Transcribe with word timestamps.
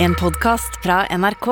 En 0.00 0.14
podkast 0.14 0.76
fra 0.82 1.00
NRK. 1.10 1.46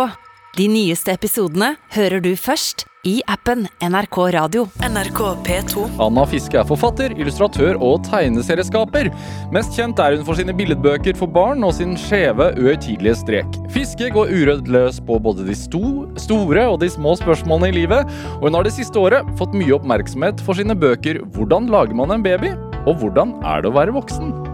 De 0.55 0.69
nyeste 0.71 1.11
episodene 1.11 1.73
hører 1.97 2.23
du 2.23 2.29
først 2.39 2.85
i 3.03 3.17
appen 3.27 3.65
NRK 3.83 4.19
Radio. 4.37 4.63
NRK 4.87 5.19
P2. 5.49 5.87
Anna 6.05 6.23
Fiske 6.31 6.61
er 6.61 6.69
forfatter, 6.69 7.17
illustratør 7.19 7.75
og 7.83 8.07
tegneserieskaper. 8.07 9.11
Mest 9.51 9.75
kjent 9.75 9.99
er 9.99 10.15
hun 10.15 10.23
for 10.31 10.39
sine 10.39 10.55
billedbøker 10.55 11.19
for 11.19 11.27
barn 11.27 11.67
og 11.67 11.75
sin 11.75 11.99
skjeve, 11.99 12.53
uhøytidelige 12.55 13.19
strek. 13.25 13.61
Fiske 13.75 14.15
går 14.15 14.31
urørt 14.31 14.71
løs 14.71 15.03
på 15.03 15.19
både 15.27 15.51
de 15.51 15.59
sto, 15.59 16.07
store 16.23 16.71
og 16.71 16.79
de 16.87 16.95
små 16.95 17.19
spørsmålene 17.19 17.75
i 17.75 17.79
livet, 17.83 18.17
og 18.39 18.47
hun 18.47 18.61
har 18.61 18.71
det 18.71 18.77
siste 18.79 19.03
året 19.03 19.27
fått 19.43 19.59
mye 19.59 19.75
oppmerksomhet 19.75 20.47
for 20.47 20.55
sine 20.55 20.79
bøker 20.79 21.25
'Hvordan 21.35 21.67
lager 21.67 21.99
man 21.99 22.15
en 22.15 22.23
baby?' 22.23 22.55
og 22.87 22.95
'Hvordan 23.03 23.43
er 23.43 23.67
det 23.67 23.75
å 23.75 23.79
være 23.83 23.99
voksen?' 23.99 24.46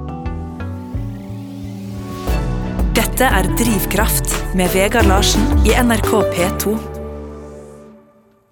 Dette 3.22 3.38
er 3.38 3.46
Drivkraft 3.54 4.32
med 4.58 4.72
Vegard 4.74 5.06
Larsen 5.06 5.44
i 5.62 5.70
NRK 5.78 6.08
P2. 6.32 6.72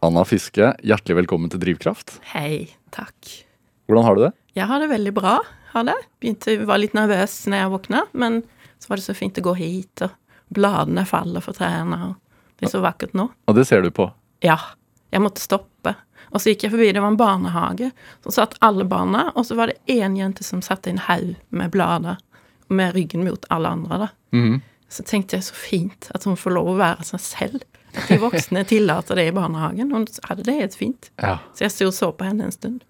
Anna 0.06 0.22
Fiske, 0.22 0.68
hjertelig 0.86 1.16
velkommen 1.18 1.50
til 1.50 1.58
Drivkraft. 1.58 2.20
Hei, 2.30 2.68
takk. 2.94 3.32
Hvordan 3.90 4.06
har 4.06 4.14
du 4.14 4.22
det? 4.22 4.30
Jeg 4.54 4.70
har 4.70 4.78
det 4.78 4.86
veldig 4.92 5.14
bra. 5.16 5.32
Har 5.72 5.88
det. 5.88 5.96
Begynte 6.22 6.54
var 6.70 6.78
litt 6.78 6.94
nervøs 6.94 7.34
når 7.50 7.64
jeg 7.64 7.72
våkna, 7.74 8.04
men 8.14 8.38
så 8.78 8.92
var 8.92 9.02
det 9.02 9.08
så 9.08 9.18
fint 9.18 9.42
å 9.42 9.46
gå 9.48 9.56
hit, 9.58 10.04
og 10.06 10.54
bladene 10.54 11.02
faller 11.02 11.42
for 11.42 11.58
trærne, 11.58 11.98
og 12.12 12.62
det 12.62 12.70
er 12.70 12.74
så 12.76 12.86
vakkert 12.86 13.18
nå. 13.18 13.26
Og 13.50 13.58
det 13.58 13.66
ser 13.66 13.82
du 13.82 13.90
på. 13.90 14.06
Ja. 14.46 14.60
Jeg 15.10 15.26
måtte 15.26 15.42
stoppe. 15.42 15.96
Og 16.30 16.38
så 16.38 16.52
gikk 16.52 16.68
jeg 16.68 16.76
forbi, 16.76 16.92
det 16.94 17.02
var 17.02 17.10
en 17.10 17.18
barnehage. 17.18 17.90
Så 18.22 18.38
satt 18.38 18.54
alle 18.62 18.86
barna, 18.86 19.32
og 19.34 19.50
så 19.50 19.58
var 19.58 19.74
det 19.74 19.80
én 19.90 20.14
jente 20.14 20.46
som 20.46 20.62
satte 20.62 20.92
i 20.92 20.94
en 20.94 21.06
haug 21.10 21.34
med 21.50 21.74
blader, 21.74 22.22
med 22.70 22.94
ryggen 22.94 23.24
mot 23.26 23.46
alle 23.50 23.68
andre, 23.76 23.98
da. 24.04 24.08
Mm. 24.36 24.60
Så 24.90 25.04
tenkte 25.06 25.38
jeg 25.38 25.46
så 25.46 25.54
fint 25.54 26.08
at 26.14 26.24
hun 26.26 26.38
får 26.38 26.54
lov 26.56 26.72
å 26.72 26.78
være 26.80 27.06
seg 27.12 27.22
selv. 27.22 27.66
At 27.94 28.10
de 28.10 28.18
voksne 28.22 28.62
tillater 28.70 29.18
det 29.18 29.28
i 29.30 29.34
barnehagen. 29.34 29.90
Hun 29.94 30.06
hadde 30.26 30.46
det 30.46 30.56
helt 30.56 30.76
fint. 30.78 31.10
Ja. 31.22 31.38
Så 31.54 31.66
jeg 31.66 31.74
sto 31.74 31.90
og 31.90 31.96
så 31.96 32.10
på 32.14 32.26
henne 32.26 32.48
en 32.48 32.54
stund. 32.54 32.84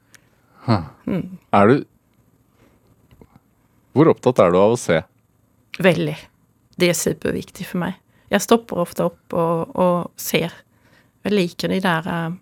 Er 0.69 1.73
du 1.73 1.85
Hvor 3.97 4.11
opptatt 4.13 4.39
er 4.39 4.53
du 4.53 4.59
av 4.61 4.77
å 4.77 4.79
se? 4.79 5.01
Veldig. 5.81 6.17
Det 6.77 6.91
er 6.93 6.97
superviktig 6.97 7.67
for 7.67 7.83
meg. 7.83 7.97
Jeg 8.31 8.45
stopper 8.45 8.79
ofte 8.85 9.09
opp 9.09 9.35
og, 9.35 9.73
og 9.75 10.11
ser. 10.21 10.55
Jeg 11.27 11.35
liker 11.35 11.73
de 11.73 11.81
der 11.83 12.07
eh, 12.09 12.37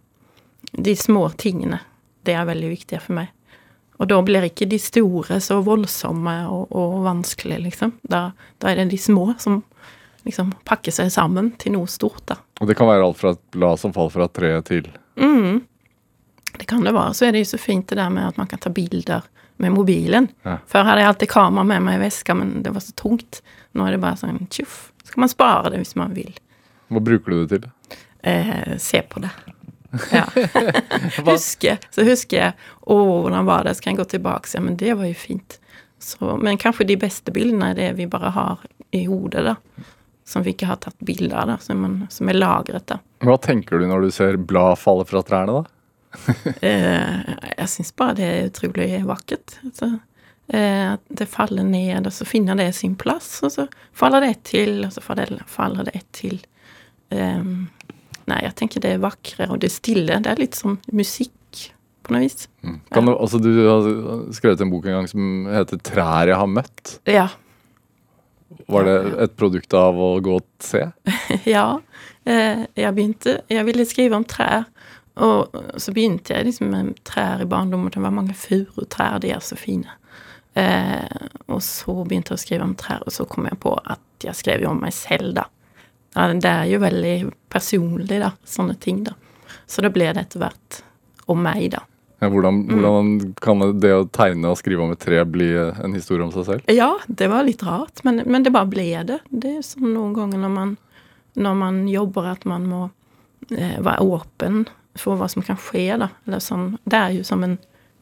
De 0.77 0.95
små 0.97 1.29
tingene. 1.41 1.81
Det 2.23 2.35
er 2.37 2.47
veldig 2.47 2.69
viktig 2.75 3.01
for 3.01 3.17
meg. 3.17 3.33
Og 3.99 4.07
da 4.11 4.19
blir 4.23 4.47
ikke 4.47 4.69
de 4.71 4.79
store 4.79 5.41
så 5.43 5.59
voldsomme 5.67 6.35
og, 6.47 6.71
og 6.71 7.01
vanskelige, 7.07 7.65
liksom. 7.67 7.97
Da, 8.07 8.29
da 8.63 8.71
er 8.71 8.83
det 8.83 8.93
de 8.93 9.01
små 9.03 9.33
som 9.43 9.63
liksom 10.27 10.53
pakker 10.69 10.95
seg 10.95 11.11
sammen 11.13 11.53
til 11.59 11.75
noe 11.75 11.91
stort, 11.91 12.23
da. 12.31 12.39
Og 12.61 12.71
det 12.71 12.77
kan 12.79 12.89
være 12.91 13.07
alt 13.07 13.19
fra 13.19 13.35
et 13.35 13.43
blad 13.55 13.81
som 13.81 13.95
faller 13.97 14.15
fra 14.15 14.29
et 14.29 14.37
tre 14.39 14.55
til 14.69 14.91
Mm. 15.19 15.65
Det 16.59 16.65
kan 16.71 16.85
det 16.85 16.93
være. 16.95 17.15
Så 17.15 17.27
er 17.27 17.33
det 17.35 17.41
jo 17.43 17.49
så 17.51 17.59
fint 17.59 17.89
det 17.91 17.97
der 17.99 18.11
med 18.11 18.29
at 18.29 18.37
man 18.39 18.47
kan 18.47 18.61
ta 18.63 18.71
bilder 18.71 19.25
med 19.59 19.73
mobilen. 19.75 20.29
Ja. 20.47 20.61
Før 20.67 20.87
hadde 20.87 21.03
jeg 21.03 21.09
alltid 21.09 21.31
kamera 21.33 21.65
med 21.67 21.83
meg 21.83 21.99
i 21.99 22.05
veska, 22.05 22.35
men 22.39 22.63
det 22.63 22.71
var 22.71 22.85
så 22.85 22.95
tungt. 22.95 23.41
Nå 23.75 23.87
er 23.87 23.97
det 23.97 24.01
bare 24.03 24.19
sånn 24.21 24.47
tjuff. 24.47 24.93
Så 25.03 25.15
kan 25.15 25.25
man 25.25 25.33
spare 25.33 25.73
det 25.75 25.83
hvis 25.83 25.97
man 25.99 26.15
vil. 26.15 26.31
Hva 26.89 27.03
bruker 27.03 27.35
du 27.35 27.41
det 27.43 27.59
til? 27.59 27.99
Eh, 28.23 28.77
se 28.79 29.03
på 29.03 29.23
det. 29.27 29.33
Ja. 30.13 30.27
husker, 31.33 31.79
så 31.91 32.05
husker 32.05 32.37
jeg 32.37 32.53
Å, 32.85 32.97
hvordan 32.97 33.47
var 33.49 33.65
det? 33.65 33.73
Så 33.77 33.85
kan 33.85 33.95
jeg 33.95 34.03
gå 34.03 34.09
tilbake 34.13 34.45
og 34.45 34.51
si 34.51 34.61
men 34.61 34.77
det 34.81 34.93
var 34.99 35.09
jo 35.09 35.17
fint. 35.17 35.57
Så, 35.99 36.35
men 36.37 36.61
kanskje 36.61 36.87
de 36.89 36.99
beste 37.01 37.33
bildene 37.35 37.73
er 37.73 37.79
det 37.79 37.89
vi 37.99 38.07
bare 38.11 38.33
har 38.35 38.67
i 38.95 39.05
hodet, 39.09 39.45
da. 39.45 39.57
Som 40.29 40.45
vi 40.45 40.53
ikke 40.53 40.69
har 40.69 40.79
tatt 40.85 40.99
bilde 41.05 41.33
av, 41.33 41.49
da. 41.51 41.57
Som, 41.63 41.81
man, 41.85 41.97
som 42.13 42.29
er 42.31 42.39
lagret, 42.39 42.87
da. 42.91 43.01
Hva 43.25 43.39
tenker 43.43 43.81
du 43.81 43.89
når 43.89 44.07
du 44.07 44.13
ser 44.15 44.39
blad 44.39 44.79
falle 44.81 45.07
fra 45.09 45.25
trærne, 45.27 45.63
da? 45.63 45.75
Eh, 46.65 47.33
jeg 47.59 47.69
syns 47.69 47.91
bare 47.99 48.17
det 48.17 48.29
er 48.29 48.47
utrolig 48.49 48.87
vakkert. 49.07 49.59
Altså, 49.67 49.91
eh, 50.49 50.95
at 50.95 51.03
det 51.21 51.29
faller 51.31 51.67
ned, 51.67 52.07
og 52.09 52.15
så 52.15 52.27
finner 52.29 52.59
det 52.59 52.71
sin 52.79 52.97
plass, 52.99 53.35
og 53.45 53.53
så 53.55 53.67
faller 53.97 54.25
det 54.25 54.31
ett 54.37 54.45
til, 54.53 54.79
og 54.87 54.95
så 54.95 55.05
faller, 55.05 55.85
det 55.89 55.97
ett 55.99 56.09
til. 56.17 56.39
Ehm, 57.15 57.69
nei, 58.29 58.43
jeg 58.47 58.57
tenker 58.61 58.85
det 58.85 58.95
er 58.97 59.03
vakre, 59.03 59.49
og 59.49 59.61
det 59.65 59.73
stille. 59.75 60.21
Det 60.25 60.31
er 60.33 60.41
litt 60.41 60.59
som 60.59 60.79
musikk, 60.93 61.35
på 62.07 62.15
noe 62.15 62.25
vis. 62.25 62.47
Kan 62.95 63.09
du, 63.09 63.13
altså, 63.15 63.41
du 63.43 63.51
har 63.67 63.91
skrevet 64.37 64.63
en 64.65 64.73
bok 64.73 64.87
en 64.89 65.01
gang 65.01 65.11
som 65.11 65.49
heter 65.53 65.81
'Trær 65.83 66.31
jeg 66.31 66.41
har 66.41 66.51
møtt'. 66.51 66.99
Ja. 67.09 67.29
Var 68.69 68.85
det 68.85 68.97
et 69.25 69.37
produkt 69.37 69.75
av 69.77 69.97
å 70.01 70.15
gå 70.25 70.39
og 70.39 70.47
se? 70.65 70.87
ja. 71.57 71.81
Eh, 72.25 72.65
jeg 72.77 72.95
begynte 72.97 73.41
Jeg 73.49 73.65
ville 73.69 73.87
skrive 73.89 74.17
om 74.17 74.25
trær. 74.25 74.69
Og 75.19 75.55
så 75.83 75.93
begynte 75.93 76.35
jeg 76.35 76.47
liksom 76.47 76.71
med 76.71 76.99
trær 77.09 77.43
i 77.43 77.49
barndommen. 77.49 77.91
Det 77.91 78.03
var 78.03 78.15
mange 78.15 78.37
furutrær, 78.39 79.19
de 79.23 79.33
er 79.35 79.43
så 79.43 79.59
fine. 79.59 79.91
Eh, 80.55 81.27
og 81.49 81.63
så 81.65 81.95
begynte 82.05 82.33
jeg 82.33 82.39
å 82.39 82.45
skrive 82.45 82.67
om 82.67 82.77
trær, 82.79 83.03
og 83.07 83.15
så 83.15 83.27
kom 83.31 83.49
jeg 83.51 83.59
på 83.63 83.75
at 83.79 84.25
jeg 84.25 84.39
skrev 84.39 84.65
jo 84.65 84.73
om 84.73 84.81
meg 84.83 84.95
selv, 84.95 85.35
da. 85.39 85.49
Det 86.19 86.51
er 86.51 86.67
jo 86.67 86.81
veldig 86.83 87.15
personlig, 87.53 88.19
da, 88.23 88.33
sånne 88.49 88.75
ting, 88.83 89.05
da. 89.07 89.15
Så 89.71 89.85
da 89.85 89.91
ble 89.93 90.09
det 90.11 90.25
etter 90.27 90.43
hvert 90.43 90.83
om 91.31 91.41
meg, 91.45 91.71
da. 91.77 91.85
Ja, 92.19 92.27
hvordan, 92.33 92.65
hvordan 92.67 93.11
kan 93.39 93.63
det 93.79 93.93
å 93.95 94.07
tegne 94.11 94.51
og 94.51 94.59
skrive 94.59 94.83
om 94.83 94.91
et 94.91 95.03
tre 95.05 95.21
bli 95.23 95.53
en 95.55 95.95
historie 95.95 96.25
om 96.25 96.33
seg 96.35 96.49
selv? 96.49 96.73
Ja, 96.75 96.91
det 97.07 97.29
var 97.31 97.47
litt 97.47 97.63
rart, 97.63 98.03
men, 98.03 98.25
men 98.27 98.43
det 98.43 98.51
bare 98.55 98.71
ble 98.71 98.89
det. 99.07 99.21
Det 99.31 99.53
er 99.61 99.67
sånn 99.67 99.93
noen 99.95 100.17
ganger 100.17 100.43
når 100.43 100.55
man, 100.57 100.73
når 101.39 101.61
man 101.61 101.81
jobber, 101.87 102.33
at 102.33 102.49
man 102.51 102.67
må 102.67 102.81
eh, 103.55 103.79
være 103.79 104.03
åpen 104.03 104.65
for 104.99 105.21
hva 105.21 105.29
som 105.31 105.47
kan 105.47 105.61
skje, 105.63 105.93
da. 106.03 106.11
Eller 106.27 106.43
sånn. 106.43 106.73
Det 106.83 106.99
er 106.99 107.15
jo 107.21 107.29
som 107.29 107.47
en 107.47 107.55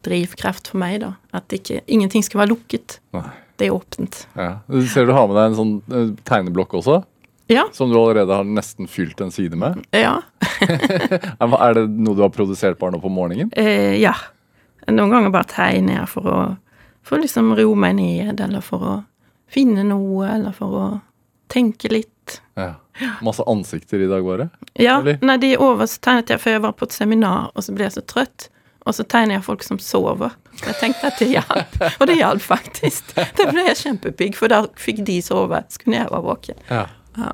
drivkraft 0.07 0.73
for 0.73 0.81
meg, 0.81 1.03
da. 1.05 1.13
At 1.37 1.53
ikke, 1.53 1.83
ingenting 1.85 2.25
skal 2.25 2.47
være 2.47 2.55
lukket. 2.55 3.03
Nei. 3.17 3.29
Det 3.57 3.69
er 3.69 3.77
åpent. 3.77 4.23
Ja. 4.37 4.51
Du 4.69 4.85
ser 4.89 5.07
du 5.09 5.15
har 5.17 5.29
med 5.29 5.37
deg 5.37 5.51
en 5.51 5.61
sånn 5.61 5.77
eh, 5.93 6.09
tegneblokk 6.29 6.77
også, 6.81 7.03
Ja. 7.49 7.69
som 7.73 7.91
du 7.93 7.97
allerede 7.99 8.35
har 8.35 8.45
nesten 8.45 8.89
fylt 8.91 9.21
en 9.23 9.31
side 9.31 9.55
med. 9.57 9.85
Ja. 9.95 10.17
Er 11.41 11.75
det 11.79 11.85
noe 11.91 12.17
du 12.17 12.23
har 12.25 12.33
produsert 12.35 12.79
bare 12.81 12.97
nå 12.97 13.01
på 13.03 13.11
morgenen? 13.13 13.53
Eh, 13.55 13.95
ja. 14.03 14.15
Noen 14.89 15.11
ganger 15.13 15.31
bare 15.35 15.47
tegner 15.51 16.01
jeg 16.01 16.09
for 16.11 16.31
å 16.31 16.39
for 17.07 17.23
liksom 17.23 17.53
roe 17.55 17.77
meg 17.79 17.95
ned, 18.01 18.41
eller 18.43 18.65
for 18.67 18.83
å 18.83 18.95
finne 19.47 19.85
noe, 19.87 20.27
eller 20.27 20.51
for 20.57 20.75
å 20.75 20.87
tenke 21.53 21.87
litt. 21.93 22.41
Ja. 22.59 22.73
Masse 23.23 23.45
ansikter 23.47 24.03
i 24.03 24.09
dag, 24.11 24.25
bare? 24.27 24.49
Ja, 24.75 24.97
Eller? 24.99 25.21
nei, 25.23 25.37
de 25.39 25.53
over 25.63 25.87
så 25.87 26.01
tegnet 26.03 26.33
jeg, 26.35 26.43
for 26.43 26.57
jeg 26.57 26.65
var 26.65 26.75
på 26.75 26.89
et 26.89 26.97
seminar, 26.97 27.53
og 27.55 27.63
så 27.63 27.77
ble 27.77 27.87
jeg 27.87 27.95
så 27.99 28.03
trøtt. 28.11 28.49
Og 28.87 28.95
så 28.95 29.03
tegner 29.07 29.37
jeg 29.37 29.45
folk 29.47 29.63
som 29.67 29.79
sover. 29.83 30.35
Jeg 30.63 30.77
tenkte 30.81 31.09
at 31.13 31.23
det 31.23 31.29
hjalp, 31.33 31.79
og 32.01 32.05
det 32.11 32.19
hjalp 32.21 32.43
faktisk. 32.43 33.15
Det 33.39 33.47
ble 33.53 33.65
jeg 33.69 33.79
kjempepigg, 33.85 34.35
for 34.39 34.51
da 34.51 34.65
fikk 34.79 35.05
de 35.07 35.21
sove, 35.27 35.63
så 35.71 35.83
kunne 35.83 36.01
jeg 36.01 36.11
være 36.11 36.27
våken. 36.27 36.61
Ja. 36.71 36.85
Ja. 37.17 37.33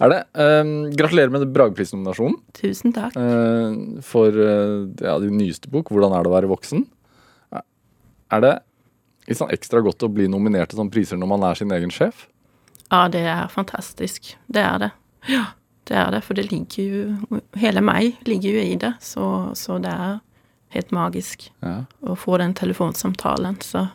Er 0.00 0.08
det? 0.12 0.20
Uh, 0.32 0.88
gratulerer 0.96 1.32
med 1.34 1.44
Brageprisnominasjonen 1.52 2.38
Tusen 2.56 2.94
takk. 2.96 3.16
Uh, 3.16 4.00
for 4.04 4.32
uh, 4.32 4.86
ja, 5.02 5.18
din 5.20 5.36
nyeste 5.36 5.68
bok, 5.72 5.90
'Hvordan 5.92 6.14
er 6.16 6.24
det 6.24 6.30
å 6.32 6.36
være 6.36 6.52
voksen'. 6.52 6.86
Er 8.32 8.40
det 8.42 8.54
litt 9.28 9.38
sånn 9.38 9.52
ekstra 9.54 9.78
godt 9.84 10.02
å 10.02 10.08
bli 10.10 10.26
nominert 10.30 10.72
til 10.72 10.80
sånne 10.80 10.90
priser 10.90 11.18
når 11.20 11.28
man 11.30 11.44
er 11.46 11.54
sin 11.58 11.70
egen 11.70 11.92
sjef? 11.94 12.24
Ja, 12.90 13.04
det 13.10 13.22
er 13.26 13.46
fantastisk. 13.52 14.32
Det 14.50 14.62
er 14.62 14.78
det. 14.82 14.90
Ja, 15.30 15.44
det 15.86 15.96
er 16.00 16.10
det, 16.14 16.22
for 16.26 16.34
det 16.38 16.48
ligger 16.50 16.82
jo 16.86 17.40
Hele 17.58 17.82
meg 17.82 18.18
ligger 18.26 18.58
jo 18.58 18.64
i 18.64 18.74
det, 18.78 18.92
så, 19.02 19.52
så 19.58 19.78
det 19.82 19.90
er 19.92 20.18
helt 20.74 20.90
magisk 20.94 21.48
Ja. 21.62 21.84
å 22.02 22.16
få 22.18 22.38
den 22.42 22.54
telefonsamtalen. 22.54 23.60
Så 23.62 23.88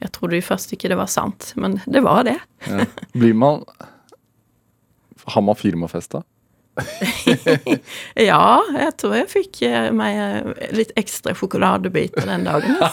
jeg 0.00 0.12
trodde 0.16 0.40
jo 0.40 0.48
først 0.48 0.72
ikke 0.72 0.88
det 0.88 0.98
var 1.00 1.08
sant, 1.12 1.52
men 1.56 1.80
det 1.86 2.02
var 2.04 2.24
det. 2.28 2.38
Ja. 2.68 2.86
Blir 3.12 3.36
man 3.36 3.64
Har 5.28 5.44
man 5.44 5.56
firmafesta? 5.58 6.22
Ja, 8.28 8.60
jeg 8.74 8.92
tror 9.00 9.16
jeg 9.16 9.30
fikk 9.30 9.62
eh, 9.66 9.88
meg 9.94 10.18
eh, 10.22 10.68
litt 10.76 10.92
ekstra 10.98 11.34
sjokoladebiter 11.38 12.28
den 12.28 12.46
dagen. 12.48 12.78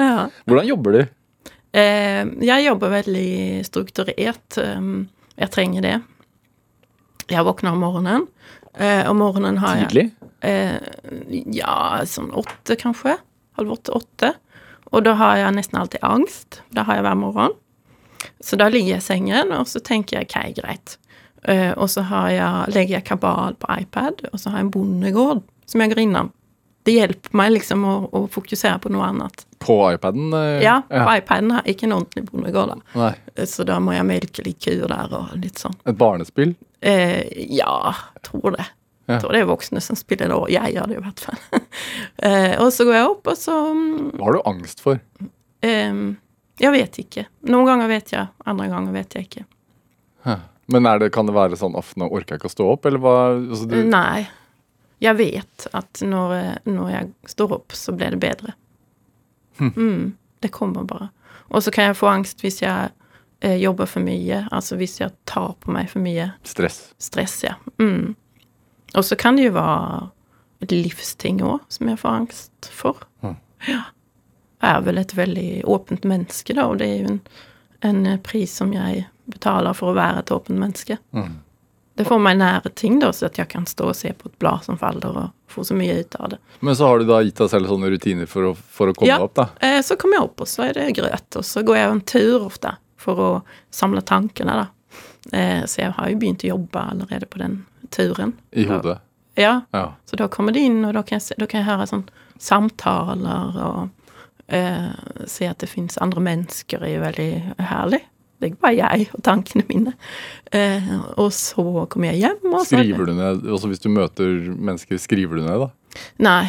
Ja. 0.00 0.28
Hvordan 0.48 0.68
jobber 0.68 0.96
du? 0.96 1.00
Eh, 1.76 2.22
jeg 2.44 2.66
jobber 2.66 2.92
veldig 2.92 3.62
strukturert. 3.68 4.58
Jeg 4.60 5.52
trenger 5.54 5.86
det. 5.86 5.96
Jeg 7.30 7.46
våkner 7.46 7.76
om 7.76 7.84
morgenen. 7.84 8.28
Om 8.80 9.18
morgenen 9.18 9.58
har 9.60 9.80
jeg 9.80 9.90
Tidlig? 9.90 10.06
Ja, 11.56 12.00
sånn 12.08 12.30
åtte, 12.38 12.76
kanskje. 12.80 13.16
Halv 13.58 13.74
åtte-åtte. 13.76 14.32
Og 14.90 15.04
da 15.06 15.14
har 15.18 15.38
jeg 15.40 15.56
nesten 15.58 15.80
alltid 15.80 16.04
angst. 16.06 16.62
Det 16.74 16.86
har 16.86 16.98
jeg 16.98 17.06
hver 17.06 17.18
morgen. 17.18 17.56
Så 18.40 18.56
da 18.56 18.70
ligger 18.72 18.96
jeg 18.96 19.02
i 19.02 19.06
sengen, 19.06 19.52
og 19.52 19.68
så 19.68 19.82
tenker 19.84 20.20
jeg 20.20 20.30
ok, 20.30 20.62
greit. 20.62 20.96
Uh, 21.48 21.72
og 21.76 21.88
så 21.92 22.04
har 22.08 22.28
jeg, 22.32 22.74
legger 22.74 22.98
jeg 22.98 23.08
kabal 23.08 23.56
på 23.60 23.80
iPad, 23.80 24.26
og 24.32 24.40
så 24.40 24.52
har 24.52 24.60
jeg 24.60 24.68
en 24.68 24.74
bondegård 24.74 25.42
som 25.70 25.80
jeg 25.84 25.92
går 25.92 26.02
innom 26.04 26.32
det 26.88 26.96
hjelper 26.96 27.36
meg 27.36 27.52
liksom 27.58 27.84
å, 27.84 27.94
å 28.16 28.22
fokusere 28.32 28.78
på 28.82 28.90
noe 28.92 29.08
annet. 29.10 29.44
På 29.60 29.76
iPaden? 29.92 30.32
Uh, 30.32 30.58
Ja, 30.64 30.80
på 30.88 31.16
iPaden 31.18 31.52
har 31.52 31.66
jeg 31.66 31.76
ikke 31.76 31.88
en 31.90 31.96
ordentlig 31.98 32.24
bondegård, 32.30 32.72
da. 32.72 32.92
Nei. 32.96 33.46
Så 33.48 33.66
da 33.68 33.76
må 33.82 33.94
jeg 33.94 34.08
melke 34.08 34.44
litt 34.46 34.60
kuer 34.64 34.88
der 34.88 35.16
og 35.16 35.34
litt 35.40 35.60
sånn. 35.60 35.76
Et 35.84 35.98
barnespill? 36.00 36.54
Uh, 36.80 37.20
ja, 37.52 37.94
tror 38.24 38.56
det. 38.56 38.64
Ja. 39.04 39.16
Jeg 39.16 39.24
tror 39.24 39.34
det 39.34 39.42
er 39.42 39.50
voksne 39.50 39.82
som 39.84 39.98
spiller 39.98 40.30
det, 40.30 40.38
og 40.38 40.50
jeg 40.52 40.72
gjør 40.76 40.88
det 40.88 40.96
i 40.96 41.04
hvert 41.04 41.22
fall. 41.26 41.38
eh, 42.28 42.52
og 42.62 42.68
så 42.72 42.86
går 42.86 42.94
jeg 42.94 43.08
opp, 43.10 43.30
og 43.32 43.38
så 43.40 43.56
mm, 43.74 44.10
Hva 44.14 44.28
har 44.28 44.36
du 44.36 44.42
angst 44.46 44.84
for? 44.84 45.00
eh, 45.66 46.02
Jeg 46.60 46.72
vet 46.74 46.98
ikke. 47.00 47.24
Noen 47.48 47.68
ganger 47.68 47.88
vet 47.90 48.12
jeg, 48.12 48.28
andre 48.44 48.68
ganger 48.68 48.96
vet 48.96 49.16
jeg 49.16 49.28
ikke. 49.28 49.46
Men 50.70 50.86
er 50.86 51.00
det, 51.00 51.10
kan 51.14 51.26
det 51.26 51.34
være 51.34 51.58
sånn 51.58 51.74
at 51.78 51.94
nå 51.98 52.06
orker 52.06 52.36
jeg 52.36 52.42
ikke 52.42 52.50
å 52.50 52.52
stå 52.52 52.66
opp, 52.74 52.86
eller 52.86 53.02
hva? 53.02 53.14
Altså, 53.32 53.66
du, 53.70 53.78
Nei. 53.88 54.28
Jeg 55.00 55.16
vet 55.16 55.66
at 55.72 56.02
når, 56.04 56.34
når 56.68 56.90
jeg 56.92 57.32
står 57.32 57.54
opp, 57.56 57.72
så 57.74 57.94
blir 57.96 58.12
det 58.12 58.20
bedre. 58.20 58.52
Mm, 59.60 60.12
det 60.44 60.52
kommer 60.52 60.84
bare. 60.88 61.08
Og 61.48 61.64
så 61.64 61.72
kan 61.74 61.88
jeg 61.88 61.98
få 61.98 62.10
angst 62.12 62.44
hvis 62.44 62.60
jeg 62.62 62.92
eh, 63.40 63.56
jobber 63.60 63.88
for 63.90 64.04
mye. 64.04 64.44
Altså 64.52 64.76
hvis 64.80 65.00
jeg 65.00 65.14
tar 65.28 65.54
på 65.60 65.72
meg 65.74 65.88
for 65.90 66.04
mye 66.04 66.30
stress. 66.46 66.92
stress, 67.00 67.40
ja. 67.48 67.56
Mm. 67.80 68.14
Og 68.94 69.06
så 69.06 69.16
kan 69.18 69.40
det 69.40 69.48
jo 69.48 69.56
være 69.56 70.10
et 70.60 70.74
livsting 70.74 71.40
òg 71.46 71.64
som 71.72 71.88
jeg 71.90 72.00
får 72.00 72.20
angst 72.20 72.70
for. 72.74 73.00
Hm. 73.24 73.38
Ja. 73.68 73.82
Er 74.62 74.80
vel 74.84 74.98
et 74.98 75.14
veldig 75.16 75.62
åpent 75.64 76.04
menneske, 76.04 76.54
da, 76.54 76.66
og 76.68 76.78
det 76.78 76.86
er 76.88 76.98
jo 77.02 77.12
en, 77.14 77.20
en 77.88 78.00
eh, 78.06 78.18
pris 78.20 78.52
som 78.60 78.72
jeg 78.76 79.06
betaler 79.30 79.72
for 79.78 79.92
å 79.92 79.96
være 79.96 80.18
et 80.24 80.32
åpent 80.34 80.58
menneske. 80.60 80.98
Mm. 81.16 81.38
Det 81.96 82.04
får 82.08 82.20
meg 82.22 82.36
nære 82.40 82.70
ting, 82.78 82.98
da, 83.00 83.08
så 83.12 83.26
at 83.28 83.36
jeg 83.38 83.48
kan 83.52 83.66
stå 83.68 83.88
og 83.90 83.96
se 83.96 84.12
på 84.16 84.28
et 84.30 84.38
blad 84.40 84.62
som 84.64 84.76
faller, 84.80 85.16
og 85.16 85.30
få 85.52 85.64
så 85.66 85.74
mye 85.76 85.98
ut 86.00 86.14
av 86.20 86.30
det. 86.34 86.38
Men 86.60 86.76
så 86.76 86.86
har 86.88 86.98
du 87.02 87.04
da 87.08 87.18
gitt 87.24 87.36
deg 87.40 87.50
selv 87.52 87.68
sånne 87.72 87.90
rutiner 87.92 88.28
for 88.30 88.50
å, 88.50 88.54
for 88.56 88.88
å 88.92 88.94
komme 88.96 89.10
Ja. 89.10 89.18
opp, 89.24 89.34
da? 89.36 89.48
Eh, 89.60 89.80
så 89.84 89.96
kommer 90.00 90.16
jeg 90.20 90.28
opp, 90.28 90.40
og 90.44 90.48
så 90.48 90.68
er 90.68 90.76
det 90.78 90.86
grøt, 90.96 91.36
og 91.40 91.44
så 91.44 91.62
går 91.66 91.76
jeg 91.80 91.90
en 91.90 92.00
tur 92.12 92.46
ofte 92.46 92.74
for 93.00 93.20
å 93.20 93.30
samle 93.74 94.00
tankene, 94.06 94.56
da. 94.62 94.66
Eh, 95.36 95.64
så 95.68 95.82
jeg 95.86 95.92
har 95.96 96.08
jo 96.12 96.18
begynt 96.20 96.44
å 96.44 96.52
jobbe 96.54 96.84
allerede 96.94 97.26
på 97.28 97.38
den 97.42 97.62
turen. 97.92 98.32
I 98.52 98.64
hodet? 98.68 98.98
Ja, 99.36 99.62
Ja. 99.72 99.94
så 100.08 100.16
da 100.16 100.28
kommer 100.28 100.52
det 100.52 100.60
inn, 100.68 100.84
og 100.84 100.94
da 100.94 101.02
kan 101.02 101.18
jeg, 101.20 101.36
da 101.38 101.46
kan 101.46 101.60
jeg 101.64 101.68
høre 101.68 101.86
sånn 101.88 102.04
samtaler 102.40 103.56
og 103.64 103.88
eh, 104.54 105.26
se 105.30 105.48
at 105.48 105.60
det 105.62 105.70
fins 105.70 105.98
andre 106.02 106.22
mennesker, 106.24 106.82
er 106.84 106.94
jo 106.96 107.04
veldig 107.04 107.30
herlig. 107.70 108.02
Det 108.40 108.46
er 108.46 108.52
ikke 108.54 108.64
bare 108.64 108.76
jeg 108.78 109.06
og 109.12 109.22
tankene 109.26 109.66
mine. 109.68 109.92
Eh, 110.56 110.90
og 111.20 111.28
så 111.36 111.64
kommer 111.92 112.10
jeg 112.12 112.22
hjem, 112.22 112.46
og 112.48 112.62
så 112.64 112.78
Skriver 112.80 113.10
du 113.10 113.12
ned 113.18 113.44
Også 113.52 113.68
hvis 113.68 113.82
du 113.84 113.90
møter 113.92 114.48
mennesker, 114.56 114.96
skriver 115.02 115.36
du 115.36 115.44
ned, 115.44 115.66
da? 115.66 116.00
Nei. 116.24 116.46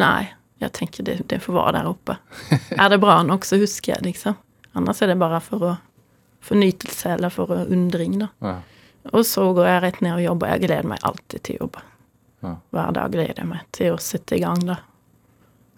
Nei. 0.00 0.30
Jeg 0.60 0.72
tenker 0.76 1.04
det, 1.04 1.18
det 1.28 1.40
får 1.44 1.56
være 1.56 1.76
der 1.78 1.88
oppe. 1.88 2.16
Er 2.76 2.88
det 2.92 3.00
bra 3.00 3.20
nok, 3.24 3.44
så 3.48 3.56
husker 3.60 3.94
jeg, 3.94 4.04
liksom. 4.10 4.36
Annars 4.76 5.00
er 5.02 5.12
det 5.12 5.20
bare 5.20 5.40
for 5.44 5.64
å 5.64 5.76
fornytelse 6.44 7.14
eller 7.16 7.32
for 7.32 7.52
undring, 7.66 8.18
da. 8.20 8.28
Ja. 8.44 8.56
Og 9.16 9.24
så 9.28 9.46
går 9.56 9.66
jeg 9.66 9.82
rett 9.84 10.00
ned 10.04 10.18
og 10.18 10.24
jobber. 10.24 10.52
Jeg 10.54 10.66
gleder 10.66 10.88
meg 10.88 11.04
alltid 11.08 11.44
til 11.46 11.60
jobb. 11.62 11.80
Ja. 12.44 12.54
Hver 12.72 12.94
dag 12.96 13.12
gleder 13.12 13.42
jeg 13.42 13.48
meg 13.48 13.66
til 13.76 13.94
å 13.94 14.00
sette 14.00 14.36
i 14.36 14.42
gang, 14.44 14.60
da. 14.68 14.80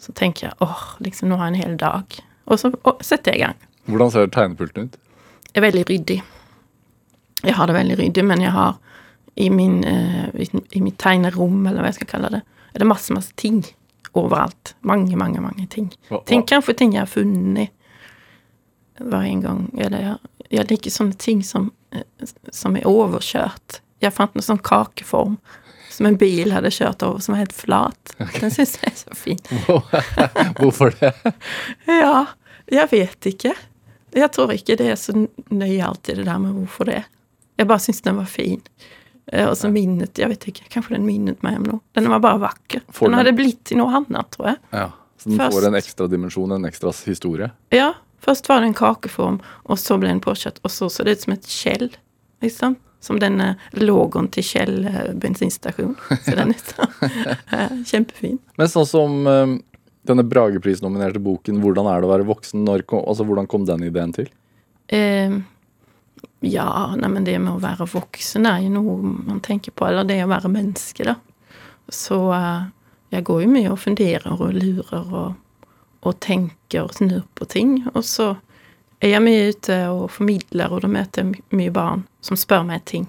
Så 0.02 0.12
tenker 0.18 0.48
jeg 0.48 0.56
åh, 0.64 0.80
liksom 1.04 1.30
nå 1.30 1.36
har 1.38 1.50
jeg 1.50 1.54
en 1.54 1.62
hel 1.62 1.76
dag. 1.80 2.16
Og 2.50 2.58
så 2.58 2.72
og 2.82 3.02
setter 3.06 3.32
jeg 3.36 3.40
i 3.40 3.44
gang. 3.46 3.58
Hvordan 3.86 4.10
ser 4.14 4.30
tegnepulten 4.34 4.88
ut? 4.88 4.96
Jeg 5.52 5.60
er 5.60 5.66
veldig 5.68 5.84
ryddig. 5.90 6.16
Jeg 7.44 7.54
har 7.58 7.66
det 7.70 7.74
veldig 7.76 7.98
ryddig, 8.00 8.24
men 8.26 8.40
jeg 8.42 8.50
har 8.54 8.76
i, 9.36 9.48
min, 9.50 9.78
eh, 9.88 10.28
i, 10.74 10.80
mitt 10.84 10.98
tegnerom, 11.00 11.62
eller 11.66 11.80
hva 11.82 11.90
jeg 11.90 12.00
skal 12.00 12.10
kalle 12.10 12.30
det, 12.34 12.42
er 12.74 12.82
det 12.82 12.86
masse, 12.88 13.14
masse 13.14 13.32
ting 13.40 13.62
overalt. 14.18 14.74
Mange, 14.86 15.16
mange, 15.16 15.40
mange 15.40 15.66
ting. 15.72 15.88
Hva- 16.10 16.22
Ting, 16.28 16.42
hva- 16.42 16.48
kanskje 16.56 16.76
ting 16.76 16.92
jeg 16.94 17.02
har 17.06 17.10
funnet. 17.10 17.70
hver 18.98 19.10
var 19.10 19.22
en 19.26 19.40
gang 19.42 19.70
eller 19.78 19.98
jeg, 19.98 20.16
jeg 20.50 20.68
liker 20.70 20.90
sånne 20.92 21.16
ting 21.18 21.40
som, 21.42 21.72
eh, 21.92 22.02
som 22.52 22.76
er 22.76 22.84
overkjørt. 22.86 23.80
Jeg 24.02 24.12
fant 24.12 24.34
en 24.36 24.42
sånn 24.42 24.60
kakeform 24.62 25.38
som 25.92 26.06
en 26.08 26.16
bil 26.20 26.50
hadde 26.54 26.70
kjørt 26.72 27.02
over, 27.06 27.20
som 27.20 27.34
var 27.34 27.42
helt 27.44 27.52
flat. 27.56 28.14
Den 28.40 28.50
syns 28.54 28.78
jeg 28.80 28.92
er 28.92 28.96
så 28.96 29.14
fin. 29.16 29.38
Hvorfor 30.58 30.94
det? 31.00 31.12
Ja, 31.88 32.26
jeg 32.72 32.88
vet 32.92 33.28
ikke. 33.32 33.52
Jeg 34.12 34.30
tror 34.34 34.52
ikke 34.54 34.76
det 34.80 34.90
er 34.92 34.98
så 35.00 35.14
nøye 35.16 35.84
alltid 35.86 36.18
det 36.20 36.26
der 36.28 36.38
med 36.42 36.52
hvorfor 36.56 36.88
det. 36.90 37.02
Jeg 37.60 37.68
bare 37.70 37.80
syns 37.84 38.02
den 38.04 38.18
var 38.18 38.28
fin. 38.28 38.60
Eh, 39.32 39.46
Og 39.48 39.54
så 39.56 39.70
minnet 39.72 40.18
Jeg 40.18 40.28
vet 40.32 40.44
ikke, 40.50 40.66
kanskje 40.72 40.96
den 40.96 41.06
minnet 41.06 41.42
meg 41.46 41.56
om 41.60 41.68
noe. 41.68 41.80
Den 41.96 42.08
var 42.12 42.20
bare 42.24 42.40
vakker. 42.42 42.82
Får 42.92 43.06
Den 43.08 43.12
den- 43.16 43.18
hadde 43.22 43.36
blitt 43.38 43.62
til 43.64 43.78
noe 43.80 43.94
annet, 44.00 44.30
tror 44.34 44.46
jeg. 44.52 44.58
Ja, 44.72 44.90
Så 45.18 45.28
den 45.30 45.38
Først- 45.38 45.54
får 45.54 45.66
en 45.68 45.74
ekstra 45.78 46.08
dimensjon, 46.10 46.52
en 46.52 46.64
ekstra 46.66 46.92
historie? 47.06 47.50
Ja, 47.70 47.92
først 48.20 48.48
var 48.48 48.60
det 48.60 48.66
en 48.72 48.74
kakeform, 48.74 49.40
og 49.66 49.78
så 49.78 49.96
ble 50.00 50.08
den 50.08 50.20
påkjørt, 50.20 50.58
og 50.64 50.70
så 50.70 50.90
så 50.90 51.04
det 51.04 51.12
ut 51.18 51.20
som 51.22 51.32
et 51.34 51.44
skjell, 51.46 51.90
liksom. 52.42 52.76
Som 53.02 53.18
denne 53.18 53.56
logoen 53.74 54.28
til 54.30 54.46
Kjell 54.46 54.86
eh, 54.86 55.12
bensinstasjon. 55.18 55.96
Ser 56.22 56.38
den 56.38 56.54
ut. 56.54 56.74
Eh, 57.52 57.72
Kjempefin. 57.84 58.38
Men 58.56 58.70
sånn 58.70 58.86
som 58.88 59.26
eh, 59.26 59.56
denne 60.08 60.24
Bragepris-nominerte 60.26 61.22
boken 61.22 61.60
'Hvordan 61.62 61.88
er 61.90 62.00
det 62.00 62.08
å 62.08 62.12
være 62.12 62.28
voksen', 62.28 62.62
når 62.64 62.86
altså 63.02 63.26
hvordan 63.26 63.48
kom 63.50 63.66
den 63.66 63.84
ideen 63.86 64.14
til? 64.14 64.30
Eh, 64.88 65.34
ja, 66.42 66.94
neimen 66.98 67.24
det 67.24 67.38
med 67.38 67.54
å 67.54 67.62
være 67.62 67.86
voksen 67.86 68.46
er 68.46 68.64
jo 68.64 68.72
noe 68.74 68.96
man 69.02 69.40
tenker 69.40 69.74
på, 69.74 69.86
eller 69.86 70.06
det 70.06 70.22
å 70.24 70.30
være 70.30 70.50
menneske, 70.50 71.06
da. 71.06 71.16
Så 71.90 72.18
eh, 72.34 72.64
jeg 73.12 73.26
går 73.28 73.42
jo 73.44 73.52
mye 73.52 73.70
og 73.70 73.82
funderer 73.82 74.40
og 74.40 74.56
lurer 74.56 75.14
og, 75.22 75.68
og 76.02 76.18
tenker 76.24 76.86
og 76.86 76.94
snur 76.96 77.22
på 77.38 77.46
ting. 77.46 77.76
Og 77.94 78.02
så 78.06 78.32
er 79.10 79.20
mye 79.20 79.48
ute 79.50 79.76
og 79.90 80.10
formidler, 80.14 80.70
og 80.72 80.82
da 80.84 80.88
møter 80.88 81.24
jeg 81.24 81.42
mye 81.58 81.72
barn 81.74 82.04
som 82.22 82.36
spør 82.38 82.62
meg 82.68 82.84
ting. 82.86 83.08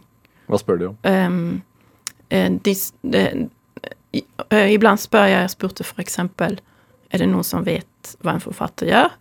Hva 0.50 0.58
spør 0.58 0.80
de 0.82 0.88
om? 0.90 0.96
Um, 1.06 1.62
de, 2.66 2.74
de, 3.14 3.24
i- 4.18 4.26
eh, 4.50 4.72
iblant 4.74 5.00
spør 5.02 5.28
jeg, 5.30 5.42
jeg 5.46 5.50
spurte 5.54 5.86
eksempel, 6.02 6.58
er 7.14 7.18
det 7.22 7.28
noen 7.30 7.44
som 7.46 7.64
vet 7.64 8.16
hva 8.26 8.34
en 8.34 8.42
forfatter 8.42 8.90
gjør? 8.90 9.12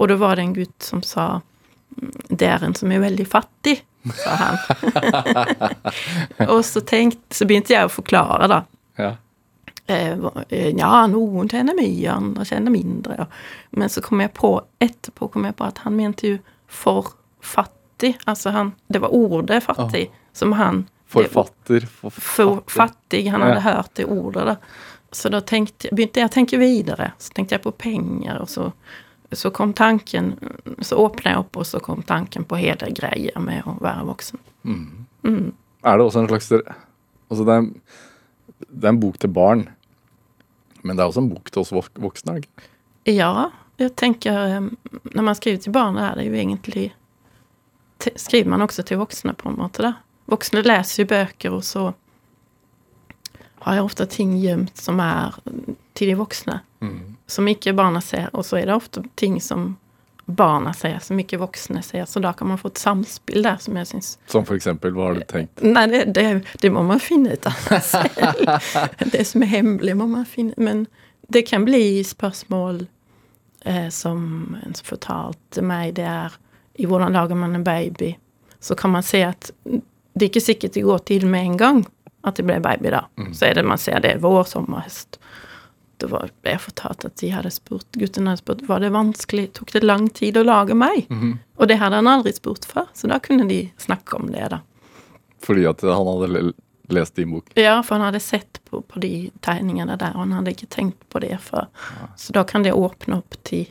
Og 0.00 0.08
da 0.08 0.16
var 0.20 0.36
det 0.36 0.44
en 0.44 0.54
gutt 0.54 0.82
som 0.84 1.02
sa, 1.02 1.40
"Mm, 1.96 2.12
det 2.36 2.48
er 2.48 2.64
en 2.64 2.74
som 2.74 2.92
er 2.92 3.00
veldig 3.00 3.26
fattig, 3.26 3.80
sa 4.14 4.34
han. 4.36 4.56
og 6.52 6.64
så, 6.64 6.80
tenkt, 6.80 7.18
så 7.32 7.44
begynte 7.48 7.72
jeg 7.74 7.84
å 7.88 7.92
forklare 7.92 8.48
da. 8.48 8.62
Ja. 8.98 9.14
Eh, 9.90 10.68
ja, 10.78 11.06
noen 11.10 11.48
tjener 11.50 11.74
mye, 11.74 12.10
andre 12.12 12.44
tjener 12.46 12.70
mindre. 12.74 13.26
Men 13.76 13.88
så 13.90 14.02
kom 14.04 14.20
jeg 14.22 14.32
på, 14.36 14.52
etterpå 14.80 15.30
kom 15.34 15.44
jeg 15.48 15.56
på 15.58 15.66
at 15.66 15.78
han 15.84 15.96
mente 15.98 16.28
jo 16.34 16.38
for 16.70 17.12
fattig. 17.42 18.14
Altså 18.30 18.50
han, 18.54 18.72
det 18.88 19.00
var 19.02 19.12
ordet 19.16 19.62
fattig 19.66 20.06
som 20.32 20.52
han 20.58 20.84
Forfatter. 21.10 21.86
for 21.90 22.10
forfatter. 22.14 22.70
fattig. 22.70 23.24
Han 23.34 23.42
hadde 23.42 23.56
Ja. 23.58 23.60
hørt 23.74 23.94
det 23.98 24.04
ordet. 24.06 24.44
Da. 24.46 24.56
Så 25.12 25.28
da 25.28 25.40
tenkte, 25.40 25.88
begynte 25.92 26.20
jeg 26.20 26.28
å 26.30 26.32
tenke 26.32 26.58
videre. 26.58 27.12
Så 27.18 27.32
tenkte 27.34 27.56
jeg 27.56 27.62
på 27.64 27.72
penger, 27.72 28.38
og 28.40 28.48
så, 28.48 28.68
så 29.32 29.50
kom 29.50 29.72
tanken 29.74 30.36
Så 30.80 30.96
åpna 31.02 31.32
jeg 31.32 31.38
opp, 31.42 31.56
og 31.56 31.66
så 31.66 31.80
kom 31.82 32.02
tanken 32.06 32.44
på 32.44 32.56
hele 32.62 32.92
greia 32.94 33.40
med 33.42 33.66
å 33.66 33.74
være 33.82 34.06
voksen. 34.06 34.38
Er 35.82 35.96
det 35.98 36.04
også 36.06 36.20
en 36.22 36.28
slags 36.28 36.52
altså 36.52 37.44
det, 37.46 37.56
er, 37.58 37.66
det 38.70 38.84
er 38.84 38.88
en 38.94 39.00
bok 39.00 39.18
til 39.18 39.30
barn, 39.34 39.66
men 40.82 40.96
det 40.96 41.02
er 41.02 41.10
også 41.10 41.22
en 41.24 41.32
bok 41.32 41.50
til 41.50 41.62
oss 41.62 41.72
voksne? 41.74 42.36
ikke? 42.40 42.68
Ja, 43.10 43.50
jeg 43.80 43.94
tenker 43.96 44.36
eh, 44.56 44.68
Når 45.14 45.24
man 45.24 45.34
skriver 45.38 45.62
til 45.64 45.72
barn, 45.72 45.98
er 45.98 46.18
det 46.18 46.26
jo 46.28 46.36
egentlig 46.36 46.90
Skriver 48.16 48.48
man 48.48 48.62
også 48.64 48.82
til 48.88 48.96
voksne, 49.00 49.34
på 49.36 49.50
en 49.50 49.58
måte. 49.60 49.82
da. 49.84 49.92
Voksne 50.32 50.62
leser 50.64 51.02
jo 51.02 51.10
bøker, 51.10 51.52
og 51.52 51.64
så 51.64 51.90
har 53.60 53.76
jeg 53.76 53.84
ofte 53.84 54.06
ting 54.08 54.30
gjemt 54.40 54.78
som 54.80 55.02
er 55.04 55.36
til 55.92 56.08
de 56.08 56.14
voksne. 56.16 56.62
Som 57.28 57.50
ikke 57.52 57.74
barna 57.76 58.00
ser. 58.00 58.30
Og 58.32 58.46
så 58.48 58.56
er 58.56 58.70
det 58.70 58.74
ofte 58.78 59.02
ting 59.20 59.36
som 59.44 59.74
barna 60.30 60.72
ser, 60.76 60.98
som 61.02 61.18
ikke 61.20 61.38
voksne 61.40 61.82
ser. 61.82 62.04
Så 62.08 62.20
da 62.20 62.32
kan 62.36 62.48
man 62.48 62.58
få 62.58 62.70
et 62.72 62.80
samspill 62.80 63.44
der 63.46 63.60
som 63.62 63.76
jeg 63.76 63.90
syns 63.90 64.10
Som 64.30 64.46
for 64.48 64.58
eksempel, 64.58 64.94
hva 64.96 65.10
har 65.10 65.20
du 65.20 65.24
tenkt? 65.28 65.62
Nei, 65.64 65.86
det, 65.90 66.04
det, 66.16 66.26
det 66.62 66.72
må 66.72 66.84
man 66.86 67.02
finne 67.02 67.36
ut 67.36 67.46
av 67.50 67.76
selv. 67.84 69.10
Det 69.12 69.24
som 69.28 69.44
er 69.46 69.52
hemmelig, 69.54 69.96
må 69.96 70.08
man 70.10 70.26
finne 70.28 70.54
Men 70.56 70.86
det 71.30 71.44
kan 71.50 71.64
bli 71.64 72.02
spørsmål 72.04 72.84
eh, 73.64 73.88
som 73.88 74.56
en 74.64 74.74
som 74.74 74.86
fortalte 74.86 75.62
meg, 75.62 75.94
det 75.98 76.08
er 76.08 76.34
i 76.80 76.88
hvordan 76.88 77.14
lager 77.14 77.38
man 77.38 77.54
en 77.54 77.64
baby? 77.64 78.14
Så 78.60 78.74
kan 78.74 78.90
man 78.90 79.02
se 79.06 79.22
at 79.24 79.52
det 79.64 80.24
er 80.24 80.30
ikke 80.30 80.42
sikkert 80.42 80.74
det 80.74 80.84
går 80.84 81.04
til 81.08 81.26
med 81.30 81.52
en 81.52 81.56
gang 81.60 81.84
at 82.26 82.36
det 82.36 82.44
ble 82.48 82.58
baby 82.60 82.90
da. 82.92 83.04
Så 83.32 83.46
er 83.48 83.56
det 83.56 83.64
man 83.68 83.80
ser 83.80 84.00
det 84.04 84.18
vår, 84.20 84.42
sommer, 84.48 84.84
høst. 84.84 85.20
Det 86.00 86.08
var, 86.08 86.30
jeg 86.46 86.60
fortalt 86.64 87.04
at 87.04 87.16
de 87.20 87.28
hadde 87.34 87.50
spurt, 87.52 87.86
guttene 88.00 88.32
hadde 88.32 88.40
spurt 88.40 88.62
var 88.68 88.80
det 88.80 88.88
vanskelig, 88.94 89.50
tok 89.58 89.72
det 89.74 89.82
lang 89.84 90.08
tid 90.16 90.38
å 90.40 90.44
lage 90.46 90.74
meg? 90.74 91.10
Og 91.60 91.68
det 91.68 91.76
hadde 91.82 92.00
han 92.00 92.08
aldri 92.08 92.32
spurt 92.32 92.64
før, 92.64 92.88
så 92.96 93.10
da 93.10 93.18
kunne 93.20 93.44
de 93.50 93.66
snakke 93.76 94.16
om 94.16 94.30
det, 94.32 94.46
da. 94.54 94.62
Fordi 95.44 95.66
at 95.68 95.84
han 95.84 96.08
hadde 96.08 96.52
lest 96.90 97.16
din 97.20 97.30
bok? 97.30 97.52
Ja, 97.54 97.82
for 97.82 97.98
han 97.98 98.06
hadde 98.08 98.20
sett 98.20 98.60
på, 98.64 98.80
på 98.82 99.00
de 99.00 99.30
tegningene 99.44 99.96
der, 100.00 100.16
og 100.16 100.24
han 100.24 100.32
hadde 100.38 100.54
ikke 100.56 100.70
tenkt 100.72 101.04
på 101.12 101.20
det 101.20 101.36
før. 101.44 101.68
Så 102.16 102.32
da 102.36 102.44
kan 102.48 102.64
det 102.64 102.72
åpne 102.72 103.20
opp 103.20 103.36
til 103.44 103.68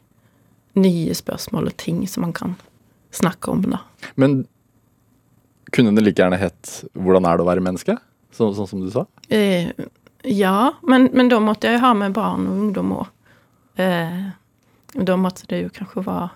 nye 0.80 1.16
spørsmål 1.18 1.72
og 1.72 1.78
ting 1.82 2.06
som 2.08 2.28
man 2.28 2.34
kan 2.34 2.56
snakke 3.12 3.52
om, 3.52 3.66
da. 3.74 3.82
Men 4.16 4.44
kunne 5.74 5.94
det 5.96 6.06
like 6.06 6.22
gjerne 6.22 6.38
hett 6.38 6.86
'Hvordan 6.94 7.26
er 7.26 7.38
det 7.38 7.44
å 7.44 7.50
være 7.50 7.66
menneske'? 7.66 7.98
Så, 8.32 8.54
sånn 8.54 8.68
som 8.70 8.82
du 8.82 8.92
sa? 8.94 9.06
Eh, 9.30 9.72
ja, 10.24 10.74
men, 10.82 11.10
men 11.14 11.30
da 11.30 11.40
måtte 11.40 11.68
jeg 11.70 11.80
jo 11.80 11.86
ha 11.86 11.94
med 11.96 12.14
barn 12.16 12.48
og 12.50 12.62
ungdom 12.66 12.92
òg. 12.98 13.12
Eh, 13.80 14.24
da 14.94 15.16
måtte 15.16 15.48
det 15.48 15.62
jo 15.64 15.70
kanskje 15.72 16.04
være 16.04 16.30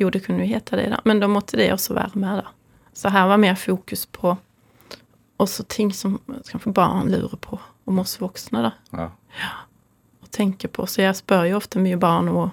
Jo, 0.00 0.08
det 0.10 0.24
kunne 0.24 0.42
jo 0.42 0.48
hete 0.50 0.76
det, 0.76 0.88
da, 0.90 0.98
men 1.04 1.20
da 1.20 1.28
måtte 1.30 1.56
det 1.60 1.68
også 1.70 1.94
være 1.94 2.18
med, 2.18 2.40
da. 2.42 2.88
Så 2.92 3.12
her 3.12 3.28
var 3.30 3.38
mer 3.38 3.54
fokus 3.54 4.06
på 4.10 4.32
også 5.38 5.62
ting 5.68 5.92
som 5.94 6.16
kanskje 6.48 6.72
barn 6.74 7.12
lurer 7.12 7.36
på 7.38 7.60
om 7.84 8.00
oss 8.02 8.16
voksne, 8.20 8.64
da. 8.64 8.72
Ja. 8.90 9.06
ja. 9.38 9.52
Og 10.24 10.30
tenker 10.34 10.72
på. 10.74 10.86
Så 10.90 11.04
jeg 11.04 11.14
spør 11.18 11.46
jo 11.50 11.60
ofte 11.60 11.82
mye 11.82 12.00
barn 12.00 12.32
og 12.32 12.48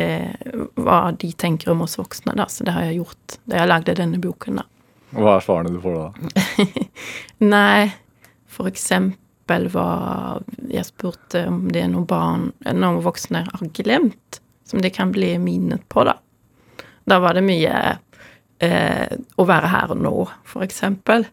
eh, 0.00 0.32
hva 0.80 1.00
de 1.12 1.32
tenker 1.36 1.74
om 1.74 1.84
oss 1.84 1.98
voksne, 2.00 2.32
da. 2.38 2.48
Så 2.48 2.64
det 2.64 2.72
har 2.72 2.88
jeg 2.88 3.02
gjort 3.02 3.36
da 3.44 3.60
jeg 3.60 3.68
lagde 3.68 3.98
denne 4.00 4.22
boken, 4.22 4.62
da. 4.62 4.68
Hva 5.12 5.36
er 5.36 5.44
svarene 5.44 5.74
du 5.74 5.80
får 5.82 5.98
da? 5.98 6.76
Nei, 7.54 7.90
for 8.48 8.70
eksempel 8.70 9.21
var 9.46 10.42
Jeg 10.70 10.86
spurte 10.86 11.46
om 11.48 11.66
det 11.72 11.82
er 11.82 11.90
noen 11.92 12.06
barn, 12.06 12.52
noen 12.64 13.02
voksne 13.04 13.44
har 13.48 13.68
glemt, 13.74 14.40
som 14.64 14.80
det 14.80 14.94
kan 14.96 15.12
bli 15.12 15.34
minnet 15.38 15.88
på, 15.88 16.04
da. 16.04 16.16
Da 17.04 17.18
var 17.18 17.34
det 17.34 17.42
mye 17.44 17.98
eh, 18.62 19.14
å 19.36 19.46
være 19.46 19.70
her 19.72 19.92
og 19.94 20.02
nå, 20.02 20.16
for 20.48 20.64
eksempel. 20.64 21.26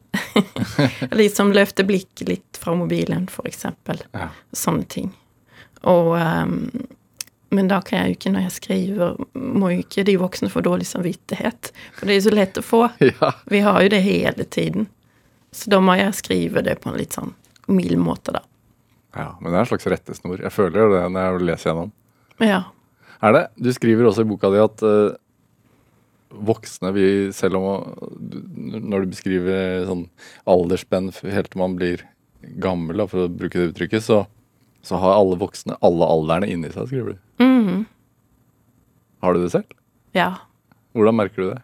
liksom 1.22 1.54
løfte 1.54 1.86
blikket 1.88 2.30
litt 2.30 2.60
fra 2.60 2.76
mobilen, 2.76 3.28
for 3.32 3.48
eksempel. 3.50 4.02
Ja. 4.12 4.32
Sånne 4.52 4.88
ting. 4.90 5.12
Og 5.88 6.18
ehm, 6.20 6.64
Men 7.50 7.66
da 7.66 7.80
kan 7.82 7.98
jeg 7.98 8.10
jo 8.10 8.16
ikke, 8.18 8.32
når 8.34 8.44
jeg 8.44 8.54
skriver, 8.54 9.16
må 9.34 9.72
jo 9.74 9.80
ikke 9.82 10.04
de 10.06 10.14
voksne 10.22 10.52
få 10.54 10.62
dårlig 10.62 10.86
samvittighet. 10.86 11.72
For 11.98 12.06
det 12.06 12.14
er 12.14 12.20
jo 12.20 12.26
så 12.28 12.34
lett 12.36 12.60
å 12.62 12.62
få. 12.62 12.82
ja. 13.08 13.32
Vi 13.50 13.62
har 13.66 13.80
jo 13.82 13.90
det 13.90 14.04
hele 14.06 14.46
tiden. 14.46 14.86
Så 15.50 15.72
da 15.74 15.80
må 15.82 15.96
jeg 15.98 16.14
skrive 16.14 16.62
det 16.62 16.76
på 16.84 16.92
en 16.92 17.00
litt 17.00 17.18
sånn 17.18 17.34
mild 17.70 18.00
måte, 18.02 18.34
da. 18.36 18.44
ja. 19.16 19.32
Men 19.40 19.52
det 19.52 19.58
er 19.58 19.64
en 19.64 19.72
slags 19.72 19.88
rettesnor. 19.94 20.42
Jeg 20.44 20.54
føler 20.56 20.84
jo 20.84 20.92
det 20.96 21.02
når 21.14 21.26
jeg 21.26 21.48
leser 21.50 21.72
gjennom. 21.72 21.92
Ja. 22.44 22.62
Er 23.26 23.36
det? 23.36 23.44
Du 23.60 23.72
skriver 23.76 24.08
også 24.08 24.24
i 24.24 24.30
boka 24.30 24.52
di 24.54 24.62
at 24.64 24.84
uh, 24.86 25.18
voksne 26.30 26.94
vi 26.96 27.06
Selv 27.36 27.58
om 27.60 27.66
Når 28.22 29.04
du 29.04 29.12
beskriver 29.12 29.84
sånn 29.90 30.06
aldersspenn 30.48 31.10
helt 31.26 31.50
til 31.52 31.60
man 31.60 31.76
blir 31.80 32.06
gammel, 32.64 33.02
da, 33.02 33.08
for 33.10 33.26
å 33.26 33.32
bruke 33.32 33.60
det 33.60 33.74
uttrykket, 33.74 34.06
så, 34.06 34.22
så 34.86 35.00
har 35.02 35.18
alle 35.18 35.36
voksne 35.42 35.76
alle 35.84 36.08
alderne 36.08 36.48
inni 36.48 36.70
seg, 36.72 36.88
skriver 36.88 37.18
du. 37.18 37.24
Mhm. 37.44 37.82
Har 39.20 39.36
du 39.36 39.42
det 39.44 39.50
selv? 39.52 39.74
Ja. 40.16 40.30
Hvordan 40.96 41.18
merker 41.20 41.44
du 41.44 41.50
det? 41.50 41.60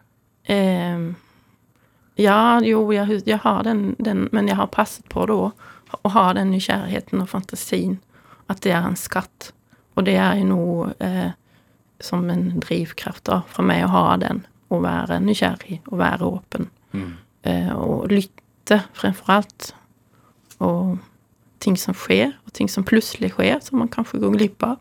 Um, 0.52 1.06
ja, 2.20 2.60
jo, 2.60 2.82
jeg, 2.92 3.22
jeg 3.24 3.40
har 3.42 3.64
den, 3.64 3.94
den, 3.98 4.26
men 4.36 4.52
jeg 4.52 4.60
har 4.60 4.68
passet 4.72 5.08
på 5.08 5.24
da 5.28 5.50
å 6.02 6.12
ha 6.14 6.26
den 6.36 6.52
nysgjerrigheten 6.54 7.22
og 7.22 7.30
fantasien. 7.30 7.98
At 8.50 8.62
det 8.64 8.74
er 8.74 8.86
en 8.86 8.98
skatt. 8.98 9.52
Og 9.96 10.06
det 10.06 10.16
er 10.20 10.38
jo 10.40 10.48
noe 10.50 10.92
eh, 11.02 11.34
som 12.02 12.26
en 12.30 12.48
drivkraft 12.60 13.26
da, 13.28 13.40
for 13.50 13.66
meg 13.66 13.84
å 13.86 13.92
ha 13.94 14.06
den. 14.22 14.44
Å 14.70 14.80
være 14.82 15.20
nysgjerrig 15.22 15.80
og 15.90 16.00
være 16.00 16.30
åpen. 16.30 16.70
Eh, 17.46 17.72
og 17.74 18.10
lytte 18.12 18.82
fremfor 18.96 19.38
alt. 19.38 19.70
Og 20.58 20.96
ting 21.62 21.78
som 21.80 21.96
skjer, 21.96 22.34
og 22.46 22.54
ting 22.56 22.68
som 22.70 22.84
plutselig 22.86 23.32
skjer, 23.34 23.58
som 23.64 23.80
man 23.82 23.92
kanskje 23.92 24.20
går 24.22 24.36
glipp 24.36 24.66
av. 24.66 24.76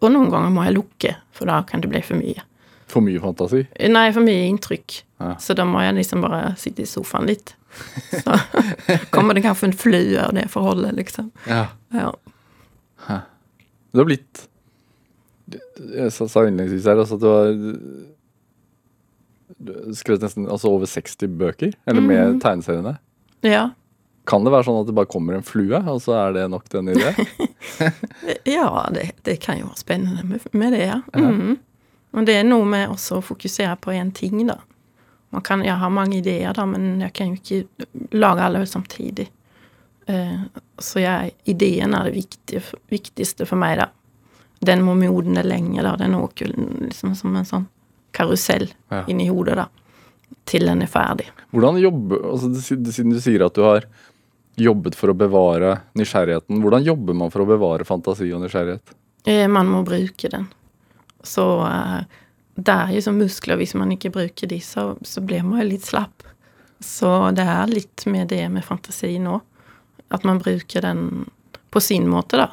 Og 0.00 0.08
noen 0.12 0.30
ganger 0.32 0.52
må 0.54 0.64
jeg 0.66 0.76
lukke, 0.76 1.16
for 1.34 1.50
da 1.50 1.60
kan 1.66 1.82
det 1.82 1.90
bli 1.92 2.02
for 2.04 2.20
mye. 2.20 2.44
For 2.90 3.04
mye 3.06 3.20
fantasi? 3.22 3.64
Nei, 3.94 4.08
for 4.12 4.26
mye 4.26 4.48
inntrykk. 4.50 5.00
Ja. 5.22 5.34
Så 5.42 5.54
da 5.54 5.64
må 5.68 5.82
jeg 5.84 5.94
liksom 6.00 6.24
bare 6.24 6.54
sitte 6.58 6.82
i 6.82 6.88
sofaen 6.90 7.28
litt. 7.30 7.54
Så 8.10 8.34
kommer 9.14 9.36
det 9.38 9.44
kanskje 9.46 9.68
en 9.70 9.76
flue 9.78 10.18
av 10.24 10.34
det 10.34 10.48
forholdet, 10.50 10.96
liksom. 10.98 11.30
Ja. 11.46 11.68
Ja. 11.94 12.10
Du 13.90 13.98
har 14.02 14.06
blitt 14.06 14.46
Jeg 15.50 16.12
sa 16.14 16.26
innledningsvis 16.46 16.86
her 16.86 17.00
altså 17.02 17.16
at 17.18 17.22
du 17.22 17.28
har 17.30 17.48
du 19.60 19.72
skrevet 19.98 20.22
nesten 20.24 20.46
altså 20.48 20.70
over 20.72 20.88
60 20.88 21.34
bøker, 21.40 21.74
eller 21.90 22.04
med 22.04 22.38
tegneseriene. 22.40 22.94
Ja, 23.44 23.70
Kan 24.30 24.44
det 24.44 24.52
være 24.54 24.64
sånn 24.68 24.78
at 24.82 24.86
det 24.88 24.94
bare 24.94 25.08
kommer 25.10 25.34
en 25.36 25.44
flue, 25.44 25.76
og 25.90 25.98
så 26.04 26.14
er 26.16 26.32
det 26.36 26.44
nok 26.52 26.68
den 26.72 26.92
idé? 26.92 27.10
ja 28.54 28.68
det, 28.94 29.10
det 29.26 29.38
kan 29.42 29.58
jo 29.58 29.66
være 29.72 29.80
spennende 29.80 30.22
med, 30.28 30.46
med 30.54 30.72
det, 30.76 30.84
ja. 30.86 31.00
Mhm. 31.16 31.58
Og 32.12 32.26
det 32.26 32.34
er 32.40 32.44
noe 32.48 32.64
med 32.66 32.88
også 32.90 33.18
å 33.20 33.24
fokusere 33.24 33.76
på 33.80 33.92
én 33.94 34.10
ting, 34.16 34.40
da. 34.48 34.56
Man 35.30 35.42
kan, 35.46 35.62
jeg 35.62 35.76
har 35.78 35.92
mange 35.94 36.16
ideer, 36.18 36.52
da, 36.56 36.64
men 36.66 36.98
jeg 37.04 37.12
kan 37.14 37.28
jo 37.30 37.38
ikke 37.38 37.86
lage 38.18 38.42
alle 38.48 38.64
samtidig. 38.66 39.28
Eh, 40.10 40.40
så 40.82 40.98
jeg, 41.04 41.34
ideen 41.52 41.94
er 41.94 42.08
det 42.08 42.16
viktige, 42.16 42.62
viktigste 42.90 43.46
for 43.46 43.60
meg, 43.62 43.78
da. 43.78 43.86
Den 44.60 44.82
må 44.84 44.96
modne 44.98 45.44
lenge, 45.46 45.82
da. 45.86 45.94
Den 45.96 46.16
åker 46.18 46.50
liksom 46.56 47.14
som 47.16 47.36
en 47.38 47.46
sånn 47.46 47.68
karusell 48.12 48.66
Ja. 48.90 49.04
inni 49.06 49.28
hodet, 49.30 49.54
da. 49.56 49.68
Til 50.50 50.66
den 50.66 50.82
er 50.82 50.90
ferdig. 50.90 51.28
Hvordan 51.54 51.78
jobber, 51.80 52.24
altså 52.32 52.50
Siden 52.58 53.12
du 53.14 53.20
sier 53.22 53.44
at 53.46 53.54
du 53.54 53.62
har 53.62 53.86
jobbet 54.58 54.94
for 54.98 55.10
å 55.12 55.16
bevare 55.16 55.76
nysgjerrigheten, 55.94 56.58
hvordan 56.60 56.82
jobber 56.84 57.14
man 57.14 57.30
for 57.30 57.44
å 57.44 57.46
bevare 57.46 57.86
fantasi 57.86 58.32
og 58.34 58.42
nysgjerrighet? 58.42 58.96
Eh, 59.26 59.46
Man 59.46 59.66
må 59.70 59.84
bruke 59.86 60.28
den. 60.28 60.48
Så 61.26 61.44
eh, 61.66 62.00
det 62.60 62.76
er 62.76 62.94
jo 62.94 63.04
som 63.04 63.18
muskler, 63.20 63.60
hvis 63.60 63.76
man 63.78 63.92
ikke 63.94 64.12
bruker 64.14 64.50
de, 64.50 64.60
så, 64.64 64.94
så 65.02 65.22
blir 65.24 65.44
man 65.46 65.62
jo 65.62 65.70
litt 65.72 65.86
slapp. 65.88 66.24
Så 66.80 67.08
det 67.36 67.44
er 67.44 67.70
litt 67.70 68.06
med 68.08 68.30
det 68.32 68.46
med 68.52 68.64
fantasi 68.64 69.16
nå. 69.20 69.38
At 70.10 70.24
man 70.26 70.40
bruker 70.42 70.82
den 70.84 71.28
på 71.70 71.80
sin 71.84 72.08
måte, 72.10 72.40
da. 72.40 72.48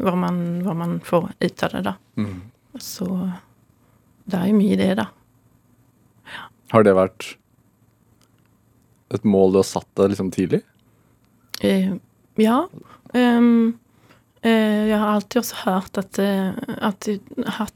Hva 0.00 0.14
man, 0.16 0.38
hva 0.64 0.72
man 0.76 0.96
får 1.04 1.32
ut 1.42 1.64
av 1.66 1.74
det, 1.74 1.82
da. 1.90 1.96
Så 2.80 3.08
det 4.24 4.38
er 4.38 4.48
jo 4.48 4.56
mye 4.56 4.78
det, 4.80 4.92
da. 5.02 5.08
Har 6.72 6.86
det 6.86 6.94
vært 6.96 7.34
et 9.12 9.26
mål 9.28 9.52
du 9.52 9.60
har 9.60 9.68
satt 9.68 9.88
deg 9.98 10.14
liksom 10.14 10.30
tidlig? 10.32 10.62
Eh, 11.60 11.92
ja. 12.40 12.58
Um, 13.12 13.74
eh, 14.40 14.88
jeg 14.88 14.96
har 14.96 15.18
alltid 15.18 15.42
også 15.42 15.60
hørt 15.66 16.00
at, 16.00 16.18
eh, 16.22 16.56
at 16.80 17.10
har 17.58 17.74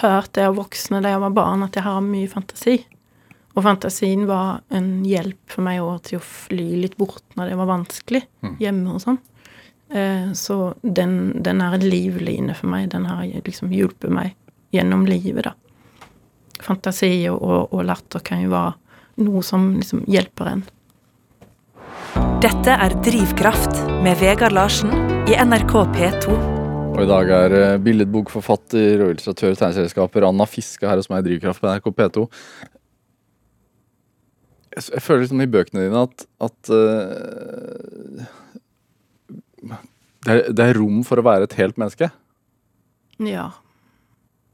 hørt 0.00 0.32
det 0.36 0.46
av 0.48 0.56
voksne 0.56 1.02
da 1.04 1.12
jeg 1.12 1.22
var 1.22 1.34
barn, 1.36 1.64
at 1.66 1.76
jeg 1.76 1.84
har 1.86 2.00
mye 2.04 2.30
fantasi. 2.30 2.78
Og 3.52 3.66
fantasien 3.66 4.24
var 4.28 4.62
en 4.72 5.02
hjelp 5.04 5.52
for 5.52 5.64
meg 5.66 5.82
også 5.82 6.08
til 6.08 6.18
å 6.18 6.24
fly 6.24 6.68
litt 6.84 6.96
bort 7.00 7.24
når 7.36 7.52
det 7.52 7.58
var 7.60 7.68
vanskelig 7.68 8.22
hjemme 8.62 8.94
og 8.96 9.02
sånn. 9.04 9.18
Eh, 9.92 10.32
så 10.32 10.74
den, 10.82 11.42
den 11.44 11.60
er 11.60 11.76
en 11.76 11.84
livline 11.84 12.56
for 12.56 12.72
meg. 12.72 12.88
Den 12.94 13.04
har 13.10 13.26
liksom 13.44 13.72
hjulpet 13.74 14.12
meg 14.12 14.36
gjennom 14.72 15.04
livet, 15.08 15.50
da. 15.50 15.56
Fantasi 16.62 17.28
og, 17.28 17.42
og, 17.42 17.74
og 17.74 17.84
latter 17.88 18.22
kan 18.24 18.44
jo 18.44 18.54
være 18.54 18.78
noe 19.26 19.42
som 19.44 19.74
liksom 19.76 20.06
hjelper 20.08 20.54
en. 20.54 20.64
Dette 22.42 22.74
er 22.74 22.96
Drivkraft 23.04 23.84
med 24.02 24.18
Vegard 24.22 24.56
Larsen 24.56 24.90
i 25.28 25.36
NRK 25.38 25.76
P2. 25.94 26.51
Og 26.92 27.00
i 27.00 27.08
dag 27.08 27.30
er 27.32 27.54
eh, 27.56 27.78
billedbokforfatter 27.80 29.00
og 29.00 29.14
illustratør 29.14 29.54
og 29.54 29.58
tegneselskaper 29.60 30.26
Anna 30.28 30.44
Fiske 30.48 30.84
her 30.84 30.98
hos 31.00 31.08
meg 31.08 31.22
i 31.22 31.30
Drivkraft 31.30 31.62
på 31.62 31.70
NRK 31.70 31.88
P2. 31.96 32.24
Jeg, 34.76 35.00
føler 35.00 35.22
litt 35.22 35.30
liksom 35.30 35.42
i 35.44 35.48
bøkene 35.52 35.86
dine 35.86 36.02
at, 36.04 36.24
at 36.40 36.70
uh, 36.72 38.22
det, 39.64 40.28
er, 40.28 40.44
det 40.52 40.68
er 40.68 40.78
rom 40.80 41.00
for 41.08 41.20
å 41.20 41.26
være 41.26 41.48
et 41.48 41.56
helt 41.60 41.80
menneske. 41.80 42.08
Ja. 43.24 43.50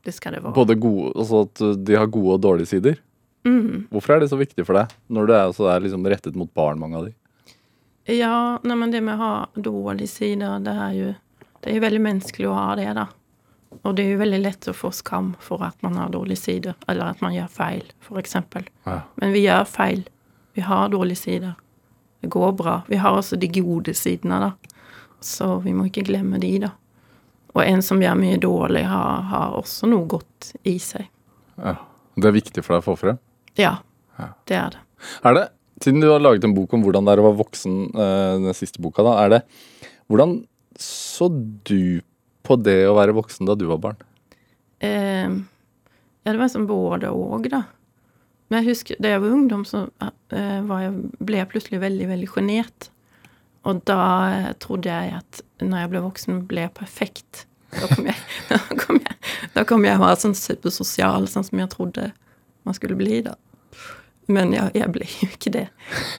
Det 0.06 0.14
skal 0.14 0.38
det 0.38 0.42
være. 0.46 0.54
Både 0.56 0.78
gode, 0.78 1.12
altså 1.18 1.44
at 1.46 1.62
de 1.86 1.98
har 1.98 2.10
gode 2.10 2.38
og 2.38 2.42
dårlige 2.46 2.70
sider. 2.70 2.98
Mm. 3.46 3.88
Hvorfor 3.90 4.14
er 4.14 4.22
det 4.22 4.30
så 4.30 4.38
viktig 4.38 4.66
for 4.66 4.78
deg, 4.78 4.94
når 5.10 5.30
det 5.30 5.36
er, 5.36 5.46
altså, 5.50 5.70
er 5.70 5.82
liksom 5.84 6.06
rettet 6.06 6.38
mot 6.38 6.50
barn, 6.54 6.78
mange 6.78 6.98
av 6.98 7.08
de? 7.10 7.14
Ja, 8.14 8.58
nei, 8.64 8.76
men 8.78 8.94
det 8.94 9.02
med 9.04 9.18
å 9.18 9.22
ha 9.22 9.32
dårlige 9.54 10.10
sider, 10.10 10.62
det 10.64 10.74
er 10.74 10.92
jo 10.96 11.16
Det 11.62 11.70
er 11.72 11.78
jo 11.78 11.84
veldig 11.86 12.00
menneskelig 12.04 12.48
å 12.48 12.54
ha 12.56 12.74
det, 12.78 12.88
da. 12.94 13.06
Og 13.84 13.94
det 13.96 14.04
er 14.06 14.12
jo 14.14 14.20
veldig 14.22 14.40
lett 14.42 14.68
å 14.70 14.74
få 14.76 14.90
skam 14.94 15.32
for 15.44 15.62
at 15.66 15.76
man 15.84 15.96
har 16.00 16.10
dårlige 16.14 16.40
sider, 16.40 16.74
eller 16.88 17.10
at 17.12 17.20
man 17.24 17.34
gjør 17.34 17.48
feil, 17.52 17.82
eksempel. 18.18 18.64
Ja. 18.86 19.00
Men 19.20 19.32
vi 19.34 19.42
gjør 19.44 19.64
feil. 19.68 20.04
Vi 20.56 20.64
har 20.64 20.88
dårlige 20.94 21.20
sider. 21.20 21.54
Det 22.22 22.30
går 22.32 22.52
bra. 22.58 22.78
Vi 22.88 22.96
har 22.98 23.14
også 23.18 23.36
de 23.38 23.50
gode 23.60 23.94
sidene, 23.94 24.40
da. 24.42 24.52
Så 25.20 25.58
vi 25.62 25.74
må 25.74 25.86
ikke 25.90 26.06
glemme 26.08 26.38
de, 26.42 26.54
da. 26.64 26.72
Og 27.54 27.62
en 27.66 27.82
som 27.82 28.00
gjør 28.02 28.16
mye 28.18 28.38
dårlig, 28.42 28.84
har, 28.86 29.22
har 29.30 29.54
også 29.58 29.88
noe 29.90 30.06
godt 30.10 30.52
i 30.68 30.76
seg. 30.82 31.06
Ja. 31.58 31.76
Det 32.18 32.26
er 32.30 32.34
viktig 32.34 32.62
for 32.66 32.74
deg 32.74 32.82
å 32.82 32.88
få 32.88 32.96
frem. 32.98 33.18
Ja, 33.58 33.76
Ja. 34.18 34.32
det 34.50 34.56
er 34.58 34.70
det. 34.74 34.80
Er 35.26 35.34
det 35.34 35.48
Siden 35.78 36.00
du 36.02 36.08
har 36.10 36.18
laget 36.18 36.42
en 36.42 36.56
bok 36.56 36.72
om 36.74 36.82
hvordan 36.82 37.06
det 37.06 37.12
er 37.12 37.20
å 37.22 37.28
være 37.28 37.38
voksen, 37.38 37.74
eh, 37.94 38.32
den 38.42 38.54
siste 38.58 38.80
boka, 38.82 39.04
da, 39.06 39.12
er 39.22 39.28
det 39.30 39.42
Hvordan 40.10 40.32
så 40.82 41.28
du 41.68 42.00
på 42.46 42.56
det 42.60 42.80
å 42.88 42.96
være 42.96 43.16
voksen 43.16 43.48
da 43.48 43.56
du 43.58 43.66
var 43.68 43.80
barn? 43.82 43.98
Eh, 44.78 45.26
ja, 45.28 46.30
det 46.32 46.38
var 46.38 46.52
som 46.52 46.68
både 46.68 47.10
og, 47.10 47.48
da. 47.50 47.64
Men 48.48 48.62
jeg 48.62 48.72
husker 48.72 49.00
da 49.02 49.12
jeg 49.12 49.24
var 49.24 49.34
ungdom, 49.34 49.64
så 49.68 49.86
eh, 50.00 50.60
var 50.68 50.86
jeg, 50.86 50.94
ble 51.18 51.42
jeg 51.42 51.50
plutselig 51.52 51.82
veldig, 51.82 52.08
veldig 52.12 52.30
sjenert. 52.32 52.88
Og 53.68 53.82
da 53.88 54.02
eh, 54.32 54.52
trodde 54.62 54.92
jeg 54.92 55.18
at 55.18 55.42
når 55.60 55.82
jeg 55.82 55.92
ble 55.92 56.04
voksen, 56.06 56.40
ble 56.48 56.64
jeg 56.66 56.74
perfekt. 56.78 57.44
Da 57.74 57.90
kom 57.90 58.08
jeg, 58.08 58.16
da 58.52 58.62
kom 58.80 59.02
jeg, 59.02 59.18
da 59.56 59.66
kom 59.68 59.84
jeg 59.84 60.00
være 60.00 60.22
sånn 60.22 60.38
supersosial, 60.38 61.28
sånn 61.28 61.46
som 61.50 61.60
jeg 61.60 61.72
trodde 61.74 62.08
man 62.68 62.76
skulle 62.76 62.96
bli, 62.98 63.20
da. 63.26 63.34
Men 64.28 64.52
jeg, 64.52 64.74
jeg 64.76 64.92
ble 64.92 65.06
jo 65.08 65.28
ikke 65.30 65.52
det. 65.54 65.66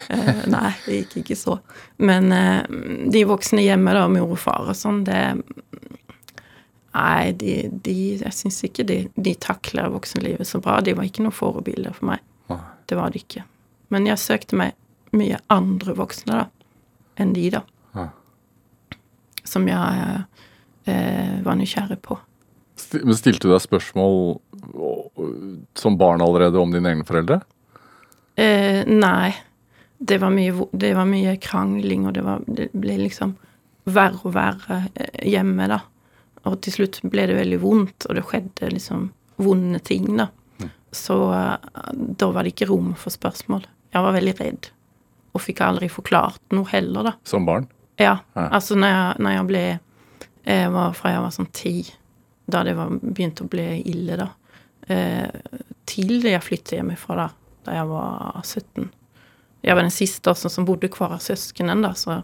Eh, 0.10 0.44
nei, 0.50 0.72
det 0.88 0.96
gikk 1.04 1.20
ikke 1.22 1.38
så. 1.38 1.60
Men 2.02 2.32
eh, 2.34 2.64
de 3.14 3.22
voksne 3.30 3.62
hjemme, 3.62 3.94
da, 3.94 4.08
mor 4.10 4.34
og 4.34 4.42
far 4.42 4.72
og 4.72 4.78
sånn, 4.78 5.04
det 5.08 5.22
Nei, 6.90 7.32
de, 7.38 7.54
de 7.86 7.94
jeg 8.18 8.34
syns 8.34 8.58
ikke 8.66 8.84
de, 8.90 8.96
de 9.14 9.32
takler 9.38 9.92
voksenlivet 9.94 10.48
så 10.50 10.58
bra. 10.60 10.80
De 10.82 10.96
var 10.98 11.06
ikke 11.06 11.22
noe 11.22 11.36
forbilde 11.36 11.92
for 11.94 12.10
meg. 12.10 12.24
Det 12.90 12.98
var 12.98 13.14
de 13.14 13.22
ikke. 13.22 13.44
Men 13.94 14.08
jeg 14.10 14.22
søkte 14.22 14.58
meg 14.58 14.74
mye 15.16 15.38
andre 15.54 15.94
voksne 15.98 16.34
da, 16.34 16.48
enn 17.22 17.36
de, 17.38 17.46
da. 17.54 17.62
Ja. 17.94 18.08
Som 19.48 19.70
jeg 19.70 20.18
eh, 20.90 21.38
var 21.46 21.60
nysgjerrig 21.62 22.00
på. 22.06 22.18
Men 23.04 23.18
stilte 23.18 23.46
du 23.46 23.54
deg 23.54 23.62
spørsmål 23.62 24.40
som 25.78 25.98
barn 26.00 26.24
allerede 26.26 26.58
om 26.62 26.74
dine 26.74 26.94
egne 26.94 27.06
foreldre? 27.08 27.42
Eh, 28.40 28.82
nei. 28.88 29.34
Det 30.00 30.16
var, 30.22 30.32
mye, 30.32 30.54
det 30.72 30.94
var 30.96 31.08
mye 31.10 31.34
krangling, 31.44 32.06
og 32.08 32.14
det, 32.16 32.22
var, 32.24 32.44
det 32.48 32.70
ble 32.72 32.96
liksom 33.02 33.34
verre 33.90 34.22
og 34.24 34.32
verre 34.38 34.78
eh, 34.96 35.26
hjemme, 35.28 35.68
da. 35.68 35.82
Og 36.48 36.56
til 36.64 36.78
slutt 36.78 37.02
ble 37.12 37.26
det 37.28 37.36
veldig 37.36 37.60
vondt, 37.60 38.08
og 38.08 38.16
det 38.16 38.24
skjedde 38.30 38.70
liksom 38.72 39.10
vonde 39.44 39.82
ting, 39.84 40.08
da. 40.22 40.30
Så 40.96 41.18
eh, 41.36 41.58
da 42.22 42.30
var 42.34 42.48
det 42.48 42.54
ikke 42.56 42.70
rom 42.72 42.94
for 42.98 43.12
spørsmål. 43.14 43.68
Jeg 43.94 44.06
var 44.06 44.16
veldig 44.16 44.36
redd, 44.40 44.70
og 45.36 45.44
fikk 45.44 45.60
aldri 45.68 45.90
forklart 45.92 46.56
noe 46.56 46.72
heller, 46.72 47.12
da. 47.12 47.14
Som 47.28 47.46
barn? 47.50 47.68
Ja, 48.00 48.16
Ja. 48.38 48.48
altså 48.56 48.78
når 48.80 48.94
jeg, 48.96 49.16
når 49.26 49.34
jeg 49.36 49.48
ble 49.52 49.62
jeg 50.50 50.70
var, 50.72 50.94
Fra 50.96 51.12
jeg 51.12 51.22
var 51.22 51.34
sånn 51.36 51.50
ti, 51.54 51.74
da 52.50 52.62
det 52.66 52.72
var, 52.78 52.94
begynte 53.04 53.44
å 53.44 53.50
bli 53.52 53.66
ille, 53.92 54.16
da, 54.18 54.30
eh, 54.88 55.28
til 55.86 56.24
jeg 56.24 56.42
flyttet 56.42 56.78
hjemmefra, 56.80 57.18
da, 57.20 57.28
da 57.68 57.76
jeg 57.76 57.88
var 57.90 58.42
17. 58.44 58.90
Jeg 59.66 59.76
var 59.76 59.84
den 59.84 59.94
siste 59.94 60.32
også 60.32 60.52
som 60.52 60.68
bodde 60.68 60.90
kvar 60.92 61.16
av 61.18 61.24
søskenen, 61.24 61.84
så, 62.00 62.22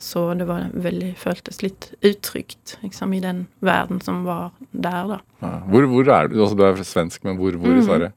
så 0.00 0.22
det 0.38 0.46
var 0.48 0.70
veldig, 0.72 1.12
føltes 1.20 1.60
litt 1.62 1.90
utrygt 2.00 2.78
liksom, 2.80 3.12
i 3.12 3.20
den 3.24 3.44
verden 3.60 4.00
som 4.04 4.22
var 4.28 4.50
der, 4.70 5.16
da. 5.16 5.20
Ja. 5.42 5.52
Hvor, 5.68 5.90
hvor 5.92 6.14
er 6.16 6.32
du? 6.32 6.40
Altså, 6.40 6.56
du 6.56 6.64
er 6.64 6.80
svensk, 6.86 7.22
men 7.28 7.36
hvor, 7.40 7.58
hvor 7.60 7.76
i 7.76 7.84
Sverige? 7.84 8.14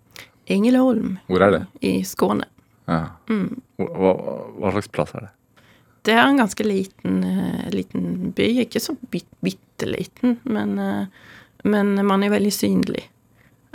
Engelholm. 0.52 1.18
Hvor 1.28 1.44
er 1.44 1.58
det? 1.58 1.62
i 1.86 2.00
Skåne. 2.08 2.48
Ja. 2.90 3.04
Mm. 3.30 3.62
Hva, 3.80 4.16
hva 4.60 4.74
slags 4.74 4.92
plass 4.92 5.14
er 5.16 5.28
det? 5.28 5.32
Det 6.02 6.16
er 6.18 6.24
en 6.26 6.40
ganske 6.40 6.66
liten, 6.66 7.24
eh, 7.24 7.68
liten 7.76 8.32
by. 8.34 8.48
Ikke 8.64 8.82
så 8.82 8.96
bit, 9.14 9.28
bitte 9.44 9.86
liten, 9.86 10.40
men, 10.44 10.80
eh, 10.80 11.06
men 11.64 11.94
man 12.08 12.24
er 12.24 12.34
veldig 12.34 12.54
synlig, 12.56 13.04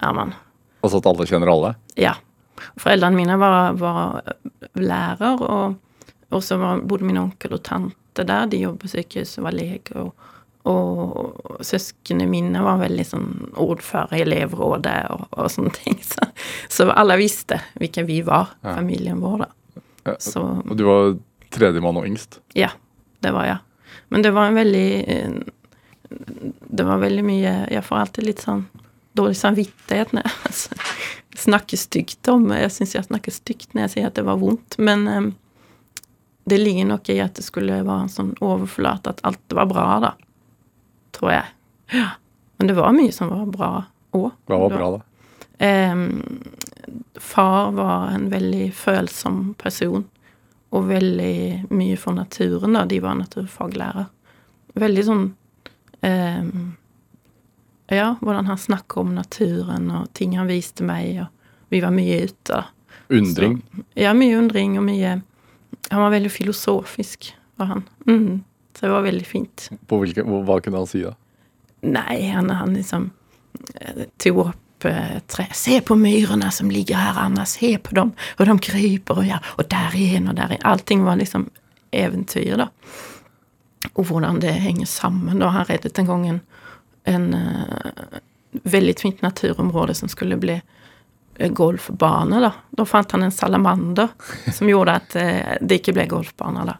er 0.02 0.12
man. 0.16 0.34
Altså 0.82 0.98
at 0.98 1.06
alle 1.06 1.26
kjenner 1.26 1.52
alle? 1.52 1.74
Ja. 1.96 2.16
Foreldrene 2.80 3.16
mine 3.18 3.36
var, 3.40 3.76
var 3.80 4.22
lærer, 4.78 5.42
og, 5.42 5.76
og 6.30 6.42
så 6.44 6.58
var, 6.60 6.80
bodde 6.86 7.08
min 7.08 7.20
onkel 7.20 7.56
og 7.58 7.62
tante 7.66 8.24
der. 8.26 8.46
De 8.50 8.62
jobbet 8.62 8.86
på 8.86 8.92
sykehus 8.94 9.36
og 9.40 9.46
var 9.48 9.56
lege. 9.56 9.92
Og, 9.96 10.32
og 10.66 11.60
søsknene 11.66 12.26
mine 12.30 12.62
var 12.64 12.80
veldig 12.82 13.04
sånn 13.06 13.28
ordfører 13.62 14.16
i 14.18 14.24
elevrådet 14.24 14.96
og, 15.14 15.26
og 15.36 15.50
sånne 15.52 15.74
ting. 15.78 16.00
Så, 16.02 16.26
så 16.72 16.88
alle 16.90 17.18
visste 17.20 17.60
hvilken 17.78 18.08
vi 18.08 18.22
var, 18.26 18.56
familien 18.64 19.20
vår, 19.22 19.44
da. 19.44 19.82
Ja. 20.06 20.16
Så 20.22 20.42
Og 20.62 20.74
du 20.78 20.84
var 20.86 21.14
tredjemann 21.54 21.98
og 21.98 22.06
yngst? 22.06 22.40
ja, 22.54 22.68
det 23.24 23.32
var 23.34 23.46
jeg. 23.48 23.58
Men 24.14 24.22
det 24.22 24.30
var 24.36 24.50
en 24.50 24.58
veldig 24.58 24.88
Det 26.78 26.84
var 26.86 27.00
veldig 27.02 27.22
mye 27.26 27.52
Jeg 27.72 27.82
får 27.82 27.98
alltid 27.98 28.26
litt 28.28 28.42
sånn 28.44 28.60
dårlig 29.18 29.38
samvittighet 29.40 30.12
når 30.14 30.26
jeg 30.44 30.76
snakker 31.38 31.78
stygt 31.80 32.28
om 32.32 32.48
Jeg 32.54 32.70
syns 32.72 32.94
jeg 32.96 33.06
snakker 33.08 33.34
stygt 33.34 33.74
når 33.74 33.86
jeg 33.86 33.92
sier 33.94 34.08
at 34.08 34.16
det 34.18 34.24
var 34.26 34.38
vondt, 34.40 34.78
men 34.78 35.08
eh, 35.10 35.26
det 36.46 36.58
ligger 36.58 36.86
nok 36.92 37.08
i 37.10 37.18
at 37.20 37.34
det 37.34 37.42
skulle 37.42 37.80
være 37.82 38.04
en 38.04 38.12
sånn 38.12 38.32
overflate, 38.44 39.10
at 39.10 39.22
alt 39.26 39.56
var 39.58 39.66
bra, 39.66 39.86
da. 40.04 40.12
Tror 41.16 41.32
jeg. 41.32 41.48
Ja. 41.90 42.08
Men 42.56 42.70
det 42.70 42.76
var 42.78 42.94
mye 42.94 43.14
som 43.14 43.32
var 43.32 43.48
bra 43.50 43.70
òg. 44.14 44.28
Hva 44.46 44.58
var 44.62 44.74
bra, 44.76 44.90
da? 44.94 45.00
Ehm, 45.58 46.22
far 47.14 47.72
var 47.74 48.12
en 48.14 48.28
veldig 48.30 48.68
følsom 48.78 49.54
person, 49.58 50.06
og 50.70 50.86
veldig 50.86 51.66
mye 51.74 51.96
for 51.98 52.14
naturen, 52.14 52.78
da. 52.78 52.84
De 52.86 53.00
var 53.02 53.18
naturfaglærer. 53.18 54.06
Veldig 54.78 55.04
sånn 55.08 55.26
ehm, 56.06 56.76
Ja, 57.92 58.16
hvordan 58.20 58.48
han 58.50 58.58
snakker 58.58 59.04
om 59.04 59.14
naturen, 59.14 59.90
og 59.94 60.08
ting 60.18 60.34
han 60.38 60.50
viste 60.50 60.86
meg, 60.86 61.20
og 61.22 61.70
vi 61.70 61.82
var 61.84 61.94
mye 61.94 62.24
ute, 62.26 62.64
Undring? 63.08 63.28
Undring? 63.28 63.84
Ja, 63.94 64.14
mye 64.14 64.38
undring 64.38 64.78
og 64.80 64.82
mye 64.82 65.20
Han 65.90 66.00
var 66.02 66.10
veldig 66.10 66.30
filosofisk, 66.32 67.28
var 67.56 67.66
han. 67.66 67.82
Mm. 68.06 68.42
Så 68.74 68.86
det 68.86 68.92
var 68.92 69.02
veldig 69.02 69.26
fint. 69.26 69.68
På 69.86 70.00
hvilke, 70.00 70.24
hva, 70.26 70.56
kunne 70.60 70.80
han 70.82 70.88
si, 70.90 71.04
da? 71.04 71.12
Nei, 71.86 72.16
han, 72.32 72.50
han 72.50 72.74
liksom 72.74 73.04
eh, 73.78 74.08
tok 74.18 74.40
opp 74.42 74.88
eh, 74.90 75.20
tre. 75.30 75.46
Se 75.54 75.78
på 75.86 75.94
myrene 76.00 76.50
som 76.50 76.72
ligger 76.72 76.98
her, 76.98 77.20
Anna. 77.22 77.46
Se 77.46 77.76
på 77.78 77.94
dem, 77.94 78.10
og 78.36 78.50
de 78.50 78.56
kryper, 78.66 79.22
og 79.22 79.30
ja, 79.30 79.38
og 79.54 79.70
der 79.70 79.94
igjen 79.94 80.26
og 80.32 80.34
der 80.40 80.56
igjen. 80.56 80.66
Allting 80.66 81.06
var 81.06 81.20
liksom 81.22 81.46
eventyr, 81.94 82.56
da. 82.64 82.68
Og 83.94 84.10
hvordan 84.10 84.42
det 84.42 84.58
henger 84.66 84.90
sammen. 84.90 85.38
Da 85.40 85.54
han 85.54 85.70
reddet 85.70 86.02
en 86.02 86.10
gang 86.10 86.26
en, 87.06 87.28
eh, 87.34 88.18
veldig 88.66 88.94
fint 88.98 89.22
naturområde 89.22 89.94
som 89.94 90.08
skulle 90.10 90.38
bli 90.40 90.56
eh, 91.36 91.50
golfbane, 91.52 92.40
da. 92.42 92.52
Da 92.70 92.86
fant 92.88 93.12
han 93.16 93.26
en 93.26 93.34
salamander 93.34 94.08
som 94.56 94.68
gjorde 94.70 94.98
at 95.00 95.16
eh, 95.20 95.56
det 95.60 95.80
ikke 95.82 95.96
ble 95.98 96.08
golfbane, 96.10 96.66
da. 96.72 96.78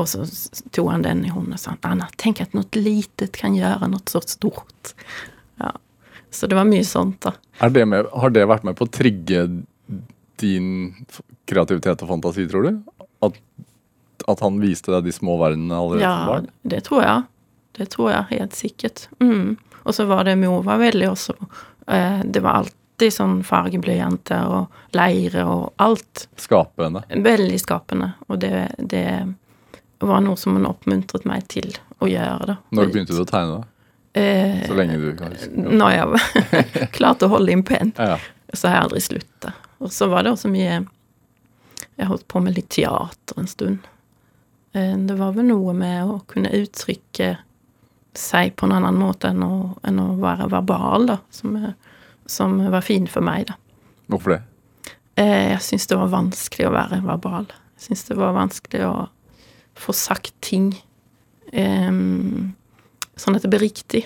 Og 0.00 0.06
så 0.08 0.22
tok 0.24 0.70
tog 0.72 0.86
han 0.88 1.02
den 1.04 1.18
i 1.28 1.30
hånden 1.32 1.52
og 1.52 1.60
sa 1.60 1.74
Anna, 1.84 2.06
tenk 2.16 2.40
at 2.40 2.54
noe 2.56 2.80
litet 2.80 3.36
kan 3.36 3.52
gjøre 3.52 3.90
noe 3.92 4.00
så 4.08 4.22
stort. 4.24 4.94
Ja. 5.60 5.74
Så 6.32 6.48
det 6.48 6.56
var 6.56 6.64
mye 6.64 6.86
sånt, 6.86 7.26
da. 7.26 7.34
Det 7.68 7.84
med, 7.84 8.08
har 8.08 8.32
det 8.32 8.46
vært 8.48 8.64
med 8.64 8.78
på 8.78 8.86
å 8.86 8.92
trigge 8.94 9.42
din 10.40 10.70
kreativitet 11.50 12.00
og 12.06 12.14
fantasi, 12.14 12.46
tror 12.48 12.70
du? 12.70 12.78
At, 13.26 13.36
at 14.32 14.40
han 14.46 14.62
viste 14.62 14.94
deg 14.94 15.10
de 15.10 15.12
små 15.12 15.36
verdenene 15.42 15.76
allerede 15.76 16.06
som 16.06 16.08
Ja, 16.08 16.30
barn? 16.30 16.48
det 16.72 16.80
tror 16.88 17.04
jeg. 17.04 17.26
Det 17.80 17.88
tror 17.94 18.10
jeg 18.12 18.28
helt 18.36 18.56
sikkert. 18.58 19.06
Mm. 19.24 19.56
Og 19.82 19.94
så 19.96 20.04
var 20.10 20.26
det 20.28 20.36
mor 20.36 20.60
var 20.66 20.76
veldig 20.82 21.06
også 21.08 21.32
eh, 21.88 22.20
Det 22.28 22.42
var 22.44 22.58
alltid 22.60 23.14
sånn 23.16 23.38
fargeblyanter 23.48 24.44
og 24.52 24.96
leire 24.96 25.46
og 25.48 25.70
alt. 25.80 26.26
Skapende? 26.36 27.00
Veldig 27.24 27.60
skapende. 27.62 28.10
Og 28.28 28.38
det, 28.42 28.52
det 28.76 29.06
var 30.04 30.20
noe 30.24 30.36
som 30.36 30.56
hun 30.58 30.68
oppmuntret 30.68 31.24
meg 31.28 31.46
til 31.52 31.72
å 32.00 32.08
gjøre, 32.08 32.46
da. 32.52 32.58
Når 32.76 32.92
begynte 32.92 33.16
du 33.16 33.22
å 33.24 33.28
tegne? 33.28 33.62
da? 33.62 33.66
Eh, 34.20 34.60
Så 34.68 34.76
lenge 34.76 34.98
du 35.00 35.10
kan 35.16 35.32
huske? 35.32 35.50
når 35.80 35.96
jeg 35.96 36.90
klarte 36.98 37.28
å 37.28 37.32
holde 37.38 37.52
inn 37.56 37.64
pent, 37.64 37.96
Ja, 38.00 38.16
ja. 38.16 38.20
Så 38.52 38.66
har 38.68 38.80
jeg 38.80 38.84
aldri 38.88 39.00
slutta. 39.04 39.52
Og 39.78 39.92
så 39.94 40.08
var 40.10 40.24
det 40.26 40.32
også 40.34 40.48
mye 40.50 40.80
Jeg 41.96 42.08
holdt 42.08 42.24
på 42.28 42.40
med 42.42 42.56
litt 42.56 42.68
teater 42.74 43.38
en 43.38 43.46
stund. 43.48 43.84
Eh, 44.74 44.96
Det 45.06 45.16
var 45.20 45.32
vel 45.36 45.46
noe 45.48 45.72
med 45.76 46.04
å 46.10 46.18
kunne 46.28 46.50
uttrykke 46.60 47.36
seg 48.18 48.54
på 48.58 48.66
en 48.66 48.74
annen 48.78 48.98
måte 48.98 49.30
enn 49.30 49.42
å, 49.46 49.54
enn 49.86 50.00
å 50.02 50.08
være 50.20 50.48
verbal, 50.50 51.06
da, 51.12 51.18
som, 51.34 51.56
som 52.26 52.58
var 52.72 52.84
fin 52.86 53.06
for 53.10 53.24
meg, 53.24 53.50
da. 53.50 53.58
Hvorfor 54.10 54.36
det? 54.36 54.40
Eh, 55.20 55.50
Jeg 55.52 55.62
syns 55.66 55.86
det 55.90 55.98
var 56.00 56.10
vanskelig 56.12 56.68
å 56.68 56.74
være 56.74 57.02
verbal. 57.06 57.50
Jeg 57.78 57.90
syns 57.90 58.06
det 58.08 58.18
var 58.18 58.36
vanskelig 58.36 58.86
å 58.88 58.94
få 59.80 59.94
sagt 59.96 60.34
ting 60.44 60.72
um, 61.54 62.50
sånn 63.16 63.38
at 63.38 63.46
det 63.46 63.52
ble 63.52 63.62
riktig. 63.62 64.04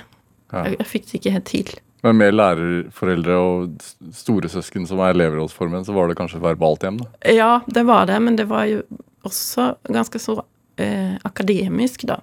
Ja. 0.53 0.67
Jeg, 0.67 0.79
jeg 0.79 0.91
fikk 0.91 1.09
det 1.09 1.19
ikke 1.19 1.35
helt 1.35 1.51
til. 1.51 1.73
Men 2.05 2.19
med 2.21 2.35
lærerforeldre 2.37 3.37
og 3.41 3.85
storesøsken 4.13 4.85
som 4.87 5.01
er 5.01 5.15
elevrådsformen, 5.15 5.87
så 5.87 5.95
var 5.97 6.11
det 6.11 6.19
kanskje 6.19 6.43
verbalt 6.45 6.85
hjem, 6.85 7.01
da? 7.01 7.09
Ja, 7.33 7.53
det 7.65 7.87
var 7.89 8.05
det, 8.11 8.19
men 8.21 8.37
det 8.37 8.45
var 8.51 8.67
jo 8.69 8.83
også 9.25 9.71
ganske 9.89 10.21
så 10.21 10.37
eh, 10.77 11.17
akademisk, 11.25 12.05
da. 12.11 12.19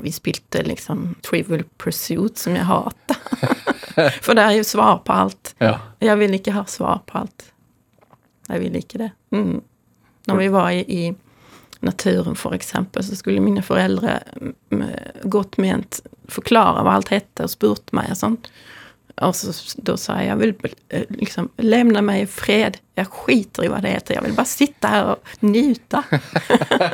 Vi 0.00 0.12
spilte 0.12 0.62
liksom 0.64 1.14
Trivial 1.22 1.64
Pursuit, 1.78 2.38
som 2.38 2.56
jeg 2.56 2.64
hater. 2.64 3.18
For 4.24 4.38
det 4.38 4.44
er 4.44 4.56
jo 4.56 4.64
svar 4.64 5.02
på 5.04 5.12
alt. 5.24 5.52
Ja. 5.60 5.74
Jeg 6.00 6.16
vil 6.22 6.38
ikke 6.38 6.54
ha 6.56 6.64
svar 6.70 7.02
på 7.06 7.20
alt. 7.24 7.50
Jeg 8.48 8.64
vil 8.64 8.78
ikke 8.80 9.02
det. 9.04 9.10
Mm. 9.36 9.60
Når 10.30 10.38
vi 10.38 10.48
var 10.52 10.70
i, 10.72 11.02
naturen, 11.82 12.36
for 12.36 12.54
eksempel, 12.54 13.04
så 13.04 13.16
skulle 13.16 13.42
mine 13.42 13.62
foreldre 13.62 14.20
mm, 14.70 14.82
godt 15.24 15.58
ment 15.58 15.98
forklare 16.30 16.84
hva 16.86 16.94
alt 16.98 17.10
hette, 17.10 17.42
og 17.42 17.50
spurt 17.50 17.90
meg 17.96 18.12
og 18.14 18.20
sånn. 18.20 18.36
Og 19.22 19.34
så, 19.36 19.52
da 19.84 19.96
sa 20.00 20.20
jeg 20.22 20.30
jeg 20.30 20.40
vil 20.40 20.52
eh, 20.94 21.10
liksom 21.18 21.50
Levne 21.60 22.00
meg 22.06 22.22
i 22.22 22.28
fred. 22.30 22.78
Jeg 22.96 23.10
skiter 23.12 23.66
i 23.66 23.72
hva 23.72 23.82
det 23.84 23.96
heter. 23.96 24.16
Jeg 24.16 24.24
vil 24.24 24.38
bare 24.38 24.48
sitte 24.48 24.92
her 24.92 25.10
og 25.12 25.34
nyte. 25.44 26.00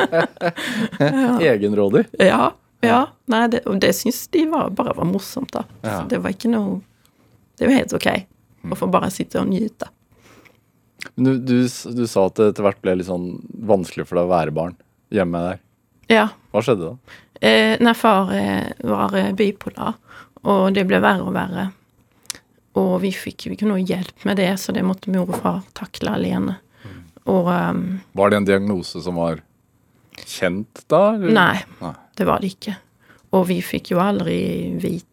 Egenrådig. 1.52 2.08
Ja. 2.18 2.48
Ja. 2.84 3.00
Nei, 3.30 3.44
det, 3.52 3.64
og 3.66 3.80
det 3.82 3.92
syns 3.96 4.26
de 4.34 4.44
var, 4.50 4.70
bare 4.76 4.94
var 4.96 5.08
morsomt, 5.08 5.52
da. 5.54 5.64
Ja. 5.82 6.00
Det 6.08 6.20
var 6.22 6.34
ikke 6.34 6.50
noe 6.52 6.80
Det 7.58 7.66
var 7.66 7.80
helt 7.80 7.94
ok 7.96 8.10
å 8.68 8.76
få 8.78 8.86
bare 8.90 9.08
sitte 9.14 9.40
og 9.40 9.48
nyte. 9.50 9.88
Men 11.14 11.24
du, 11.24 11.32
du, 11.38 11.56
du 11.94 12.04
sa 12.10 12.26
at 12.26 12.36
det 12.38 12.50
etter 12.52 12.66
hvert 12.66 12.80
ble 12.82 12.96
litt 12.98 13.08
sånn 13.08 13.30
vanskelig 13.70 14.06
for 14.08 14.18
deg 14.18 14.28
å 14.28 14.32
være 14.32 14.54
barn 14.54 14.76
hjemme 15.14 15.40
der. 15.44 15.60
Ja. 16.10 16.26
Hva 16.52 16.62
skjedde 16.64 16.90
da? 16.90 17.18
Eh, 17.40 17.74
når 17.80 17.98
far 17.98 18.32
eh, 18.34 18.70
var 18.86 19.14
eh, 19.16 19.30
bipolar, 19.38 19.98
og 20.42 20.72
det 20.74 20.84
ble 20.90 21.00
verre 21.02 21.26
og 21.26 21.34
verre. 21.36 21.68
Og 22.78 22.96
vi 23.02 23.12
fikk 23.14 23.46
jo 23.46 23.54
ikke 23.54 23.68
noe 23.70 23.82
hjelp 23.82 24.26
med 24.28 24.38
det, 24.42 24.50
så 24.60 24.74
det 24.74 24.84
måtte 24.86 25.12
mor 25.14 25.30
og 25.30 25.38
far 25.42 25.62
takle 25.78 26.14
alene. 26.18 26.58
Og 27.28 27.48
um, 27.50 27.82
Var 28.16 28.30
det 28.30 28.38
en 28.38 28.48
diagnose 28.48 29.02
som 29.04 29.18
var 29.20 29.42
kjent 30.24 30.84
da? 30.90 31.14
eller? 31.14 31.34
nei, 31.34 31.56
Nei. 31.82 31.94
Det 32.18 32.26
var 32.28 32.42
det 32.42 32.52
ikke. 32.54 32.76
Og 33.36 33.48
vi 33.50 33.58
fikk 33.64 33.92
jo 33.92 34.02
aldri 34.02 34.38
vite 34.80 35.04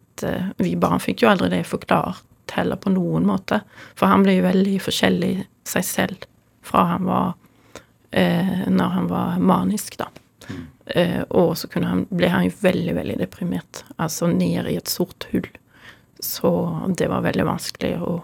Vi 0.56 0.70
barn 0.80 1.02
fikk 1.02 1.26
jo 1.26 1.28
aldri 1.28 1.50
det 1.52 1.66
forklart 1.68 2.54
heller 2.56 2.78
på 2.80 2.88
noen 2.94 3.26
måte. 3.28 3.60
For 3.98 4.08
han 4.08 4.24
ble 4.24 4.38
jo 4.38 4.46
veldig 4.46 4.78
forskjellig 4.80 5.32
seg 5.68 5.84
selv 5.84 6.24
fra 6.66 6.86
han 6.94 7.04
var 7.04 7.34
eh, 8.10 8.64
Når 8.72 8.94
han 8.94 9.10
var 9.10 9.36
manisk, 9.38 9.98
da. 10.00 10.08
Eh, 10.86 11.22
og 11.34 11.56
så 11.58 11.68
han, 11.74 12.06
ble 12.10 12.30
han 12.30 12.46
jo 12.46 12.54
veldig, 12.62 12.94
veldig 12.96 13.18
deprimert. 13.20 13.84
Altså 13.96 14.30
ned 14.30 14.70
i 14.70 14.78
et 14.78 14.90
sort 14.90 15.28
hull. 15.32 15.46
Så 16.22 16.50
det 16.96 17.10
var 17.12 17.26
veldig 17.26 17.46
vanskelig 17.46 17.96
å 18.00 18.20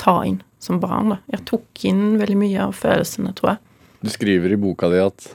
ta 0.00 0.20
inn 0.28 0.42
som 0.62 0.80
barn. 0.80 1.16
da. 1.16 1.18
Jeg 1.32 1.46
tok 1.50 1.84
inn 1.88 2.18
veldig 2.20 2.38
mye 2.40 2.68
av 2.68 2.76
følelsene, 2.78 3.34
tror 3.36 3.54
jeg. 3.54 3.62
Du 4.04 4.12
skriver 4.12 4.52
i 4.52 4.60
boka 4.60 4.90
di 4.92 5.00
at 5.00 5.32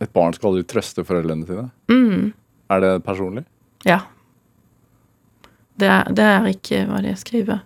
et 0.00 0.12
barn 0.16 0.32
skal 0.36 0.50
aldri 0.52 0.64
trøste 0.70 1.04
foreldrene 1.04 1.46
sine. 1.48 1.66
Mm, 1.92 2.32
Er 2.70 2.80
det 2.80 2.92
personlig? 3.04 3.44
ja. 3.84 4.00
Det 5.80 5.88
er, 5.88 6.10
det 6.12 6.24
er 6.28 6.46
ikke 6.50 6.82
hva 6.90 6.98
det 7.00 7.14
skriver. 7.16 7.62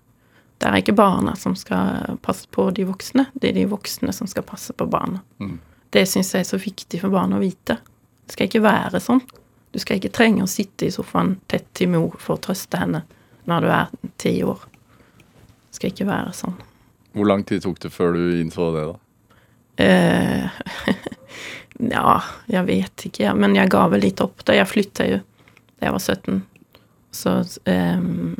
Det 0.62 0.68
er 0.70 0.76
ikke 0.78 0.92
barna 0.94 1.32
som 1.34 1.56
skal 1.58 2.14
passe 2.22 2.46
på 2.54 2.68
de 2.70 2.84
voksne, 2.86 3.24
det 3.34 3.48
er 3.50 3.56
de 3.56 3.64
voksne 3.66 4.12
som 4.14 4.28
skal 4.30 4.44
passe 4.46 4.70
på 4.72 4.86
barna. 4.86 5.18
Mm. 5.42 5.56
Det 5.90 6.04
syns 6.06 6.30
jeg 6.34 6.44
er 6.44 6.46
så 6.46 6.60
viktig 6.62 7.00
for 7.02 7.10
barn 7.10 7.34
å 7.34 7.40
vite. 7.42 7.74
Det 8.26 8.36
skal 8.36 8.46
ikke 8.46 8.62
være 8.62 9.00
sånn. 9.02 9.18
Du 9.74 9.80
skal 9.82 9.98
ikke 9.98 10.12
trenge 10.14 10.44
å 10.46 10.50
sitte 10.50 10.86
i 10.86 10.92
sofaen 10.94 11.34
tett 11.50 11.66
til 11.74 11.90
mor 11.90 12.14
for 12.22 12.36
å 12.38 12.42
trøste 12.46 12.78
henne 12.78 13.02
når 13.50 13.66
du 13.66 13.72
er 13.80 13.90
ti 14.22 14.36
år. 14.46 14.62
Det 14.62 15.80
skal 15.80 15.90
ikke 15.90 16.06
være 16.06 16.32
sånn. 16.38 16.54
Hvor 17.18 17.26
lang 17.26 17.42
tid 17.46 17.66
tok 17.66 17.82
det 17.82 17.90
før 17.94 18.14
du 18.14 18.22
innså 18.38 18.70
det, 18.78 18.86
da? 18.92 18.98
Eh, 21.86 21.94
ja, 21.94 22.16
jeg 22.50 22.66
vet 22.68 23.06
ikke. 23.08 23.34
Men 23.38 23.56
jeg 23.58 23.72
ga 23.72 23.84
vel 23.92 24.04
litt 24.06 24.22
opp 24.24 24.44
da. 24.46 24.56
Jeg 24.56 24.70
flytta 24.70 25.08
jo 25.10 25.20
da 25.20 25.88
jeg 25.88 25.96
var 25.96 26.02
17. 26.02 26.40
Så 27.14 27.34
um, 27.70 28.34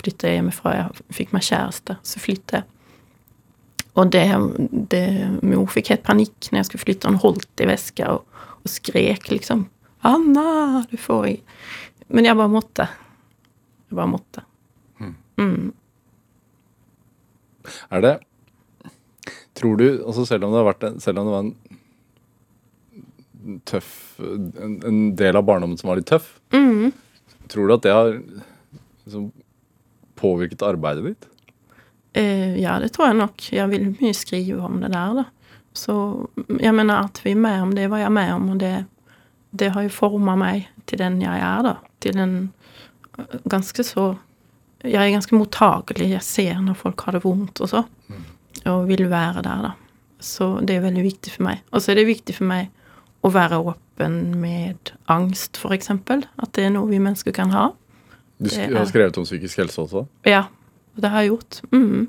flytta 0.00 0.28
jeg 0.28 0.40
hjemmefra. 0.40 0.74
Jeg 0.76 1.06
fikk 1.20 1.32
meg 1.36 1.46
kjæreste. 1.48 1.98
Så 2.06 2.22
flytta 2.22 2.60
jeg. 2.60 2.68
Og 3.98 4.12
det, 4.14 4.26
det 4.92 5.04
Mor 5.42 5.66
fikk 5.72 5.90
helt 5.90 6.04
panikk 6.06 6.50
når 6.50 6.62
jeg 6.62 6.70
skulle 6.70 6.84
flytte. 6.84 7.10
Hun 7.10 7.22
holdt 7.22 7.64
i 7.64 7.68
veska 7.70 8.12
og, 8.14 8.44
og 8.62 8.70
skrek 8.70 9.30
liksom 9.32 9.66
'Anna, 10.06 10.84
du 10.86 10.94
får 10.96 11.24
i 11.26 11.42
Men 12.08 12.24
jeg 12.24 12.38
bare 12.38 12.52
måtte. 12.52 12.86
Jeg 13.90 13.96
bare 13.98 14.12
måtte. 14.12 14.44
Mm. 15.38 15.72
Er 17.90 18.00
det 18.02 18.14
Tror 19.58 19.76
du 19.76 19.86
altså 20.06 20.24
Selv 20.26 20.44
om 20.48 20.54
det 20.54 20.88
en, 20.88 21.00
selv 21.00 21.18
om 21.18 21.26
det 21.26 21.32
var 21.32 21.44
en 21.46 21.56
tøff 23.68 24.18
en, 24.20 24.76
en 24.86 25.00
del 25.18 25.36
av 25.38 25.46
barndommen 25.48 25.78
som 25.80 25.90
var 25.92 26.00
litt 26.00 26.10
tøff, 26.10 26.34
Mm. 26.54 26.92
tror 27.48 27.68
du 27.68 27.74
at 27.74 27.82
det 27.86 27.92
har 27.94 28.10
liksom, 29.04 29.30
påvirket 30.18 30.62
arbeidet 30.66 31.04
ditt? 31.10 31.26
Uh, 32.18 32.56
ja, 32.60 32.78
det 32.82 32.92
tror 32.94 33.10
jeg 33.10 33.18
nok. 33.20 33.48
Jeg 33.54 33.70
vil 33.70 33.90
mye 34.00 34.14
skrive 34.16 34.60
om 34.66 34.80
det 34.82 34.90
der, 34.94 35.20
da. 35.22 35.24
Så 35.76 35.94
jeg 36.58 36.74
mener 36.74 37.04
at 37.06 37.20
vi 37.22 37.32
er 37.36 37.42
med 37.42 37.62
om 37.62 37.74
det 37.76 37.88
var 37.92 38.00
jeg 38.02 38.12
med 38.12 38.32
om, 38.34 38.48
og 38.54 38.58
det, 38.62 38.72
det 39.54 39.70
har 39.74 39.84
jo 39.86 39.92
forma 39.94 40.34
meg 40.40 40.66
til 40.88 40.98
den 41.02 41.20
jeg 41.22 41.38
er, 41.44 41.62
da. 41.68 41.76
Til 42.02 42.18
en 42.18 42.34
øh, 43.18 43.36
ganske 43.48 43.84
så 43.84 44.14
Jeg 44.84 45.08
er 45.08 45.10
ganske 45.10 45.34
mottagelig. 45.34 46.06
Jeg 46.12 46.22
ser 46.22 46.60
når 46.62 46.76
folk 46.78 47.00
har 47.02 47.16
det 47.16 47.24
vondt 47.24 47.60
og 47.60 47.68
så, 47.68 47.80
og 48.70 48.84
vil 48.88 49.08
være 49.10 49.42
der, 49.42 49.62
da. 49.68 49.72
Så 50.22 50.60
det 50.66 50.76
er 50.76 50.84
veldig 50.84 51.02
viktig 51.02 51.32
for 51.34 51.42
meg. 51.48 51.62
Og 51.72 51.82
så 51.82 51.90
er 51.92 51.98
det 51.98 52.06
viktig 52.06 52.34
for 52.36 52.46
meg 52.46 52.68
å 53.22 53.30
være 53.34 53.58
åpen 53.58 54.18
med 54.40 54.92
angst, 55.10 55.58
eksempel. 55.72 56.24
At 56.36 56.54
det 56.56 56.68
er 56.68 56.74
noe 56.74 56.88
vi 56.90 57.00
mennesker 57.02 57.34
kan 57.34 57.52
ha. 57.54 57.70
Du 58.38 58.50
sk 58.50 58.70
har 58.70 58.86
skrevet 58.86 59.18
om 59.18 59.26
psykisk 59.26 59.58
helse 59.58 59.82
også? 59.82 60.04
Ja, 60.28 60.44
det 60.94 61.10
har 61.10 61.24
jeg 61.24 61.32
gjort. 61.32 61.60
Mm. 61.72 62.06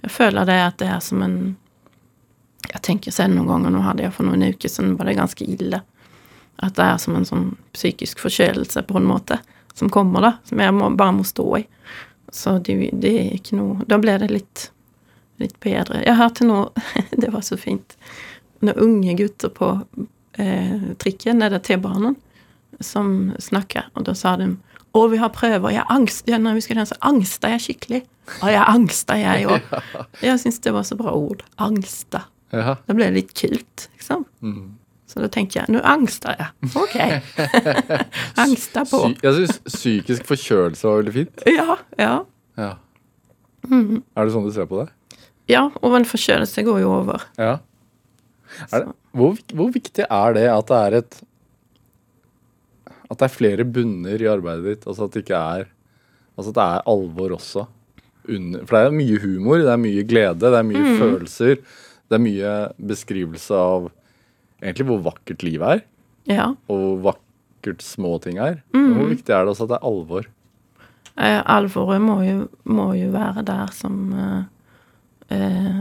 Jeg 0.00 0.14
føler 0.14 0.48
det 0.48 0.56
at 0.64 0.78
det 0.80 0.88
er 0.88 1.02
som 1.04 1.22
en 1.22 1.40
Jeg 2.70 2.82
tenker 2.86 3.10
selv 3.10 3.34
noen 3.34 3.48
ganger, 3.48 3.72
nå 3.72 3.80
hadde 3.82 4.04
jeg 4.04 4.14
for 4.14 4.28
noen 4.28 4.44
uker 4.52 4.70
siden, 4.70 4.92
var 4.94 5.08
det 5.08 5.16
ganske 5.18 5.44
ille. 5.48 5.80
At 6.62 6.76
det 6.76 6.84
er 6.84 6.98
som 7.02 7.16
en 7.18 7.24
sånn 7.26 7.46
psykisk 7.74 8.20
forkjølelse 8.22 8.84
på 8.86 8.98
en 9.00 9.08
måte, 9.08 9.40
som 9.74 9.90
kommer, 9.90 10.22
da. 10.22 10.32
Som 10.46 10.60
jeg 10.62 10.74
må, 10.76 10.90
bare 10.94 11.16
må 11.16 11.24
stå 11.26 11.46
i. 11.58 11.64
Så 12.30 12.58
det, 12.62 12.76
det 13.02 13.10
er 13.10 13.32
ikke 13.34 13.56
noe 13.58 13.86
Da 13.90 13.98
ble 13.98 14.14
det 14.22 14.28
litt, 14.30 14.68
litt 15.42 15.56
bedre. 15.64 16.04
Jeg 16.04 16.14
hørte 16.20 16.46
noe 16.46 16.68
Det 17.24 17.32
var 17.32 17.42
så 17.42 17.58
fint. 17.58 17.96
Noen 18.60 18.78
unge 18.84 19.16
gutter 19.18 19.50
på 19.50 19.72
eh, 20.40 20.88
trikken, 21.02 21.42
eller 21.44 21.62
T-banen, 21.62 22.16
som 22.80 23.30
snakka, 23.42 23.88
og 23.94 24.08
da 24.08 24.16
sa 24.16 24.36
de 24.40 24.54
å, 24.90 25.04
vi 25.12 25.20
har 25.20 25.30
prøver. 25.30 25.70
Jeg 25.70 25.86
angst, 25.92 26.26
ja, 26.26 26.38
når 26.42 26.58
vi 26.58 26.64
skulle 26.64 26.82
danse, 26.82 26.96
angsta 27.06 27.52
jeg 27.52 27.62
skikkelig. 27.62 28.00
Å, 28.40 28.48
jeg 28.50 28.62
angsta, 28.62 29.16
jeg 29.20 29.46
òg. 29.50 29.72
Jeg 30.26 30.38
syns 30.42 30.60
det 30.62 30.72
var 30.74 30.84
så 30.86 30.96
bra 30.98 31.14
ord. 31.14 31.44
Angsta. 31.62 32.24
Ja. 32.54 32.76
Det 32.86 32.94
ble 32.98 33.08
litt 33.14 33.30
kult, 33.38 33.86
liksom. 33.94 34.24
Mm. 34.42 34.76
Så 35.10 35.22
da 35.22 35.26
tenkte 35.32 35.58
jeg 35.58 35.72
nå 35.74 35.80
angster 35.82 36.36
jeg. 36.38 36.68
Ok. 36.78 36.94
angsta 38.44 38.84
på. 38.86 39.00
Sy 39.10 39.24
jeg 39.26 39.38
syns 39.40 39.56
psykisk 39.66 40.28
forkjølelse 40.28 40.86
var 40.86 41.00
veldig 41.00 41.14
fint. 41.16 41.42
Ja, 41.50 41.78
ja. 41.98 42.12
Ja. 42.60 42.70
Mm. 43.66 44.04
Er 44.14 44.28
det 44.28 44.34
sånn 44.36 44.46
du 44.46 44.52
ser 44.54 44.68
på 44.70 44.84
det? 44.84 44.86
Ja, 45.50 45.64
og 45.82 45.96
en 45.98 46.06
forkjølelse 46.06 46.62
går 46.66 46.82
jo 46.84 46.92
over. 47.00 47.26
Ja. 47.42 47.56
Det, 48.70 48.80
hvor, 49.16 49.36
hvor 49.54 49.70
viktig 49.74 50.06
er 50.10 50.34
det 50.36 50.46
at 50.50 50.70
det 50.70 50.78
er 50.86 50.96
et 51.00 51.18
At 53.10 53.18
det 53.18 53.26
er 53.26 53.34
flere 53.34 53.64
bunner 53.66 54.22
i 54.22 54.28
arbeidet 54.30 54.64
ditt? 54.66 54.86
Altså 54.90 55.06
at 55.06 55.14
det 55.16 55.24
ikke 55.24 55.38
er 55.58 55.68
Altså 56.38 56.50
at 56.52 56.58
det 56.58 56.64
er 56.66 56.88
alvor 56.94 57.36
også? 57.36 57.66
Under, 58.30 58.62
for 58.68 58.76
det 58.76 58.82
er 58.86 58.94
mye 58.94 59.16
humor, 59.22 59.58
det 59.60 59.72
er 59.72 59.80
mye 59.80 60.02
glede, 60.06 60.38
det 60.40 60.58
er 60.60 60.66
mye 60.68 60.92
følelser. 61.00 61.56
Det 62.08 62.16
er 62.16 62.22
mye 62.22 62.52
beskrivelse 62.90 63.56
av 63.56 63.88
egentlig 64.60 64.86
hvor 64.90 65.00
vakkert 65.08 65.42
livet 65.44 65.66
er, 65.74 65.82
Ja. 66.30 66.46
og 66.68 66.78
hvor 67.00 67.14
vakkert 67.14 67.82
små 67.82 68.14
ting 68.22 68.38
er. 68.38 68.60
Mm. 68.76 68.92
Hvor 68.96 69.08
viktig 69.10 69.34
er 69.34 69.44
det 69.44 69.52
også 69.54 69.66
at 69.66 69.72
det 69.72 69.78
er 69.80 69.88
alvor? 69.90 70.28
Eh, 71.16 71.40
alvoret 71.56 72.00
må 72.00 72.20
jo, 72.24 72.36
må 72.64 72.92
jo 72.96 73.10
være 73.12 73.42
der 73.44 73.72
som 73.76 73.96
eh, 74.14 74.42
eh, 75.36 75.80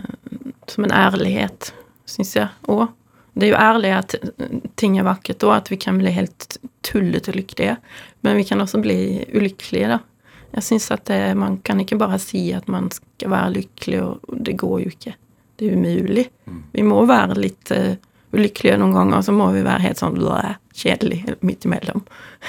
Som 0.67 0.83
en 0.87 0.91
ærlighet, 0.95 1.71
syns 2.09 2.35
jeg 2.37 2.49
òg. 2.71 2.87
Det 3.39 3.47
er 3.47 3.53
jo 3.53 3.61
ærlig 3.61 3.91
at 3.95 4.15
ting 4.79 4.97
er 4.99 5.07
vakkert, 5.07 5.43
og 5.47 5.55
at 5.55 5.69
vi 5.71 5.77
kan 5.79 5.99
bli 6.01 6.11
helt 6.11 6.57
tullete 6.85 7.31
lykkelige. 7.35 7.77
Men 8.25 8.39
vi 8.39 8.45
kan 8.47 8.61
også 8.61 8.81
bli 8.83 8.97
ulykkelige, 9.31 9.93
da. 9.93 9.99
Jeg 10.57 10.65
syns 10.65 10.89
at 10.91 11.05
det, 11.07 11.21
man 11.37 11.59
kan 11.63 11.79
ikke 11.79 11.99
bare 11.99 12.17
si 12.21 12.49
at 12.57 12.67
man 12.71 12.89
skal 12.91 13.31
være 13.31 13.53
lykkelig, 13.59 14.01
og 14.01 14.39
det 14.45 14.57
går 14.59 14.77
jo 14.83 14.93
ikke. 14.93 15.15
Det 15.59 15.69
er 15.69 15.77
umulig. 15.77 16.25
Vi 16.73 16.85
må 16.87 17.03
være 17.07 17.37
litt 17.37 17.71
uh, 17.75 17.93
ulykkelige 18.33 18.79
noen 18.81 18.95
ganger, 18.97 19.19
og 19.19 19.27
så 19.27 19.35
må 19.35 19.51
vi 19.53 19.63
være 19.65 19.85
helt 19.85 20.01
sånn 20.01 20.17
blæ, 20.17 20.55
kjedelig 20.79 21.21
midt 21.45 21.67
imellom. 21.69 22.03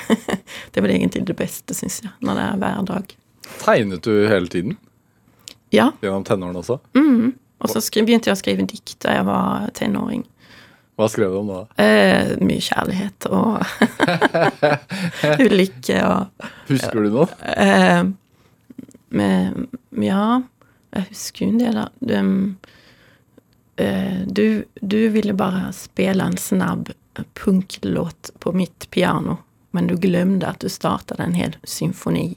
det 0.70 0.80
er 0.80 0.86
vel 0.86 0.94
egentlig 0.96 1.26
det 1.28 1.36
beste, 1.38 1.76
syns 1.76 2.00
jeg, 2.04 2.14
når 2.24 2.38
det 2.38 2.46
er 2.46 2.62
hver 2.64 2.86
dag. 2.88 3.14
Tegnet 3.60 4.06
du 4.06 4.14
hele 4.30 4.50
tiden? 4.50 4.78
Ja. 5.74 5.90
Gjennom 6.02 6.24
tenårene 6.26 6.62
også? 6.62 6.80
Mm. 6.96 7.34
Og 7.60 7.68
så 7.72 7.80
begynte 8.04 8.30
jeg 8.30 8.36
å 8.36 8.40
skrive 8.40 8.66
dikt 8.68 8.96
da 9.04 9.18
jeg 9.18 9.26
var 9.28 9.66
tenåring. 9.76 10.24
Hva 11.00 11.08
skrev 11.08 11.32
du 11.32 11.38
om 11.40 11.48
da? 11.48 11.60
Eh, 11.80 12.34
mye 12.44 12.60
kjærlighet 12.60 13.26
og 13.32 13.62
ulykke 15.46 16.00
og 16.04 16.48
Husker 16.68 17.04
du 17.06 17.10
noe? 17.14 17.28
eh, 17.56 18.02
med, 19.10 19.66
Ja, 19.96 20.42
Jeg 20.92 21.06
husker 21.08 21.44
jo 21.46 21.52
en 21.52 21.62
del 21.62 21.78
av 21.80 21.88
det. 22.00 22.22
Eh, 23.80 24.20
du, 24.26 24.64
du 24.80 24.98
ville 25.14 25.32
bare 25.38 25.70
spille 25.72 26.24
en 26.26 26.36
snabb 26.36 26.90
punklåt 27.38 28.30
på 28.42 28.52
mitt 28.52 28.88
piano, 28.90 29.38
men 29.70 29.86
du 29.86 29.96
glemte 29.96 30.48
at 30.50 30.60
du 30.60 30.68
startet 30.68 31.20
en 31.20 31.34
hel 31.38 31.56
symfoni. 31.64 32.34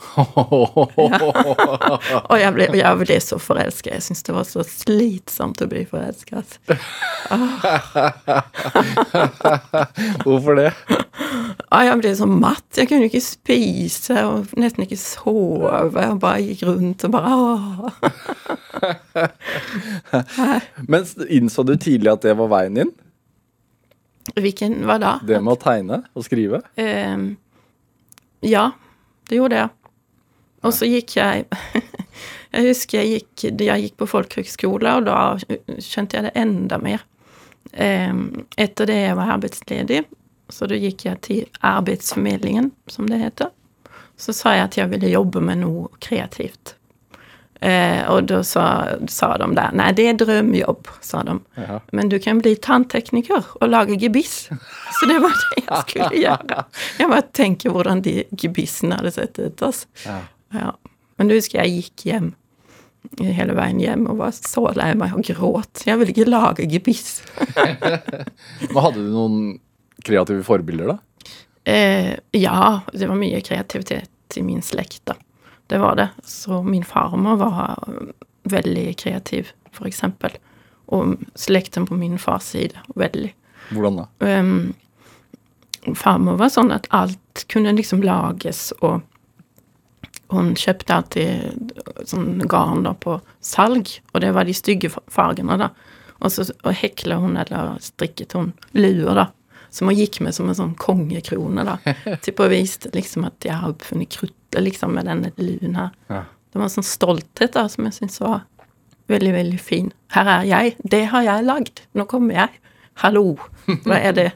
Og 2.30 2.36
jeg 2.40 2.52
ble, 2.56 2.64
jeg 2.78 2.98
ble 3.00 3.16
så 3.22 3.38
forelsket. 3.40 3.92
Jeg 3.94 4.02
syntes 4.06 4.22
det 4.26 4.34
var 4.34 4.44
så 4.48 4.62
slitsomt 4.66 5.62
å 5.62 5.66
bli 5.70 5.84
forelsket. 5.88 6.48
Hvorfor 10.24 10.52
det? 10.58 10.70
Jeg 11.70 11.98
ble 12.00 12.10
så 12.18 12.26
matt. 12.26 12.76
Jeg 12.76 12.88
kunne 12.90 13.06
ikke 13.10 13.22
spise 13.24 14.24
og 14.26 14.36
nesten 14.58 14.82
ikke 14.86 15.00
sove. 15.00 16.00
Jeg 16.02 16.20
bare 16.22 16.46
gikk 16.48 16.62
rundt 16.68 17.00
og 17.06 17.10
bare. 17.14 17.90
Men 20.90 21.02
innså 21.28 21.60
du 21.68 21.74
tidlig 21.76 22.10
at 22.12 22.22
det 22.26 22.34
var 22.40 22.48
veien 22.50 22.74
din? 22.80 22.92
Hvilken 24.36 24.82
Hva 24.86 24.98
da? 25.00 25.16
Det 25.26 25.40
med 25.42 25.56
å 25.56 25.60
tegne 25.60 26.02
og 26.14 26.24
skrive? 26.26 26.62
Um, 26.78 27.36
ja, 28.46 28.70
det 29.30 29.40
gjorde 29.40 29.56
jeg. 29.62 29.70
Og 30.66 30.74
så 30.76 30.88
gikk 30.90 31.16
jeg 31.16 31.46
Jeg 32.50 32.66
husker 32.66 32.98
jeg 32.98 33.20
gikk, 33.20 33.60
jeg 33.62 33.82
gikk 33.84 33.94
på 34.00 34.08
folkehøgskole, 34.10 34.96
og 34.98 35.04
da 35.06 35.18
kjente 35.78 36.18
jeg 36.18 36.26
det 36.26 36.32
enda 36.34 36.80
mer. 36.82 37.04
Etter 37.70 38.90
det 38.90 38.96
jeg 38.96 39.14
var 39.14 39.36
arbeidsledig, 39.36 40.00
så 40.50 40.66
da 40.66 40.74
gikk 40.74 41.04
jeg 41.06 41.20
til 41.22 41.44
Arbeidsformidlingen, 41.62 42.72
som 42.90 43.06
det 43.06 43.20
heter. 43.22 43.52
Så 44.18 44.34
sa 44.34 44.56
jeg 44.56 44.66
at 44.66 44.80
jeg 44.80 44.90
ville 44.90 45.12
jobbe 45.12 45.42
med 45.46 45.62
noe 45.62 45.86
kreativt. 46.02 46.74
Eh, 47.60 48.02
og 48.08 48.24
da 48.24 48.40
sa, 48.46 48.64
sa 49.12 49.34
de 49.36 49.46
der 49.52 49.74
Nei, 49.76 49.90
det 49.92 50.06
er 50.08 50.18
drømmejobb, 50.22 50.88
sa 51.04 51.20
de. 51.28 51.36
Ja. 51.60 51.78
Men 51.92 52.08
du 52.08 52.16
kan 52.22 52.40
bli 52.40 52.54
tanntekniker 52.56 53.50
og 53.60 53.68
lage 53.68 53.98
gebiss. 54.00 54.48
Så 54.98 55.08
det 55.10 55.18
var 55.20 55.36
det 55.36 55.64
jeg 55.66 55.80
skulle 55.84 56.22
gjøre. 56.24 56.66
Jeg 56.98 57.12
bare 57.12 57.26
tenker 57.36 57.74
hvordan 57.74 58.00
de 58.06 58.22
gebissene 58.32 59.00
hadde 59.00 59.12
sett 59.16 59.40
ut. 59.40 59.60
Altså. 59.60 59.90
Ja. 60.06 60.20
Ja. 60.54 60.74
Men 61.20 61.30
du 61.30 61.36
husker 61.36 61.60
jeg 61.60 61.80
gikk 61.80 62.06
hjem 62.08 62.30
hele 63.20 63.54
veien 63.56 63.80
hjem 63.80 64.06
og 64.10 64.20
var 64.20 64.34
så 64.36 64.66
lei 64.76 64.92
meg 64.98 65.14
og 65.16 65.24
gråt. 65.26 65.84
Jeg 65.86 65.98
ville 66.00 66.14
ikke 66.14 66.28
lage 66.28 66.66
gebiss. 66.70 67.20
Men 68.70 68.82
hadde 68.84 69.00
du 69.00 69.08
noen 69.12 69.40
kreative 70.04 70.44
forbilder, 70.46 70.94
da? 70.94 70.98
Eh, 71.70 72.14
ja, 72.36 72.80
det 72.92 73.08
var 73.08 73.18
mye 73.20 73.40
kreativitet 73.44 74.38
i 74.38 74.44
min 74.44 74.62
slekt, 74.64 75.02
da. 75.10 75.16
Det 75.70 75.78
var 75.78 75.98
det. 75.98 76.08
Så 76.26 76.62
min 76.66 76.84
farmor 76.84 77.36
var 77.40 77.84
veldig 78.50 78.86
kreativ, 78.98 79.52
for 79.72 79.86
eksempel. 79.90 80.34
Og 80.90 81.20
slekten 81.38 81.86
på 81.86 81.98
min 81.98 82.18
fars 82.18 82.48
side, 82.54 82.80
veldig. 82.98 83.30
Hvordan 83.70 84.00
da? 84.00 84.06
Um, 84.40 85.94
farmor 85.94 86.40
var 86.40 86.50
sånn 86.50 86.72
at 86.74 86.88
alt 86.96 87.44
kunne 87.52 87.76
liksom 87.76 88.02
lages, 88.02 88.70
og 88.80 89.04
hun 90.32 90.54
kjøpte 90.58 90.96
alltid 90.96 91.74
sånn 92.08 92.42
garn 92.50 92.84
da 92.86 92.94
på 92.94 93.18
salg, 93.44 93.90
og 94.12 94.22
det 94.24 94.32
var 94.36 94.48
de 94.48 94.54
stygge 94.56 94.92
fargene, 95.10 95.58
da. 95.60 95.70
Og 96.20 96.32
så 96.34 96.46
og 96.52 96.74
hekla 96.76 97.20
hun, 97.22 97.38
eller 97.40 97.78
strikket 97.82 98.36
hun, 98.36 98.52
luer, 98.76 99.14
da. 99.16 99.26
Som 99.70 99.90
hun 99.90 99.98
gikk 99.98 100.20
med 100.24 100.34
som 100.36 100.50
en 100.50 100.58
sånn 100.58 100.76
kongekrone, 100.80 101.64
da. 101.66 101.78
Til 102.24 102.42
å 102.42 102.50
vise 102.50 102.90
liksom 102.94 103.26
at 103.28 103.46
jeg 103.46 103.56
har 103.56 103.72
oppfunnet 103.72 104.12
kruttet, 104.12 104.60
liksom, 104.62 104.96
med 104.98 105.06
denne 105.08 105.32
luen 105.38 105.78
her. 105.78 105.92
Ja. 106.10 106.24
Det 106.50 106.58
var 106.58 106.66
en 106.66 106.74
sånn 106.74 106.86
stolthet 106.86 107.54
da, 107.54 107.68
som 107.70 107.86
jeg 107.86 107.94
syntes 107.94 108.18
var 108.22 108.42
veldig, 109.10 109.32
veldig 109.36 109.60
fin. 109.62 109.92
Her 110.14 110.30
er 110.38 110.48
jeg. 110.48 110.74
Det 110.82 111.04
har 111.12 111.22
jeg 111.26 111.46
lagd. 111.46 111.84
Nå 111.98 112.06
kommer 112.10 112.34
jeg. 112.42 112.60
Hallo. 113.04 113.38
Hva 113.86 113.96
er 113.96 114.16
det? 114.16 114.28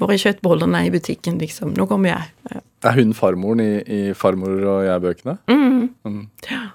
Hvor 0.00 0.10
er 0.12 0.20
kjøttbollene 0.20 0.86
i 0.86 0.92
butikken, 0.92 1.36
liksom? 1.42 1.74
Nå 1.76 1.86
kommer 1.90 2.14
jeg. 2.16 2.62
Er 2.86 2.94
hun 2.94 3.14
farmoren 3.16 3.62
i, 3.62 3.70
i 3.82 4.00
Farmor 4.14 4.60
og 4.62 4.84
jeg-bøkene? 4.86 5.38
Mm. 5.50 5.88
Mm. 6.06 6.20
Ja. 6.46 6.68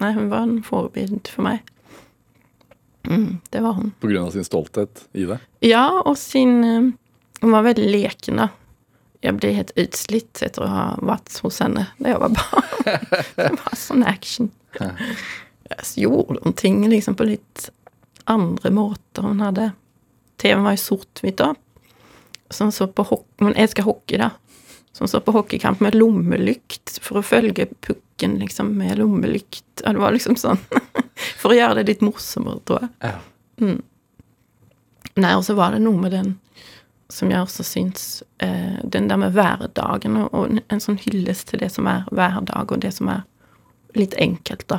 Nei, 0.00 0.14
hun 0.16 0.30
var 0.32 0.46
en 0.46 0.62
forbilde 0.66 1.30
for 1.30 1.46
meg. 1.46 1.60
Mm, 3.08 3.38
det 3.50 3.60
var 3.62 3.76
hun. 3.78 3.92
På 4.00 4.10
grunn 4.10 4.26
av 4.26 4.34
sin 4.34 4.44
stolthet 4.44 5.04
i 5.12 5.26
det? 5.28 5.38
Ja, 5.64 5.86
og 6.04 6.18
sin 6.18 6.64
eh, 6.64 6.90
Hun 7.40 7.54
var 7.54 7.64
veldig 7.64 7.86
leken, 7.88 8.36
da. 8.42 8.50
Jeg 9.24 9.36
ble 9.38 9.52
helt 9.56 9.72
utslitt 9.80 10.42
etter 10.44 10.64
å 10.64 10.68
ha 10.68 10.84
vært 11.04 11.32
hos 11.44 11.60
henne 11.62 11.86
da 12.00 12.12
jeg 12.12 12.20
var 12.20 12.34
barn. 12.36 12.98
det 13.38 13.50
var 13.56 13.76
sånn 13.76 14.04
action. 14.04 14.50
Så 14.76 16.02
gjorde 16.02 16.40
hun 16.44 16.56
ting 16.56 16.82
liksom 16.88 17.16
på 17.16 17.28
litt 17.28 17.70
andre 18.28 18.72
måter. 18.76 19.24
Hun 19.24 19.40
hadde 19.44 19.70
TV-en 20.40 20.64
var 20.64 20.76
jo 20.76 20.82
sort-hvitt 20.84 21.40
da. 21.40 21.54
Så 22.50 22.68
hun 22.68 22.74
så 22.74 22.88
på 22.88 23.04
hockey 23.08 23.44
Hun 23.44 23.56
elsker 23.56 23.88
hockey, 23.88 24.20
da. 24.20 24.32
Så 25.00 25.08
står 25.08 25.22
på 25.24 25.32
hockeykamp 25.32 25.80
med 25.80 25.94
lommelykt 25.96 26.98
for 27.00 27.20
å 27.20 27.24
følge 27.24 27.64
pukken 27.80 28.34
liksom 28.42 28.74
med 28.76 28.98
lommelykt. 29.00 29.64
Ja, 29.80 29.94
det 29.96 30.02
var 30.02 30.12
liksom 30.12 30.36
sånn 30.36 30.60
For 31.40 31.54
å 31.54 31.56
gjøre 31.56 31.80
det 31.80 31.86
litt 31.94 32.02
morsommere, 32.04 32.60
tror 32.68 32.84
jeg. 32.84 32.90
Ja. 33.08 33.72
Nei, 35.20 35.32
og 35.36 35.42
så 35.44 35.56
var 35.56 35.72
det 35.74 35.80
noe 35.84 35.96
med 36.00 36.12
den 36.14 36.34
som 37.10 37.32
jeg 37.32 37.42
også 37.42 37.64
syns 37.66 38.22
eh, 38.38 38.76
Den 38.86 39.08
der 39.10 39.18
med 39.18 39.32
hverdagen, 39.34 40.14
og, 40.20 40.28
og 40.36 40.46
en, 40.52 40.60
en 40.70 40.80
sånn 40.84 41.00
hyllest 41.02 41.48
til 41.50 41.64
det 41.64 41.72
som 41.74 41.88
er 41.90 42.04
hverdag, 42.14 42.70
og 42.70 42.84
det 42.84 42.92
som 42.94 43.08
er 43.10 43.24
litt 43.98 44.14
enkelt, 44.22 44.68
da. 44.70 44.78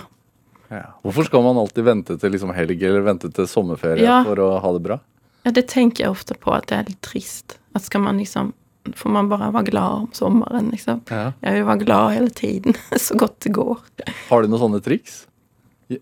Ja. 0.71 0.85
Hvorfor 1.03 1.27
skal 1.27 1.43
man 1.43 1.59
alltid 1.59 1.83
vente 1.83 2.15
til 2.21 2.31
liksom 2.31 2.53
helg 2.55 2.79
eller 2.87 3.03
vente 3.03 3.27
til 3.35 3.49
sommerferie 3.51 4.05
Ja. 4.07 4.21
for 4.23 4.39
å 4.39 4.53
ha 4.63 4.71
det 4.77 4.83
bra? 4.85 5.01
Ja, 5.43 5.51
det 5.51 5.65
tenker 5.73 6.05
jeg 6.05 6.13
ofte 6.13 6.37
på, 6.39 6.53
at 6.55 6.69
det 6.69 6.77
er 6.77 6.87
litt 6.93 7.01
trist. 7.03 7.57
At 7.75 7.83
skal 7.89 8.05
man 8.05 8.21
liksom 8.21 8.53
Får 8.97 9.13
man 9.13 9.29
bare 9.29 9.51
var 9.53 9.65
glad 9.67 9.93
om 9.93 10.07
sommeren, 10.17 10.71
liksom. 10.73 11.03
Ja. 11.09 11.31
Jeg 11.41 11.59
vil 11.59 11.67
være 11.67 11.83
glad 11.83 12.13
hele 12.15 12.29
tiden, 12.29 12.77
så 13.07 13.17
godt 13.19 13.39
det 13.45 13.53
går. 13.55 13.83
Har 14.29 14.41
du 14.41 14.49
noen 14.49 14.63
sånne 14.63 14.81
triks 14.85 15.25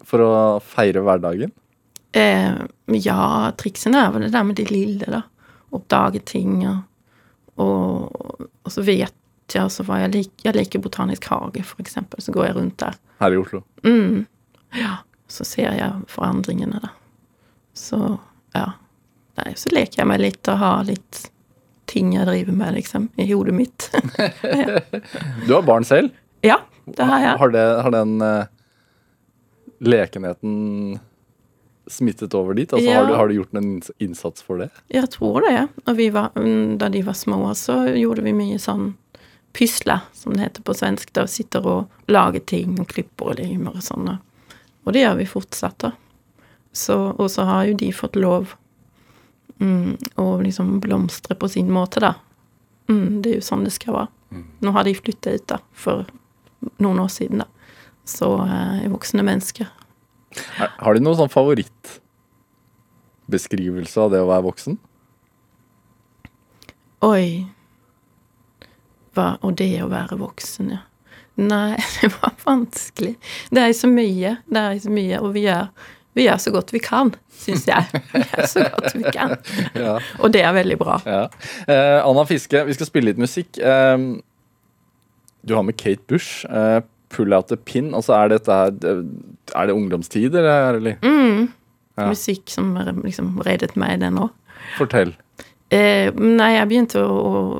for 0.07 0.23
å 0.23 0.31
feire 0.63 1.03
hverdagen? 1.03 1.51
Eh, 2.15 2.55
ja, 3.03 3.23
triksene 3.59 4.05
er 4.05 4.13
vel 4.13 4.25
det 4.25 4.33
der 4.33 4.47
med 4.47 4.57
de 4.57 4.65
lille, 4.69 5.09
da. 5.11 5.23
Oppdage 5.75 6.21
ting 6.25 6.63
og, 6.65 6.79
og, 7.61 8.47
og 8.63 8.73
så 8.73 8.81
vet 8.85 9.13
jeg 9.53 9.65
også 9.65 9.85
hva 9.85 9.99
jeg 10.03 10.13
liker. 10.13 10.45
Jeg 10.47 10.57
liker 10.57 10.81
Botanisk 10.81 11.27
hage, 11.29 11.63
for 11.65 11.81
eksempel. 11.83 12.21
Så 12.21 12.33
går 12.33 12.49
jeg 12.49 12.57
rundt 12.57 12.77
der. 12.81 12.97
Her 13.19 13.35
i 13.35 13.39
Oslo? 13.41 13.63
Mm. 13.85 14.23
Ja. 14.77 14.99
Så 15.29 15.45
ser 15.45 15.75
jeg 15.77 16.09
forandringene, 16.09 16.81
da. 16.81 16.93
Så 17.77 17.99
ja. 18.55 18.71
Nei, 19.39 19.53
så 19.55 19.71
leker 19.71 20.01
jeg 20.01 20.09
meg 20.09 20.23
litt 20.23 20.49
og 20.51 20.57
har 20.59 20.87
litt 20.87 21.29
ting 21.89 22.13
jeg 22.15 22.27
driver 22.29 22.53
med, 22.55 22.75
liksom, 22.77 23.09
i 23.17 23.25
hodet 23.33 23.55
mitt. 23.57 23.89
Du 25.47 25.53
har 25.55 25.65
barn 25.65 25.85
selv. 25.87 26.13
ja, 26.45 26.59
det 26.85 27.05
har 27.05 27.19
jeg. 27.23 27.37
Har, 27.41 27.51
det, 27.53 27.65
har 27.85 27.93
den 27.93 28.15
uh, 28.21 28.45
lekenheten 29.79 30.99
smittet 31.89 32.33
over 32.37 32.53
dit? 32.53 32.73
Altså, 32.73 32.89
Ja. 32.89 32.99
har, 33.01 33.07
du, 33.07 33.13
har 33.17 33.27
du 33.27 33.33
gjort 33.35 33.53
en 33.57 33.81
innsats 33.97 34.41
for 34.45 34.57
det? 34.61 34.69
Jeg 34.93 35.09
tror 35.09 35.41
det. 35.41 35.67
Og 35.85 35.95
vi 35.97 36.09
var, 36.13 36.29
mm, 36.35 36.77
da 36.77 36.89
de 36.89 37.01
var 37.05 37.13
små, 37.17 37.41
så 37.57 37.81
gjorde 37.97 38.21
vi 38.25 38.33
mye 38.33 38.59
sånn 38.61 38.91
pysle, 39.53 39.99
som 40.13 40.33
det 40.37 40.43
heter 40.45 40.61
på 40.61 40.75
svensk. 40.77 41.13
Da 41.13 41.25
sitter 41.27 41.65
og 41.65 42.09
lager 42.11 42.39
ting 42.45 42.77
og 42.79 42.87
klipper 42.93 43.31
og 43.33 43.39
limer 43.41 43.79
og 43.79 43.83
sånn. 43.85 44.11
Og 44.85 44.93
det 44.93 45.01
gjør 45.07 45.17
vi 45.17 45.25
fortsatt, 45.29 45.79
da. 45.81 45.91
Så, 46.71 46.95
og 47.17 47.31
så 47.33 47.47
har 47.49 47.65
jo 47.65 47.73
de 47.81 47.89
fått 47.91 48.15
lov 48.15 48.53
mm, 49.59 49.97
og 50.21 50.43
liksom 50.45 50.79
blomstre 50.83 51.35
på 51.39 51.47
sin 51.51 51.69
måte, 51.73 51.97
da. 52.03 52.11
Mm, 52.89 53.21
det 53.21 53.29
er 53.31 53.35
jo 53.39 53.45
sånn 53.45 53.65
det 53.67 53.73
skal 53.75 53.93
være. 53.95 54.09
Nå 54.61 54.69
har 54.75 54.83
de 54.85 54.93
flytta 54.97 55.29
ut, 55.35 55.47
da, 55.49 55.57
for 55.73 55.97
noen 56.83 56.99
år 57.03 57.11
siden, 57.13 57.37
da. 57.43 57.47
Så 58.09 58.27
eh, 58.45 58.77
er 58.85 58.93
voksne 58.93 59.23
mennesker. 59.25 59.67
Er, 60.59 60.69
har 60.77 60.91
du 60.93 60.99
noen 61.03 61.17
sånn 61.17 61.33
favorittbeskrivelse 61.33 63.97
av 64.01 64.11
det 64.13 64.21
å 64.23 64.29
være 64.29 64.47
voksen? 64.49 64.73
Oi. 67.05 67.27
Hva, 69.15 69.27
og 69.41 69.51
det 69.61 69.83
å 69.83 69.91
være 69.91 70.15
voksen, 70.19 70.67
ja. 70.75 70.81
Nei, 71.39 71.77
det 72.01 72.09
var 72.17 72.33
vanskelig. 72.43 73.15
Det 73.53 73.61
er 73.63 73.73
så 73.77 73.87
mye. 73.91 74.31
Det 74.49 74.59
er 74.59 74.79
så 74.83 74.91
mye, 74.93 75.17
og 75.23 75.29
vi 75.37 75.41
gjør, 75.47 75.65
vi 76.17 76.25
gjør 76.25 76.39
så 76.41 76.51
godt 76.51 76.73
vi 76.73 76.79
kan, 76.83 77.11
syns 77.39 77.67
jeg. 77.69 78.01
Vi 78.13 78.23
gjør 78.23 78.47
så 78.49 78.63
godt 78.73 78.95
vi 78.97 79.11
kan. 79.13 79.35
Ja. 79.83 79.97
Og 80.19 80.33
det 80.33 80.41
er 80.43 80.55
veldig 80.55 80.77
bra. 80.81 80.97
Ja. 81.05 81.21
Eh, 81.69 81.99
Anna 82.03 82.25
Fiske, 82.27 82.63
vi 82.67 82.75
skal 82.77 82.89
spille 82.89 83.11
litt 83.11 83.21
musikk. 83.21 83.59
Eh, 83.61 83.97
du 85.47 85.55
har 85.55 85.63
med 85.63 85.77
Kate 85.79 86.03
Bush. 86.09 86.45
Eh, 86.49 86.81
'Pull 87.09 87.33
Out 87.33 87.47
the 87.49 87.57
Pin'. 87.57 87.93
Altså, 87.95 88.13
er 88.13 88.27
dette 88.29 88.53
her 88.53 88.69
Er 89.55 89.65
det 89.65 89.73
ungdomstid, 89.73 90.35
eller? 90.35 90.75
eller? 90.77 90.95
Mm. 91.01 91.47
Ja. 91.97 92.07
Musikk 92.07 92.49
som 92.53 92.75
liksom 93.03 93.41
reddet 93.45 93.75
meg, 93.75 93.99
det 93.99 94.11
nå. 94.13 94.29
Fortell. 94.77 95.15
Eh, 95.73 96.13
nei, 96.13 96.51
jeg 96.55 96.67
begynte 96.69 97.01
å, 97.01 97.17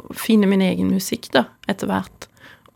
å 0.09 0.13
finne 0.17 0.47
min 0.49 0.61
egen 0.61 0.89
musikk, 0.93 1.31
da, 1.33 1.47
etter 1.67 1.89
hvert. 1.89 2.28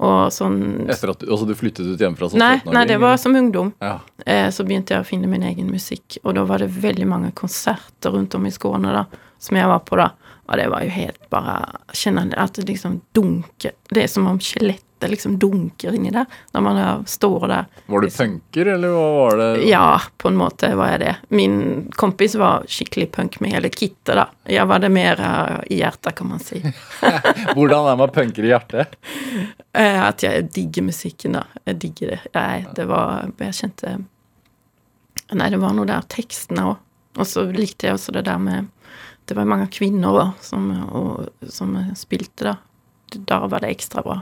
Og 0.04 0.34
sånn 0.36 0.58
Etter 0.92 1.14
at 1.14 1.22
du, 1.22 1.28
altså 1.32 1.46
du 1.48 1.54
flyttet 1.56 1.88
ut 1.88 2.02
hjemmefra 2.02 2.30
som 2.34 2.42
Nei, 2.42 2.58
17-åring? 2.60 2.76
nei, 2.76 2.86
det 2.90 2.98
var 3.04 3.20
som 3.22 3.36
ungdom. 3.40 3.72
ja. 3.84 4.00
Eh, 4.26 4.50
så 4.56 4.64
begynte 4.68 4.94
jeg 4.96 5.04
å 5.04 5.08
finne 5.08 5.28
min 5.32 5.44
egen 5.48 5.70
musikk. 5.72 6.18
Og 6.24 6.36
da 6.38 6.44
var 6.48 6.60
det 6.64 6.70
veldig 6.74 7.08
mange 7.08 7.32
konserter 7.36 8.12
rundt 8.16 8.36
om 8.36 8.46
i 8.48 8.52
Skåne 8.56 8.92
da, 8.96 9.06
som 9.40 9.58
jeg 9.60 9.68
var 9.72 9.80
på 9.88 10.00
da. 10.00 10.10
Og 10.48 10.58
det 10.60 10.68
var 10.72 10.84
jo 10.84 10.92
helt 10.92 11.22
bare 11.32 11.54
Kjenne 11.96 12.26
at 12.36 12.58
det 12.60 12.66
liksom 12.68 12.98
dunker 13.16 13.72
Det 13.90 14.04
er 14.04 14.10
som 14.12 14.28
om 14.28 14.40
skjelettet 15.04 15.12
liksom 15.12 15.40
dunker 15.40 15.94
inni 15.94 16.12
der, 16.12 16.26
når 16.54 16.62
man 16.62 17.06
står 17.06 17.48
der. 17.48 17.66
Var 17.88 18.02
du 18.02 18.10
punker, 18.10 18.66
eller 18.74 18.90
hva 18.90 19.08
var 19.18 19.38
det? 19.38 19.68
Ja, 19.68 20.02
på 20.18 20.28
en 20.30 20.38
måte 20.38 20.70
var 20.76 20.92
jeg 20.94 21.00
det. 21.00 21.16
Min 21.30 21.92
kompis 21.96 22.36
var 22.36 22.64
skikkelig 22.68 23.12
punk 23.12 23.40
med 23.42 23.52
hele 23.54 23.70
kittet, 23.70 24.16
da. 24.16 24.28
Jeg 24.48 24.66
var 24.68 24.80
det 24.80 24.90
mer 24.92 25.20
eh, 25.20 25.60
i 25.76 25.80
hjertet, 25.82 26.16
kan 26.16 26.28
man 26.30 26.40
si. 26.40 26.62
Hvordan 27.56 27.90
er 27.92 28.00
man 28.00 28.10
punker 28.14 28.44
i 28.44 28.54
hjertet? 28.54 28.96
Eh, 29.74 29.98
At 30.06 30.22
jeg 30.22 30.52
digger 30.54 30.84
musikken, 30.86 31.34
da. 31.34 31.48
Jeg 31.66 31.80
digger 31.82 32.12
det. 32.12 32.20
Nei, 32.36 32.60
det 32.78 32.84
var 32.86 33.24
Jeg 33.42 33.56
kjente 33.58 33.94
Nei, 35.34 35.48
det 35.50 35.58
var 35.58 35.74
noe 35.74 35.88
der 35.90 36.06
tekstene 36.14 36.68
òg. 36.70 36.76
Og 37.18 37.26
så 37.26 37.48
likte 37.50 37.88
jeg 37.88 37.98
også 37.98 38.14
det 38.14 38.22
der 38.28 38.38
med 38.38 38.68
Det 39.26 39.34
var 39.34 39.50
mange 39.50 39.66
kvinner 39.74 40.36
som, 40.46 40.70
og, 40.94 41.26
som 41.50 41.74
spilte, 41.98 42.52
da. 42.52 42.54
Da 43.26 43.40
var 43.50 43.66
det 43.66 43.72
ekstra 43.74 44.06
bra. 44.06 44.20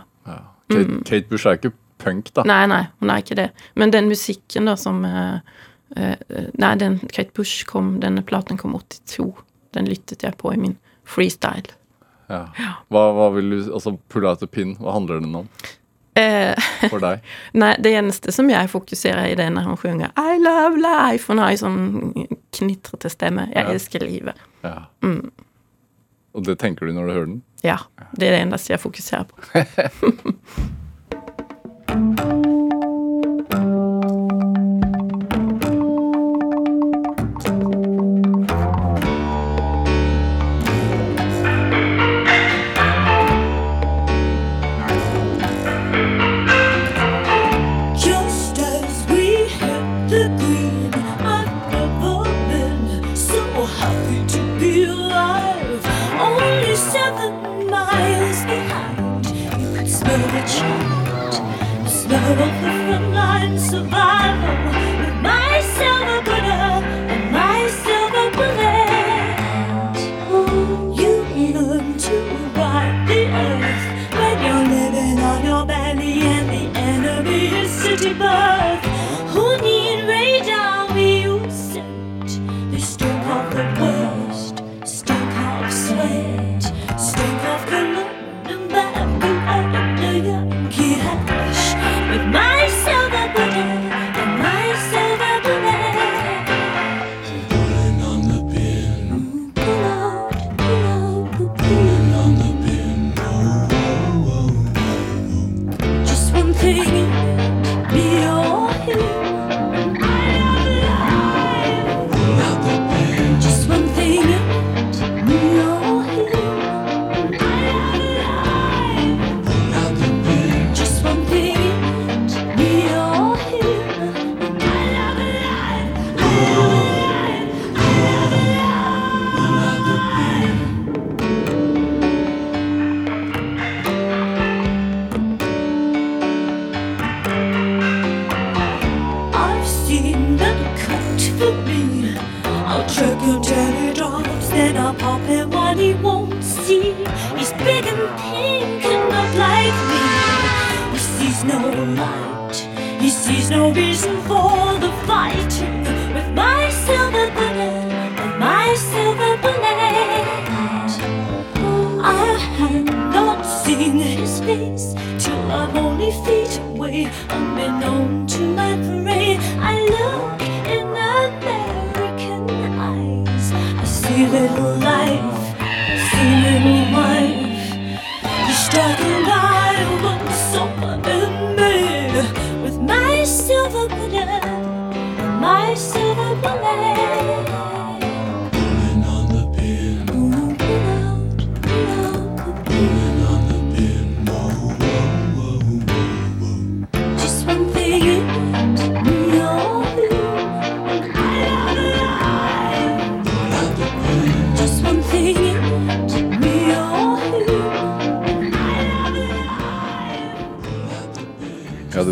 Kate, 0.73 1.01
Kate 1.09 1.27
Bush 1.29 1.47
er 1.47 1.57
ikke 1.59 1.73
punk, 2.01 2.31
da. 2.33 2.43
Nei, 2.49 2.63
nei, 2.71 2.83
hun 2.99 3.09
er 3.13 3.21
ikke 3.23 3.35
det. 3.37 3.49
Men 3.75 3.91
den 3.93 4.07
musikken 4.09 4.65
da 4.65 4.75
som 4.79 5.03
uh, 5.05 5.37
uh, 5.97 6.15
Nei, 6.57 6.71
den 6.81 6.99
Kate 7.13 7.31
Bush 7.37 7.65
kom, 7.69 7.99
denne 8.01 8.23
platen 8.25 8.57
kom 8.57 8.73
82. 8.79 9.27
Den 9.75 9.85
lyttet 9.87 10.23
jeg 10.25 10.35
på 10.41 10.53
i 10.53 10.57
min 10.57 10.77
freestyle. 11.07 11.75
Ja. 12.31 12.45
Hva, 12.89 13.05
hva 13.17 13.29
vil 13.35 13.49
du 13.51 13.57
Altså, 13.75 13.97
Pull 14.09 14.25
out 14.25 14.41
a 14.43 14.47
pin, 14.47 14.75
hva 14.79 14.93
handler 14.97 15.19
den 15.23 15.35
om 15.43 15.47
Uh, 16.11 16.51
for 16.91 16.99
deg? 16.99 17.21
nei, 17.55 17.69
det 17.79 17.93
eneste 17.95 18.33
som 18.35 18.49
jeg 18.51 18.67
fokuserer 18.67 19.29
i 19.31 19.35
det 19.39 19.45
er 19.47 19.53
når 19.55 19.63
han 19.69 19.77
synger 19.79 20.09
I 20.19 20.33
love 20.43 20.75
life. 20.83 21.29
Hun 21.31 21.39
har 21.39 21.53
en 21.53 21.61
sånn 21.61 22.27
knitrete 22.51 23.07
stemme. 23.13 23.45
Jeg 23.53 23.63
Ja. 23.63 23.71
elsker 23.71 24.03
livet. 24.03 24.35
Ja. 24.65 24.73
Mm. 25.07 25.31
Og 26.35 26.43
det 26.49 26.57
tenker 26.59 26.85
du 26.85 26.91
når 26.97 27.07
du 27.07 27.13
hører 27.15 27.29
den? 27.31 27.39
Ja. 27.63 27.77
Det 28.17 28.27
er 28.27 28.35
det 28.35 28.41
eneste 28.41 28.73
jeg 28.73 28.79
fokuserer 28.81 29.23
på. 29.29 29.37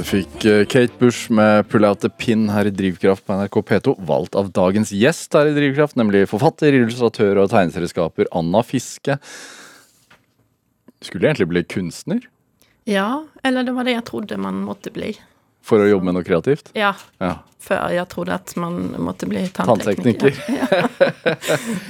fikk 0.09 0.45
eh, 0.49 0.63
Kate 0.69 0.95
Bush 0.99 1.29
med 1.31 1.67
'Pull 1.69 1.85
Out 1.85 2.01
The 2.01 2.09
Pin' 2.09 2.49
her 2.53 2.65
i 2.65 2.73
Drivkraft 2.73 3.25
på 3.27 3.35
NRK 3.37 3.61
P2. 3.69 3.95
Valgt 4.07 4.35
av 4.35 4.51
dagens 4.55 4.91
gjest 4.95 5.33
her 5.37 5.49
i 5.49 5.53
Drivkraft, 5.55 5.95
nemlig 5.99 6.25
forfatter, 6.29 6.73
illustratør 6.73 7.43
og 7.43 7.49
tegneserieskaper 7.53 8.29
Anna 8.35 8.61
Fiske. 8.65 9.19
Skulle 11.01 11.29
egentlig 11.29 11.47
bli 11.47 11.63
kunstner 11.63 12.19
Ja, 12.89 13.23
eller 13.45 13.63
det 13.63 13.71
var 13.75 13.85
det 13.87 13.93
jeg 13.93 14.05
trodde 14.09 14.37
man 14.37 14.63
måtte 14.65 14.91
bli. 14.91 15.13
for 15.61 15.77
å 15.83 15.89
jobbe 15.89 16.05
med 16.07 16.13
noe 16.15 16.23
kreativt. 16.25 16.71
Ja, 16.73 16.93
Ja. 17.21 17.35
før 17.61 17.91
jeg 17.93 18.07
trodde 18.09 18.33
at 18.33 18.55
man 18.57 18.95
måtte 18.97 19.27
bli 19.29 19.43
tanntekniker. 19.53 20.33
Tanntekniker. 20.33 20.33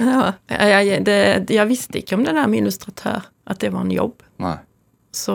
Ja. 0.00 0.32
Jeg, 0.50 0.86
jeg, 0.86 1.04
det, 1.06 1.50
jeg 1.50 1.68
visste 1.68 1.98
ikke 2.02 2.14
om 2.18 2.24
det 2.24 2.34
der 2.34 2.46
med 2.50 2.60
illustratør, 2.64 3.22
at 3.46 3.58
det 3.60 3.72
var 3.72 3.80
en 3.86 3.90
jobb. 3.94 4.22
Nei. 4.42 4.58
Så, 5.12 5.34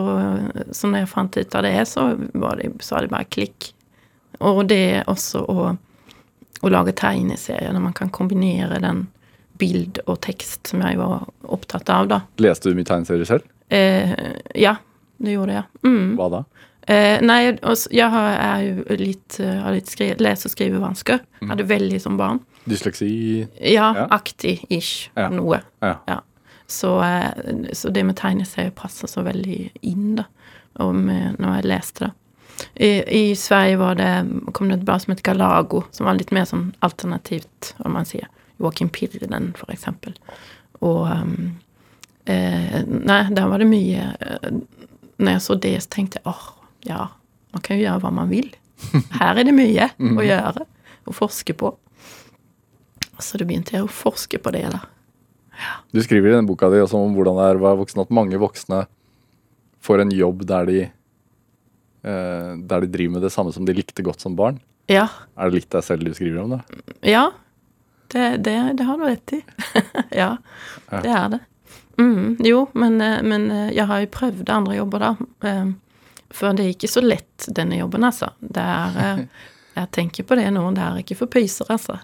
så 0.72 0.88
når 0.88 1.02
jeg 1.02 1.08
fant 1.12 1.36
ut 1.36 1.54
av 1.58 1.62
det, 1.66 1.74
så 1.88 2.06
var 2.34 2.56
det, 2.56 2.70
så 2.80 2.94
var 2.96 3.04
det 3.06 3.10
bare 3.12 3.28
klikk. 3.28 3.72
Og 4.40 4.62
det 4.68 4.78
er 5.00 5.04
også 5.10 5.42
å, 5.48 5.66
å 6.64 6.70
lage 6.72 6.94
tegneserier, 6.96 7.72
når 7.76 7.84
man 7.90 7.96
kan 7.96 8.08
kombinere 8.12 8.80
den 8.80 9.06
bild 9.60 10.00
og 10.06 10.18
tekst 10.24 10.68
som 10.72 10.82
jeg 10.84 10.98
var 11.00 11.26
opptatt 11.44 11.88
av, 11.92 12.08
da. 12.08 12.20
Leste 12.44 12.68
du 12.72 12.76
mye 12.76 12.88
tegneserier 12.88 13.28
selv? 13.28 13.46
Eh, 13.72 14.12
ja, 14.54 14.74
det 15.18 15.36
gjorde 15.36 15.56
jeg. 15.58 15.64
Mm. 15.88 16.10
Hva 16.18 16.28
da? 16.34 16.42
Eh, 16.86 17.16
nei, 17.24 17.38
jeg 17.90 18.10
har, 18.12 18.28
er 18.36 18.60
jo 18.68 18.96
litt, 19.00 19.38
eh, 19.42 19.56
har 19.64 19.74
litt 19.74 19.88
skri 19.90 20.12
lese- 20.22 20.46
og 20.46 20.52
skrivevansker. 20.52 21.20
Hadde 21.48 21.64
veldig 21.66 21.98
som 22.04 22.16
barn. 22.20 22.40
Dysleksi? 22.68 23.08
Ja, 23.60 23.92
Ja. 23.96 24.06
aktig-ish. 24.14 25.08
Ja. 25.16 25.28
Noe. 25.30 25.62
Ja. 25.82 25.96
Ja. 26.08 26.20
Så, 26.66 26.92
eh, 27.02 27.72
så 27.72 27.90
det 27.94 28.04
med 28.04 28.18
tegneserier 28.18 28.74
passer 28.76 29.10
så 29.10 29.24
veldig 29.26 29.60
inn, 29.86 30.16
da. 30.20 30.28
Med, 30.76 31.38
når 31.40 31.54
jeg 31.54 31.68
leste 31.70 32.04
det. 32.04 32.12
I, 32.74 32.88
I 33.30 33.36
Sverige 33.36 33.78
var 33.80 33.94
det, 33.96 34.10
kom 34.52 34.68
det 34.68 34.80
et 34.80 34.84
blad 34.84 35.02
som 35.02 35.12
het 35.14 35.22
Galago, 35.24 35.82
som 35.92 36.08
var 36.08 36.18
litt 36.18 36.32
mer 36.36 36.44
sånn 36.48 36.70
alternativt, 36.84 37.72
om 37.84 37.96
man 37.96 38.08
sier. 38.08 38.28
Joakim 38.60 38.90
Pirden, 38.92 39.52
for 39.56 39.72
eksempel. 39.72 40.16
Og 40.84 41.06
um, 41.08 41.56
eh, 42.28 42.82
Nei, 42.84 43.22
der 43.32 43.48
var 43.48 43.60
det 43.60 43.68
mye 43.70 44.10
eh, 44.12 44.50
Når 45.16 45.30
jeg 45.30 45.42
så 45.44 45.56
det, 45.60 45.74
så 45.84 45.92
tenkte 45.94 46.20
jeg 46.20 46.28
åh, 46.28 46.46
ja, 46.84 47.06
man 47.56 47.64
kan 47.64 47.78
jo 47.78 47.86
gjøre 47.86 48.02
hva 48.04 48.12
man 48.18 48.32
vil. 48.32 48.50
Her 49.20 49.40
er 49.40 49.48
det 49.48 49.56
mye 49.56 49.90
å 49.96 50.24
gjøre. 50.24 50.66
Å 51.06 51.14
forske 51.14 51.56
på. 51.56 51.72
Så 53.22 53.40
da 53.40 53.46
begynte 53.48 53.76
jeg 53.76 53.86
å 53.86 53.92
forske 53.92 54.40
på 54.42 54.52
det, 54.52 54.66
da. 54.74 54.82
Du 55.92 56.00
skriver 56.04 56.30
i 56.30 56.36
den 56.36 56.46
boka 56.48 56.68
di 56.72 56.80
også 56.82 56.98
om 57.00 57.14
hvordan 57.16 57.38
det 57.40 57.46
er 57.50 57.58
å 57.60 57.64
være 57.64 57.80
voksen, 57.82 58.02
at 58.04 58.10
mange 58.14 58.38
voksne 58.40 58.84
får 59.86 60.02
en 60.02 60.10
jobb 60.14 60.44
der 60.48 60.66
de, 60.68 60.78
eh, 62.04 62.52
der 62.68 62.84
de 62.86 62.90
driver 62.92 63.16
med 63.16 63.22
det 63.26 63.32
samme 63.34 63.52
som 63.54 63.66
de 63.68 63.74
likte 63.76 64.02
godt 64.06 64.20
som 64.24 64.36
barn. 64.38 64.60
Ja. 64.90 65.08
Er 65.38 65.50
det 65.50 65.60
litt 65.62 65.70
deg 65.74 65.84
selv 65.86 66.04
du 66.06 66.12
skriver 66.14 66.42
om, 66.44 66.56
da? 66.56 66.82
Ja, 67.06 67.24
det, 68.14 68.26
det, 68.46 68.56
det 68.78 68.86
har 68.86 68.98
du 69.00 69.04
rett 69.08 69.32
i. 69.38 69.42
ja, 70.22 70.36
Ja. 70.92 71.00
det 71.02 71.10
er 71.10 71.28
det. 71.36 71.40
Mm, 71.98 72.36
jo, 72.44 72.66
men, 72.76 73.00
eh, 73.00 73.22
men 73.24 73.50
eh, 73.50 73.70
jeg 73.74 73.86
har 73.88 74.02
jo 74.04 74.12
prøvd 74.14 74.50
andre 74.52 74.76
jobber, 74.76 74.98
da. 75.06 75.64
For 76.34 76.52
det 76.58 76.64
er 76.66 76.72
ikke 76.74 76.90
så 76.90 77.00
lett, 77.02 77.46
denne 77.56 77.78
jobben, 77.80 78.04
altså. 78.04 78.32
Det 78.40 78.62
er 78.62 79.26
Jeg 79.76 79.90
tenker 79.92 80.24
på 80.24 80.36
det 80.38 80.46
nå, 80.54 80.62
det 80.72 80.80
er 80.80 81.02
ikke 81.02 81.18
for 81.18 81.28
pyser, 81.28 81.68
altså. 81.68 81.98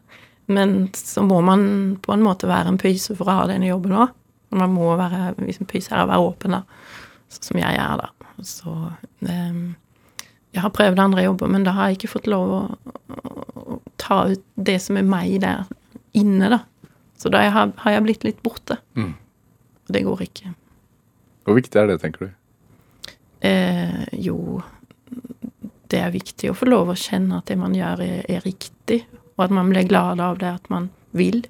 Men 0.47 0.91
så 0.99 1.23
må 1.25 1.41
man 1.45 1.63
på 2.03 2.15
en 2.15 2.25
måte 2.25 2.51
være 2.51 2.73
en 2.73 2.81
pyse 2.81 3.15
for 3.19 3.29
å 3.31 3.39
ha 3.43 3.47
denne 3.51 3.71
jobben 3.71 3.95
òg. 3.95 4.17
Man 4.53 4.75
må 4.75 4.91
være 4.99 5.33
hvis 5.41 5.63
en 5.63 5.69
pyse 5.71 5.95
er 5.95 6.05
å 6.05 6.11
være 6.11 6.27
åpen, 6.27 6.57
da. 6.59 6.65
Sånn 7.33 7.53
som 7.53 7.61
jeg 7.63 7.79
er, 7.79 8.03
da. 8.03 8.33
Så 8.45 8.75
eh, 9.29 9.63
jeg 10.53 10.65
har 10.65 10.75
prøvd 10.75 11.01
andre 11.01 11.25
jobber, 11.25 11.53
men 11.53 11.65
da 11.65 11.77
har 11.77 11.89
jeg 11.89 12.01
ikke 12.01 12.13
fått 12.17 12.29
lov 12.29 12.53
å, 12.53 12.63
å 13.63 13.79
ta 14.03 14.25
ut 14.33 14.45
det 14.55 14.77
som 14.85 14.99
er 15.01 15.09
meg 15.09 15.39
der 15.45 15.65
inne, 16.19 16.51
da. 16.53 16.61
Så 17.17 17.31
da 17.33 17.45
har, 17.55 17.73
har 17.79 17.97
jeg 17.97 18.05
blitt 18.05 18.27
litt 18.27 18.43
borte. 18.45 18.77
Mm. 18.99 19.15
Og 19.87 19.95
det 19.95 20.05
går 20.05 20.25
ikke. 20.27 20.53
Hvor 21.47 21.57
viktig 21.59 21.81
er 21.81 21.89
det, 21.89 22.01
tenker 22.03 22.27
du? 22.29 23.15
Eh, 23.47 24.03
jo, 24.23 24.61
det 25.91 26.01
er 26.03 26.15
viktig 26.15 26.51
å 26.51 26.57
få 26.57 26.69
lov 26.69 26.93
å 26.93 26.99
kjenne 26.99 27.41
at 27.41 27.49
det 27.51 27.57
man 27.59 27.75
gjør, 27.77 28.03
er, 28.05 28.23
er 28.31 28.45
riktig, 28.45 29.03
og 29.37 29.45
at 29.47 29.55
man 29.55 29.71
blir 29.73 29.89
glad 29.89 30.21
av 30.21 30.39
det, 30.39 30.51
at 30.61 30.71
man 30.71 30.91
vil. 31.17 31.43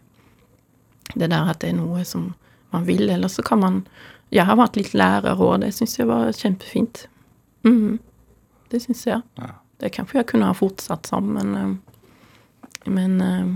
Det 1.14 1.28
der 1.28 1.50
at 1.50 1.60
det 1.62 1.72
er 1.72 1.78
noe 1.80 2.04
som 2.08 2.32
man 2.72 2.86
vil, 2.88 3.08
eller 3.10 3.28
så 3.28 3.42
kan 3.44 3.60
man 3.60 3.86
Jeg 4.32 4.46
har 4.48 4.56
vært 4.56 4.78
litt 4.78 4.94
lærer 4.96 5.36
òg, 5.36 5.58
det 5.60 5.74
syns 5.76 5.98
jeg 5.98 6.08
var 6.08 6.30
kjempefint. 6.32 7.02
Mm. 7.68 7.98
Det 8.72 8.78
syns 8.80 9.02
jeg. 9.04 9.20
Ja. 9.36 9.50
Det 9.76 9.90
kanskje 9.92 10.22
jeg 10.22 10.28
kunne 10.30 10.48
ha 10.48 10.56
fortsatt 10.56 11.04
som, 11.10 11.34
men, 11.34 11.50
eh, 11.52 12.88
men 12.88 13.20
eh, 13.20 13.50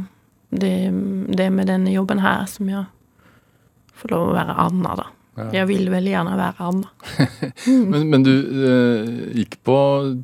det, 0.51 0.75
det 1.33 1.49
med 1.51 1.71
denne 1.73 1.95
jobben 1.95 2.21
her 2.21 2.45
som 2.51 2.69
jeg 2.69 2.85
får 3.97 4.13
lov 4.13 4.29
å 4.29 4.37
være 4.37 4.59
Anna, 4.67 4.99
da. 5.01 5.07
Ja. 5.37 5.47
Jeg 5.53 5.69
vil 5.69 5.91
veldig 5.93 6.13
gjerne 6.13 6.37
være 6.39 6.67
Anna. 6.67 6.91
Men, 7.93 8.07
men 8.09 8.23
du 8.25 8.33
eh, 8.33 9.09
gikk 9.41 9.59
på 9.67 9.77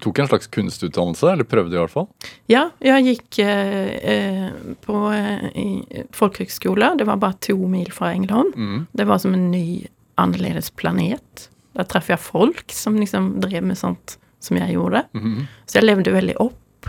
Tok 0.03 0.21
en 0.23 0.29
slags 0.31 0.49
kunstutdannelse, 0.53 1.27
eller 1.35 1.49
prøvde 1.49 1.77
i 1.77 1.81
hvert 1.81 1.93
fall? 1.93 2.07
Ja, 2.51 2.63
jeg 2.85 3.07
gikk 3.09 3.41
eh, 3.45 3.93
eh, 4.15 4.49
på 4.85 5.03
eh, 5.13 6.05
folkehøgskole. 6.17 6.95
Det 6.99 7.07
var 7.09 7.21
bare 7.23 7.39
to 7.45 7.59
mil 7.69 7.93
fra 7.93 8.13
England. 8.17 8.57
Mm. 8.57 8.87
Det 8.93 9.09
var 9.09 9.21
som 9.23 9.37
en 9.37 9.51
ny, 9.53 9.85
annerledes 10.21 10.73
planet. 10.79 11.49
Der 11.77 11.89
traff 11.89 12.11
jeg 12.13 12.21
folk 12.23 12.73
som 12.73 12.99
liksom 13.01 13.35
drev 13.45 13.65
med 13.69 13.81
sånt 13.81 14.17
som 14.43 14.59
jeg 14.59 14.77
gjorde. 14.77 15.05
Mm. 15.15 15.45
Så 15.67 15.81
jeg 15.81 15.89
levde 15.89 16.15
veldig 16.15 16.39
opp. 16.43 16.89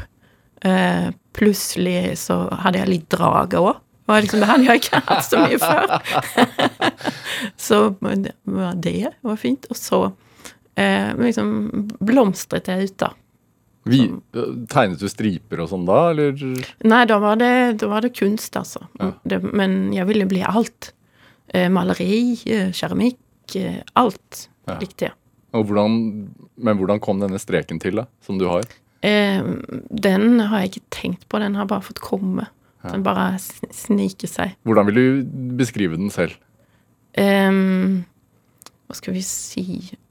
Eh, 0.64 1.10
plutselig 1.36 2.18
så 2.24 2.46
hadde 2.64 2.82
jeg 2.82 2.92
litt 2.92 3.10
drag 3.14 3.56
òg. 3.60 3.76
Og 4.14 4.26
liksom, 4.26 4.44
det 4.44 4.50
hadde 4.50 4.68
jeg 4.70 4.82
ikke 4.84 5.02
hatt 5.08 5.26
så 5.26 5.42
mye 5.42 5.60
før. 5.62 5.98
så 7.66 7.82
det 8.22 8.36
var 8.46 8.80
det 8.84 9.12
var 9.26 9.40
fint. 9.42 9.68
Og 9.74 9.80
så 9.80 10.00
eh, 10.78 11.12
liksom 11.18 11.54
blomstret 12.00 12.70
jeg 12.70 12.92
ut, 12.92 12.98
da. 13.08 13.12
Vi, 13.84 14.00
tegnet 14.72 15.02
du 15.02 15.10
striper 15.12 15.60
og 15.66 15.68
sånn 15.74 15.84
da, 15.88 15.98
eller? 16.14 16.38
Nei, 16.88 17.02
da 17.10 17.18
var 17.20 17.40
det, 17.42 17.52
da 17.82 17.90
var 17.92 18.06
det 18.06 18.14
kunst, 18.16 18.56
altså. 18.56 18.86
Ja. 19.02 19.10
Det, 19.28 19.42
men 19.52 19.92
jeg 19.96 20.08
ville 20.08 20.28
bli 20.30 20.44
alt. 20.48 20.94
Eh, 21.52 21.68
maleri, 21.74 22.38
eh, 22.48 22.72
keramikk, 22.76 23.58
eh, 23.60 23.82
alt 24.00 24.48
Ja. 24.70 24.78
likte 24.80 25.10
jeg. 25.10 25.18
Hvordan, 25.52 25.98
men 26.56 26.78
hvordan 26.80 27.02
kom 27.04 27.20
denne 27.20 27.38
streken 27.38 27.82
til, 27.84 28.00
da, 28.00 28.06
som 28.24 28.40
du 28.40 28.48
har? 28.48 28.64
Eh, 29.04 29.44
den 29.92 30.40
har 30.40 30.64
jeg 30.64 30.72
ikke 30.72 30.90
tenkt 30.90 31.28
på, 31.28 31.42
den 31.44 31.60
har 31.60 31.68
bare 31.68 31.84
fått 31.84 32.00
komme. 32.00 32.48
Den 32.92 33.04
bare 33.06 33.38
sniker 33.40 34.28
seg. 34.28 34.56
Hvordan 34.68 34.86
vil 34.90 34.96
du 35.00 35.24
beskrive 35.58 35.96
den 35.96 36.10
selv? 36.12 36.34
Um, 37.18 38.04
hva 38.90 38.96
skal 38.98 39.14
vi 39.16 39.22
si 39.24 39.64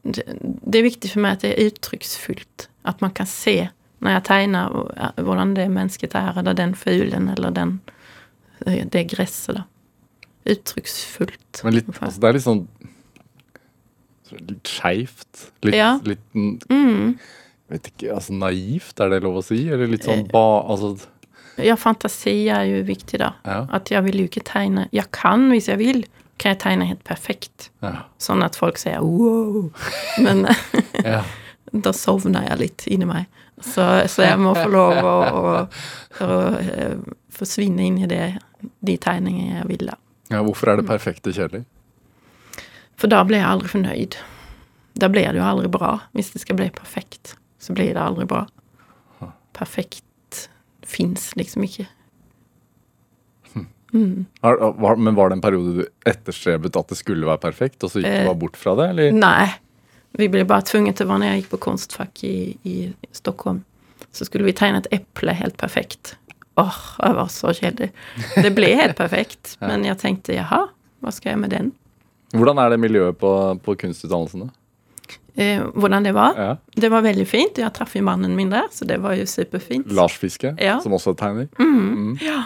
det, 0.07 0.23
det 0.65 0.79
er 0.81 0.87
viktig 0.87 1.11
for 1.13 1.21
meg 1.25 1.37
at 1.37 1.43
det 1.45 1.51
er 1.57 1.69
uttrykksfullt. 1.71 2.69
At 2.89 3.03
man 3.05 3.13
kan 3.15 3.27
se 3.29 3.69
når 4.03 4.17
jeg 4.17 4.25
tegner 4.27 4.73
hvordan 5.23 5.53
det 5.55 5.69
mennesket 5.71 6.15
er, 6.19 6.33
eller 6.41 6.57
den 6.59 6.73
fuglen, 6.75 7.29
eller 7.31 7.53
den, 7.55 7.77
eh, 8.67 8.81
det 8.91 9.05
gresset, 9.13 9.61
da. 9.61 9.63
Uttrykksfullt. 10.51 11.61
Men 11.63 11.77
litt, 11.77 11.87
altså, 12.01 12.19
det 12.21 12.29
er 12.31 12.39
litt 12.39 12.47
sånn 12.49 12.65
Litt 14.33 14.65
skeivt. 14.73 15.51
Litt, 15.63 15.75
Ja. 15.77 15.99
litt 16.09 16.23
mm, 16.35 17.19
vet 17.69 17.91
ikke, 17.93 18.15
altså 18.15 18.33
naivt, 18.33 18.99
er 19.05 19.11
det 19.13 19.19
lov 19.23 19.37
å 19.43 19.45
si? 19.45 19.59
Eller 19.69 19.87
litt 19.93 20.07
Eh. 20.07 20.09
sånn 20.09 20.25
ba... 20.33 20.63
Altså, 20.73 20.95
Ja, 21.65 21.77
fantasi 21.81 22.49
er 22.53 22.67
jo 22.71 22.83
viktig, 22.87 23.21
da. 23.23 23.33
ja. 23.47 23.61
At 23.75 23.93
jeg 23.93 24.05
vil 24.09 24.23
jo 24.23 24.31
ikke 24.31 24.45
tegne 24.47 24.89
Jeg 24.93 25.11
kan, 25.15 25.49
hvis 25.53 25.69
jeg 25.71 25.81
vil, 25.81 26.03
kan 26.43 26.55
jeg 26.55 26.63
tegne 26.65 26.89
helt 26.89 27.05
perfekt. 27.05 27.71
ja. 27.83 28.05
Sånn 28.23 28.43
at 28.43 28.59
folk 28.59 28.81
sier 28.81 29.03
wow. 29.05 29.71
Men 30.25 30.47
ja. 31.15 31.23
da 31.87 31.93
sovner 31.97 32.49
jeg 32.51 32.61
litt 32.61 32.87
inni 32.93 33.09
meg. 33.09 33.29
Så, 33.63 33.85
så 34.11 34.25
jeg 34.27 34.39
må 34.43 34.55
få 34.57 34.67
lov 34.73 34.99
å, 35.07 35.17
å, 35.23 35.53
å 36.25 36.27
å 36.27 37.17
forsvinne 37.33 37.85
inn 37.87 38.01
i 38.03 38.09
det, 38.11 38.25
de 38.85 38.97
tegningene 39.01 39.61
jeg 39.61 39.69
vil. 39.71 39.87
da. 39.93 39.97
ja 40.35 40.43
hvorfor 40.43 40.73
er 40.73 40.81
det 40.81 40.89
perfekte 40.89 41.33
kjedelig? 41.35 41.65
For 42.99 43.11
da 43.11 43.23
blir 43.27 43.41
jeg 43.41 43.49
aldri 43.49 43.71
fornøyd. 43.73 44.19
Da 45.01 45.09
blir 45.11 45.31
det 45.33 45.41
jo 45.41 45.47
aldri 45.47 45.71
bra. 45.73 45.95
Hvis 46.13 46.33
det 46.35 46.43
skal 46.43 46.59
bli 46.59 46.69
perfekt, 46.75 47.37
så 47.63 47.75
blir 47.75 47.95
det 47.95 48.03
aldri 48.03 48.27
bra. 48.29 48.45
Perfekt 49.57 50.05
fins 50.93 51.31
liksom 51.39 51.65
ikke. 51.67 51.89
Mm. 53.93 54.25
Har, 54.41 54.57
var, 54.81 54.97
men 54.97 55.15
var 55.15 55.29
det 55.29 55.37
en 55.37 55.45
periode 55.45 55.73
du 55.77 56.09
etterstrebet 56.09 56.77
at 56.81 56.89
det 56.89 56.97
skulle 56.97 57.29
være 57.29 57.43
perfekt, 57.43 57.83
og 57.85 57.93
så 57.93 58.01
gikk 58.01 58.09
du 58.09 58.21
Eh, 58.23 58.29
bare 58.31 58.41
bort 58.41 58.57
fra 58.57 58.73
det, 58.79 58.87
eller? 58.95 59.13
Nei. 59.13 59.51
Vi 60.17 60.29
ble 60.33 60.45
bare 60.49 60.65
tvunget 60.69 60.97
til, 61.01 61.09
når 61.09 61.27
jeg 61.27 61.43
gikk 61.43 61.51
på 61.55 61.61
konstfakk 61.67 62.23
i, 62.29 62.37
i 62.69 62.77
Stockholm, 63.17 63.63
så 64.13 64.27
skulle 64.29 64.49
vi 64.49 64.57
tegne 64.57 64.81
et 64.83 64.89
eple 64.97 65.33
helt 65.37 65.57
perfekt. 65.61 66.17
Åh, 66.61 66.81
det 67.01 67.13
var 67.17 67.31
så 67.33 67.53
kjedelig. 67.57 67.93
Det 68.37 68.51
ble 68.57 68.75
helt 68.77 68.97
perfekt, 68.97 69.55
men 69.69 69.87
jeg 69.89 70.01
tenkte 70.01 70.37
jaha, 70.37 70.67
hva 71.01 71.13
skal 71.13 71.35
jeg 71.35 71.43
med 71.45 71.55
den? 71.55 71.71
Hvordan 72.33 72.61
er 72.61 72.73
det 72.73 72.81
miljøet 72.81 73.17
på, 73.21 73.31
på 73.65 73.77
kunstutdannelsene? 73.85 74.49
Eh, 75.37 75.63
hvordan 75.75 76.05
det 76.05 76.13
var? 76.13 76.35
Ja. 76.37 76.57
Det 76.77 76.91
var 76.93 77.03
veldig 77.03 77.25
fint. 77.29 77.57
Jeg 77.59 77.73
traff 77.73 77.95
mannen 78.05 78.35
min 78.37 78.51
der, 78.53 78.67
så 78.73 78.85
det 78.89 78.99
var 79.01 79.15
jo 79.17 79.25
superfint. 79.27 79.89
Lars 79.93 80.17
Fiske, 80.21 80.55
Ja. 80.61 80.79
som 80.81 80.93
også 80.93 81.15
er 81.15 81.21
tegner. 81.23 81.49
Mm. 81.59 82.19
Ja. 82.21 82.43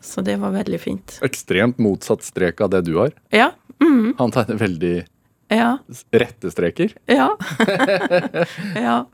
Så 0.00 0.22
det 0.24 0.36
var 0.40 0.50
veldig 0.52 0.80
fint. 0.80 1.18
Ekstremt 1.22 1.78
motsatt 1.78 2.22
strek 2.22 2.60
av 2.60 2.70
det 2.70 2.84
du 2.84 2.96
har. 2.98 3.12
Ja. 3.32 3.50
Mm. 3.80 4.14
Han 4.18 4.30
tegner 4.30 4.56
veldig 4.58 5.06
Ja. 5.50 5.78
rette 6.12 6.50
streker. 6.50 6.92
Ja. 7.06 7.36
ja. 8.74 9.04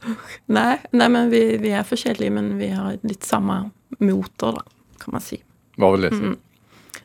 Nei, 0.46 0.78
nei, 0.92 1.08
men 1.08 1.30
vi, 1.30 1.56
vi 1.58 1.70
er 1.74 1.82
forskjellige, 1.86 2.30
men 2.30 2.56
vi 2.58 2.68
har 2.70 2.98
litt 3.02 3.24
samme 3.26 3.70
motor, 3.98 4.52
da, 4.60 4.62
kan 5.02 5.12
man 5.12 5.20
si. 5.24 5.40
Hva 5.78 5.90
vil 5.94 6.06
det 6.06 6.12
si? 6.14 6.22
Mm. 6.30 6.36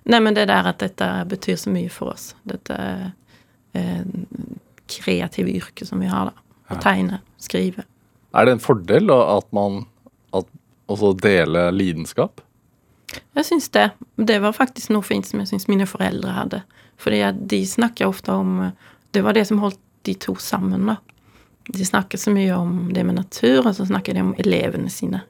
Nei, 0.05 0.19
men 0.21 0.33
det 0.37 0.47
der 0.47 0.67
at 0.69 0.79
dette 0.79 1.09
betyr 1.29 1.57
så 1.57 1.73
mye 1.73 1.89
for 1.89 2.13
oss. 2.13 2.35
Dette 2.45 2.77
eh, 3.73 4.03
kreative 4.91 5.51
yrket 5.51 5.87
som 5.89 6.01
vi 6.03 6.09
har, 6.11 6.31
da. 6.31 6.41
Å 6.73 6.79
tegne, 6.81 7.19
skrive. 7.37 7.85
Er 8.33 8.47
det 8.47 8.55
en 8.55 8.63
fordel 8.63 9.05
da, 9.11 9.19
at 9.37 9.45
man 9.53 9.83
at 10.35 10.47
også 10.91 11.13
dele 11.21 11.67
lidenskap? 11.75 12.41
Jeg 13.37 13.45
syns 13.47 13.69
det. 13.69 13.89
Det 14.17 14.39
var 14.41 14.55
faktisk 14.57 14.91
noe 14.91 15.05
fint 15.05 15.27
som 15.29 15.39
jeg 15.41 15.51
syns 15.51 15.69
mine 15.71 15.85
foreldre 15.87 16.33
hadde. 16.35 16.61
Fordi 17.01 17.21
de 17.53 17.61
snakker 17.67 18.07
ofte 18.07 18.33
om 18.33 18.71
Det 19.11 19.21
var 19.23 19.33
det 19.33 19.45
som 19.47 19.61
holdt 19.63 19.79
de 20.03 20.13
to 20.19 20.35
sammen, 20.35 20.89
da. 20.89 20.97
de 21.65 21.85
snakker 21.85 22.17
så 22.17 22.31
mye 22.31 22.53
om 22.53 22.93
det 22.93 23.03
med 23.03 23.15
natur, 23.15 23.65
og 23.65 23.75
så 23.75 23.85
snakker 23.85 24.13
de 24.13 24.21
om 24.21 24.35
elevene 24.37 24.89
sine 24.91 25.21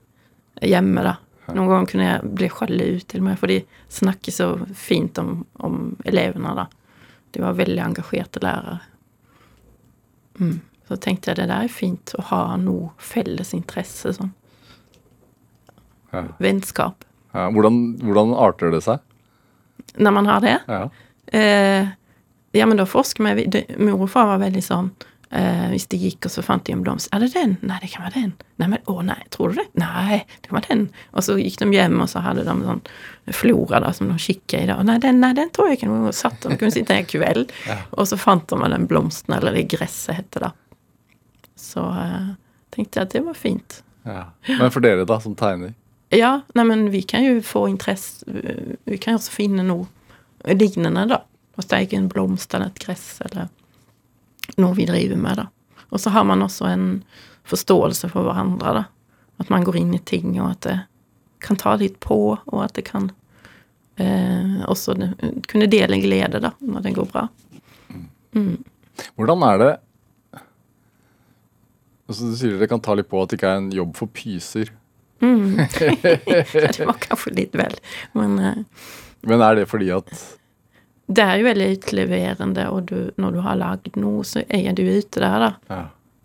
hjemme, 0.61 1.03
da. 1.05 1.15
Noen 1.53 1.69
ganger 1.69 1.91
kunne 1.91 2.07
jeg 2.07 2.31
bli 2.39 2.49
sjalu 2.49 2.99
til 3.05 3.21
og 3.21 3.27
med, 3.27 3.37
for 3.39 3.51
de 3.53 3.59
snakker 3.93 4.33
så 4.33 4.47
fint 4.75 5.19
om, 5.21 5.45
om 5.63 5.93
elevene, 6.03 6.55
da. 6.57 6.65
De 7.31 7.43
var 7.43 7.57
veldig 7.59 7.83
engasjerte 7.83 8.41
lærere. 8.43 8.79
Mm. 10.39 10.59
Så 10.85 10.97
tenkte 11.01 11.31
jeg 11.31 11.39
det 11.39 11.49
der 11.49 11.65
er 11.65 11.71
fint 11.71 12.13
å 12.19 12.23
ha 12.29 12.41
noe 12.61 12.91
felles 13.01 13.53
interesse, 13.57 14.13
sånn. 14.17 14.31
Ja. 16.13 16.23
Vennskap. 16.39 17.05
Ja, 17.35 17.49
hvordan, 17.51 17.79
hvordan 18.03 18.33
arter 18.39 18.71
det 18.71 18.83
seg? 18.85 19.01
Når 19.99 20.13
man 20.15 20.29
har 20.29 20.43
det. 20.43 20.55
Ja. 20.69 20.83
Eh, 21.35 21.89
ja, 22.55 22.67
men 22.69 22.79
da 22.79 22.85
forsker 22.87 23.35
vi 23.35 23.47
Mor 23.81 24.05
og 24.05 24.11
far 24.13 24.29
var 24.29 24.43
veldig 24.45 24.63
sånn 24.63 24.93
eh, 25.31 25.67
Hvis 25.71 25.87
de 25.91 25.99
gikk, 25.99 26.25
og 26.27 26.33
så 26.33 26.43
fant 26.45 26.65
de 26.67 26.73
en 26.75 26.83
blomst. 26.85 27.09
Er 27.13 27.23
det 27.23 27.31
den? 27.33 27.55
Nei, 27.65 27.79
det 27.81 27.91
kan 27.93 28.05
være 28.05 28.21
den. 28.21 28.33
Nei, 28.61 28.69
men 28.71 28.89
å 28.91 29.01
nei, 29.05 29.19
tror 29.33 29.53
du 29.53 29.61
det? 29.61 29.67
Nei, 29.79 30.21
det 30.41 30.49
kan 30.49 30.59
være 30.59 30.71
den. 30.71 30.83
Og 31.13 31.25
så 31.27 31.37
gikk 31.39 31.59
de 31.61 31.69
hjem, 31.75 31.97
og 32.03 32.09
så 32.11 32.23
hadde 32.25 32.45
de 32.47 32.55
sånn 32.67 32.83
flora 33.35 33.81
da, 33.83 33.93
som 33.95 34.11
de 34.11 34.17
kikket 34.21 34.59
i. 34.61 34.67
da. 34.69 34.77
Nei, 34.85 34.97
den, 35.03 35.21
nei, 35.23 35.33
den 35.37 35.51
tror 35.55 35.71
jeg 35.71 35.79
ikke 35.79 35.91
noe 35.91 36.13
satt 36.15 36.45
De 36.45 36.57
kunne 36.59 36.75
sitte 36.75 36.95
en 36.95 37.09
kveld, 37.09 37.53
og 37.95 38.09
så 38.09 38.19
fant 38.19 38.47
de 38.51 38.71
den 38.75 38.89
blomsten, 38.91 39.35
eller 39.37 39.57
det 39.57 39.67
gresset 39.73 40.21
heter 40.21 40.47
det. 40.47 40.53
Så 41.59 41.81
uh, 41.81 42.35
tenkte 42.75 42.99
jeg 42.99 43.09
at 43.09 43.15
det 43.15 43.23
var 43.25 43.39
fint. 43.39 43.81
Ja. 44.05 44.29
Men 44.47 44.69
for 44.73 44.85
dere, 44.85 45.07
da, 45.07 45.19
som 45.23 45.35
tegner? 45.39 45.73
Ja, 46.13 46.41
nei, 46.53 46.65
men 46.67 46.89
vi 46.93 47.01
kan 47.01 47.23
jo 47.25 47.39
få 47.41 47.65
interesse 47.67 48.27
Vi 48.29 48.97
kan 49.01 49.15
jo 49.15 49.19
også 49.19 49.33
finne 49.33 49.65
noe 49.65 49.87
lignende, 50.53 51.07
da. 51.09 51.23
Hos 51.57 51.69
deg 51.71 51.93
en 51.95 52.09
blomst 52.11 52.53
eller 52.53 52.69
et 52.69 52.81
gress 52.83 53.17
eller 53.25 53.47
noe 54.57 54.75
vi 54.77 54.87
driver 54.89 55.19
med, 55.19 55.41
da. 55.41 55.47
Og 55.89 56.01
så 56.01 56.11
har 56.15 56.25
man 56.27 56.43
også 56.45 56.67
en 56.69 56.89
forståelse 57.47 58.09
for 58.11 58.27
hverandre, 58.27 58.73
da. 58.81 58.83
At 59.41 59.51
man 59.51 59.65
går 59.67 59.81
inn 59.81 59.93
i 59.95 59.99
ting, 59.99 60.37
og 60.39 60.53
at 60.53 60.61
det 60.65 60.77
kan 61.43 61.59
ta 61.59 61.75
litt 61.79 61.99
på, 62.03 62.17
og 62.35 62.59
at 62.63 62.75
det 62.77 62.85
kan 62.87 63.09
eh, 64.01 64.61
også 64.69 64.95
det, 64.97 65.09
kunne 65.51 65.67
dele 65.71 65.99
glede, 66.01 66.41
da, 66.43 66.53
når 66.63 66.85
det 66.85 66.95
går 66.95 67.09
bra. 67.11 67.27
Hvordan 69.15 69.43
er 69.47 69.59
det 69.61 69.69
altså, 72.07 72.31
Du 72.31 72.35
sier 72.39 72.57
det 72.59 72.67
kan 72.71 72.81
ta 72.83 72.95
litt 72.97 73.07
på 73.11 73.21
at 73.21 73.31
det 73.31 73.39
ikke 73.39 73.51
er 73.51 73.61
en 73.63 73.69
jobb 73.75 73.95
for 73.99 74.11
pyser. 74.11 74.73
Ja, 75.25 75.65
det 76.75 76.85
var 76.85 76.97
kanskje 77.01 77.31
litt 77.37 77.53
vel, 77.55 77.77
men 78.13 78.35
eh, 78.39 78.57
Men 79.25 79.41
er 79.41 79.55
det 79.57 79.69
fordi 79.71 79.87
at 79.95 80.11
det 81.07 81.21
er 81.21 81.37
jo 81.37 81.45
veldig 81.45 81.67
utleverende, 81.75 82.65
og 82.73 82.87
du, 82.89 82.97
når 83.21 83.35
du 83.35 83.41
har 83.45 83.57
lagd 83.59 83.97
noe, 84.01 84.23
så 84.25 84.41
er 84.49 84.71
du 84.73 84.81
ute 84.87 85.21
der, 85.21 85.43
da. 85.43 85.51
ja. 85.69 85.81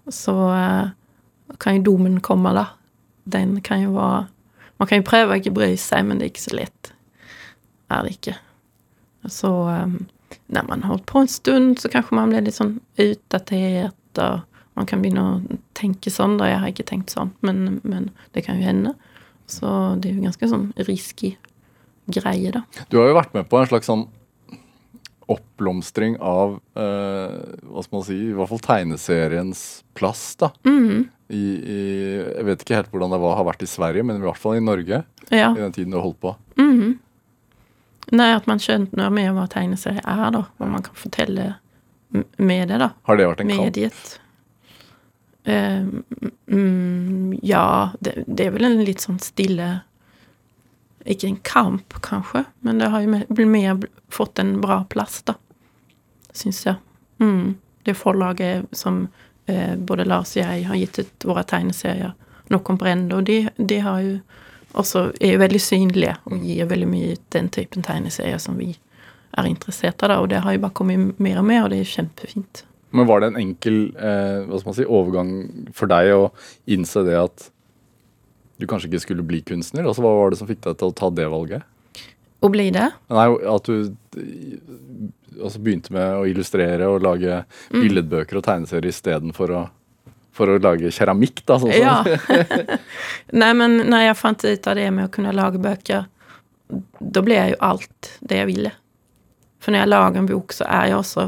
så 0.09 0.35
eh, 0.55 1.57
kan 1.61 1.77
jo 1.77 1.91
domen 1.91 2.21
komme, 2.25 2.55
da. 2.57 2.71
Den 3.31 3.59
kan 3.61 3.83
jo 3.85 3.93
være 3.95 4.29
Man 4.81 4.89
kan 4.89 5.03
jo 5.03 5.05
prøve 5.05 5.35
å 5.35 5.37
ikke 5.37 5.53
bry 5.53 5.75
seg, 5.77 6.07
men 6.09 6.17
det 6.17 6.25
er 6.25 6.31
ikke 6.31 6.41
så 6.47 6.55
lett. 6.57 6.91
Er 7.93 8.07
det 8.07 8.15
ikke. 8.15 8.33
Så 9.29 9.51
eh, 9.69 9.99
når 10.49 10.71
man 10.71 10.85
har 10.87 10.95
holdt 10.95 11.05
på 11.11 11.21
en 11.21 11.29
stund, 11.29 11.75
så 11.83 11.91
kanskje 11.93 12.17
man 12.17 12.33
blir 12.33 12.47
litt 12.47 12.57
sånn 12.57 12.79
utdatert, 12.97 14.23
og 14.25 14.47
man 14.79 14.89
kan 14.89 15.03
begynne 15.05 15.27
å 15.27 15.59
tenke 15.77 16.09
sånn, 16.09 16.39
da. 16.41 16.49
Jeg 16.49 16.63
har 16.63 16.73
ikke 16.73 16.89
tenkt 16.89 17.13
sånn, 17.13 17.35
men, 17.45 17.83
men 17.85 18.09
det 18.33 18.47
kan 18.47 18.57
jo 18.57 18.71
hende. 18.71 18.95
Så 19.51 19.69
det 20.01 20.09
er 20.09 20.17
jo 20.17 20.25
ganske 20.31 20.49
sånn 20.49 20.71
risky 20.89 21.35
greie, 22.09 22.55
da. 22.57 22.65
Du 22.89 23.03
har 23.03 23.11
jo 23.11 23.19
vært 23.21 23.37
med 23.37 23.53
på 23.53 23.61
en 23.61 23.69
slags 23.69 23.91
sånn 23.91 24.07
oppblomstring 25.31 26.17
av 26.25 26.57
eh, 26.75 27.37
hva 27.71 27.85
skal 27.85 27.97
man 27.99 28.07
si, 28.07 28.19
i 28.31 28.35
hvert 28.37 28.51
fall 28.51 28.63
tegneseriens 28.65 29.63
plass, 29.99 30.25
da. 30.41 30.53
Mhm. 30.67 31.09
I, 31.31 31.45
i, 31.47 31.83
jeg 32.27 32.47
vet 32.49 32.63
ikke 32.65 32.75
helt 32.75 32.89
hvordan 32.91 33.13
det 33.15 33.21
var, 33.23 33.37
har 33.39 33.47
vært 33.47 33.61
i 33.63 33.71
Sverige, 33.71 34.03
men 34.03 34.19
i 34.19 34.25
hvert 34.25 34.41
fall 34.41 34.57
i 34.59 34.65
Norge. 34.65 35.05
Ja. 35.31 35.53
I 35.55 35.61
den 35.61 35.77
tiden 35.77 35.95
du 35.95 36.01
holdt 36.03 36.19
på. 36.23 36.35
Mhm. 36.59 36.97
Nei, 38.11 38.33
at 38.35 38.49
man 38.51 38.59
skjønner 38.59 38.91
noe 38.99 39.13
mer 39.15 39.31
hva 39.37 39.45
tegneserie 39.53 40.03
er, 40.03 40.25
da. 40.35 40.43
Hva 40.59 40.67
man 40.73 40.83
kan 40.83 40.97
fortelle 40.99 41.53
med 42.11 42.73
det, 42.73 42.81
da. 42.83 42.91
Har 43.07 43.21
det 43.21 43.29
vært 43.31 43.45
en 43.45 43.53
kamp? 43.53 43.63
Mediet. 43.69 44.09
Eh, 45.45 45.87
mm, 46.51 47.39
ja, 47.47 47.93
det, 48.03 48.25
det 48.27 48.49
er 48.49 48.57
vel 48.57 48.67
en 48.67 48.83
litt 48.85 49.05
sånn 49.05 49.21
stille 49.23 49.69
Ikke 51.09 51.31
en 51.31 51.41
kamp, 51.47 51.95
kanskje, 52.05 52.45
men 52.61 52.79
det 52.79 52.91
har 52.93 53.05
jo 53.05 53.47
mer, 53.49 53.79
fått 54.13 54.39
en 54.39 54.59
bra 54.61 54.83
plass, 54.91 55.23
da. 55.25 55.35
Syns 56.37 56.65
jeg. 56.67 56.77
Mm. 57.21 57.57
Det 57.85 57.97
forlaget 57.97 58.69
som 58.77 59.07
eh, 59.47 59.77
både 59.77 60.05
Lars 60.05 60.37
og 60.37 60.43
jeg 60.43 60.67
har 60.69 60.77
gitt 60.77 61.01
ut 61.01 61.27
våre 61.31 61.45
tegneserier, 61.49 62.13
No 62.51 62.59
Comprendo, 62.67 63.21
de, 63.23 63.45
de 63.57 63.79
har 63.81 64.01
jo 64.05 64.19
også 64.79 65.11
er 65.21 65.35
jo 65.35 65.43
veldig 65.43 65.61
synlige 65.63 66.15
og 66.31 66.45
gir 66.47 66.69
veldig 66.71 66.89
mye 66.91 67.15
ut 67.17 67.23
den 67.35 67.49
typen 67.51 67.83
tegneserier 67.87 68.39
som 68.43 68.59
vi 68.61 68.71
er 69.39 69.47
interessert 69.47 70.03
av, 70.03 70.11
da, 70.11 70.19
og 70.23 70.29
det 70.31 70.43
har 70.45 70.55
jo 70.55 70.63
bare 70.65 70.77
kommet 70.77 71.19
mer 71.23 71.39
og 71.41 71.47
mer, 71.47 71.65
og 71.65 71.73
det 71.73 71.81
er 71.83 71.91
kjempefint. 71.91 72.65
Men 72.91 73.07
var 73.07 73.23
det 73.23 73.31
en 73.31 73.39
enkel 73.39 73.81
eh, 73.95 74.43
hva 74.47 74.59
skal 74.59 74.71
man 74.71 74.79
si, 74.79 74.87
overgang 74.87 75.33
for 75.77 75.91
deg 75.91 76.11
å 76.17 76.23
innse 76.75 77.05
det 77.07 77.15
at 77.19 77.47
du 78.61 78.67
kanskje 78.71 78.91
ikke 78.91 79.03
skulle 79.07 79.25
bli 79.27 79.41
kunstner? 79.47 79.87
Altså, 79.89 80.05
hva 80.05 80.13
var 80.19 80.31
det 80.35 80.39
som 80.41 80.49
fikk 80.51 80.63
deg 80.69 80.79
til 80.81 80.91
å 80.93 80.97
ta 81.01 81.11
det 81.17 81.27
valget? 81.33 81.65
Å 82.41 82.49
bli 82.53 82.71
det? 82.73 82.87
Nei, 83.13 83.27
At 83.53 83.67
du 83.69 83.91
altså, 85.43 85.61
begynte 85.61 85.93
med 85.93 86.15
å 86.21 86.25
illustrere 86.29 86.89
og 86.89 87.03
lage 87.05 87.43
Mm. 87.71 87.83
billedbøker 87.83 88.39
og 88.41 88.45
tegneserier 88.47 88.89
istedenfor 88.93 89.51
å 89.57 89.67
for 90.33 90.47
å 90.47 90.61
lage 90.63 90.89
keramikk, 90.95 91.43
da. 91.45 91.57
Sånn 91.59 91.73
Ja. 91.75 92.05
Nei, 93.43 93.51
men 93.53 93.79
når 93.91 94.05
jeg 94.07 94.17
fant 94.17 94.45
ut 94.47 94.67
av 94.71 94.77
det 94.79 94.87
med 94.95 95.09
å 95.09 95.13
kunne 95.13 95.35
lage 95.37 95.59
bøker, 95.61 96.07
da 97.01 97.23
ble 97.27 97.35
jeg 97.35 97.51
jo 97.51 97.59
alt 97.67 98.11
det 98.23 98.39
jeg 98.39 98.49
ville. 98.49 98.73
For 99.61 99.75
når 99.75 99.83
jeg 99.83 99.91
lager 99.91 100.23
en 100.23 100.31
bok, 100.31 100.55
så 100.57 100.65
er 100.71 100.87
jeg 100.93 100.97
også 101.01 101.27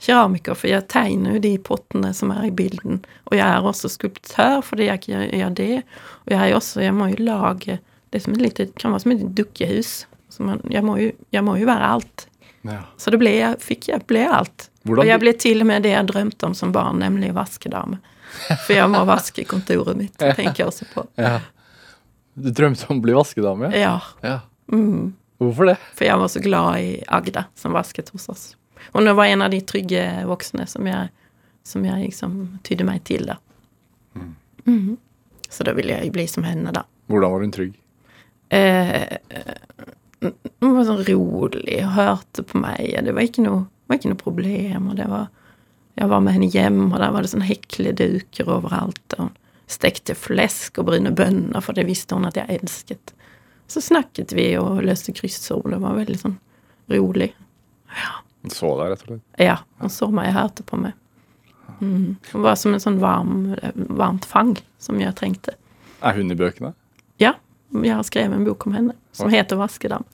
keramiker, 0.00 0.56
for 0.56 0.70
jeg 0.70 0.86
tegner 0.92 1.36
jo 1.36 1.42
de 1.44 1.52
pottene 1.64 2.12
som 2.16 2.32
er 2.34 2.48
i 2.48 2.54
bilden. 2.54 3.02
Og 3.30 3.36
jeg 3.38 3.46
er 3.46 3.66
også 3.66 3.90
skulptør 3.92 4.60
fordi 4.66 4.88
jeg 4.88 5.02
ikke 5.02 5.26
gjør 5.40 5.54
det. 5.58 5.82
Og 6.26 6.34
jeg 6.34 6.56
også 6.56 6.82
Jeg 6.84 6.94
må 6.96 7.10
jo 7.12 7.24
lage 7.24 7.78
Det 8.10 8.26
lite, 8.26 8.66
kan 8.78 8.90
være 8.90 9.00
som 9.04 9.12
et 9.12 9.26
dukkehus. 9.36 10.06
Så 10.30 10.42
man, 10.42 10.60
jeg, 10.70 10.82
må 10.82 10.96
jo, 10.98 11.12
jeg 11.30 11.44
må 11.44 11.56
jo 11.60 11.66
være 11.66 11.92
alt. 11.94 12.26
Ja. 12.66 12.80
Så 12.98 13.10
det 13.10 13.20
ble 13.22 13.30
jeg, 13.36 13.58
fikk 13.62 13.88
jeg 13.88 14.02
ble 14.10 14.24
alt. 14.26 14.68
Hvordan 14.82 15.04
og 15.04 15.10
jeg 15.10 15.20
ble 15.22 15.32
til 15.38 15.62
og 15.62 15.68
med 15.70 15.84
det 15.84 15.92
jeg 15.92 16.08
drømte 16.08 16.48
om 16.48 16.54
som 16.56 16.72
barn, 16.74 16.98
nemlig 17.02 17.30
vaskedame. 17.36 18.00
For 18.66 18.74
jeg 18.74 18.90
må 18.90 19.02
vaske 19.08 19.44
kontoret 19.48 19.98
mitt, 19.98 20.16
tenker 20.38 20.62
jeg 20.64 20.68
også 20.70 20.88
på. 20.92 21.04
Ja. 21.20 21.38
Du 22.34 22.50
drømte 22.54 22.86
om 22.90 22.98
å 22.98 23.04
bli 23.04 23.14
vaskedame? 23.16 23.72
Ja, 23.76 23.98
Ja. 24.26 24.40
mm. 24.72 25.14
Hvorfor 25.40 25.70
det? 25.70 25.78
for 25.96 26.04
jeg 26.04 26.18
var 26.20 26.28
så 26.28 26.40
glad 26.44 26.80
i 26.84 26.88
Agda, 27.08 27.46
som 27.56 27.72
vasket 27.72 28.10
hos 28.12 28.26
oss. 28.28 28.42
Hun 28.92 29.16
var 29.16 29.26
en 29.26 29.42
av 29.42 29.50
de 29.50 29.60
trygge 29.60 30.04
voksne 30.28 30.66
som 30.68 30.86
jeg, 30.86 31.10
som 31.66 31.84
jeg 31.84 32.08
liksom 32.08 32.36
tydde 32.66 32.86
meg 32.88 33.04
til, 33.04 33.26
da. 33.26 33.36
Mhm. 34.64 34.96
Så 35.50 35.64
da 35.66 35.74
ville 35.74 35.96
jeg 35.96 36.12
bli 36.14 36.26
som 36.30 36.44
henne, 36.46 36.70
da. 36.72 36.84
Hvordan 37.10 37.32
var 37.32 37.40
hun 37.40 37.52
trygg? 37.52 37.74
Eh, 38.50 39.02
eh, 39.02 39.56
hun 40.60 40.74
var 40.76 40.86
sånn 40.86 41.04
rolig 41.06 41.80
hørte 41.96 42.44
på 42.46 42.60
meg. 42.60 42.92
og 42.98 43.04
Det 43.08 43.14
var 43.16 43.26
ikke 43.26 43.44
noe, 43.46 43.64
var 43.88 43.98
ikke 43.98 44.12
noe 44.12 44.20
problem. 44.20 44.88
og 44.90 44.96
det 44.96 45.08
var 45.08 45.28
Jeg 45.98 46.08
var 46.08 46.20
med 46.20 46.32
henne 46.32 46.48
hjem, 46.48 46.92
og 46.92 46.98
der 47.00 47.10
var 47.10 47.22
det 47.22 47.30
sånn 47.30 47.44
hekleduker 47.44 48.48
overalt. 48.48 49.14
og 49.18 49.18
Hun 49.18 49.32
stekte 49.66 50.14
flesk 50.14 50.78
og 50.78 50.86
brune 50.86 51.10
bønner, 51.10 51.60
for 51.60 51.72
det 51.72 51.86
visste 51.86 52.14
hun 52.14 52.26
at 52.26 52.38
jeg 52.38 52.60
elsket. 52.60 53.12
Så 53.68 53.82
snakket 53.82 54.32
vi 54.32 54.56
og 54.56 54.82
løste 54.82 55.12
kryssord. 55.12 55.70
Det 55.70 55.80
var 55.80 55.98
veldig 55.98 56.18
sånn 56.18 56.38
rolig. 56.90 57.32
Hun 58.42 58.54
så 58.54 58.72
deg, 58.78 58.92
rett 58.92 59.04
og 59.04 59.10
slett. 59.10 59.24
Ja, 59.40 59.58
hun 59.82 59.92
så 59.92 60.08
meg 60.14 60.30
og 60.32 60.38
hørte 60.38 60.64
på 60.66 60.78
meg. 60.80 60.96
Mm. 61.80 62.16
Hun 62.32 62.42
var 62.44 62.56
som 62.60 62.74
en 62.74 62.82
sånn 62.82 62.98
varm, 63.00 63.54
varmt 63.74 64.26
fang 64.28 64.54
som 64.80 65.00
jeg 65.00 65.16
trengte. 65.16 65.56
Er 66.04 66.16
hun 66.16 66.32
i 66.32 66.36
bøkene? 66.38 66.72
Ja, 67.20 67.34
jeg 67.70 67.94
har 67.94 68.04
skrevet 68.08 68.36
en 68.36 68.46
bok 68.48 68.66
om 68.66 68.76
henne 68.76 68.96
som 69.12 69.30
heter 69.32 69.56
'Vaskedamen'. 69.56 70.04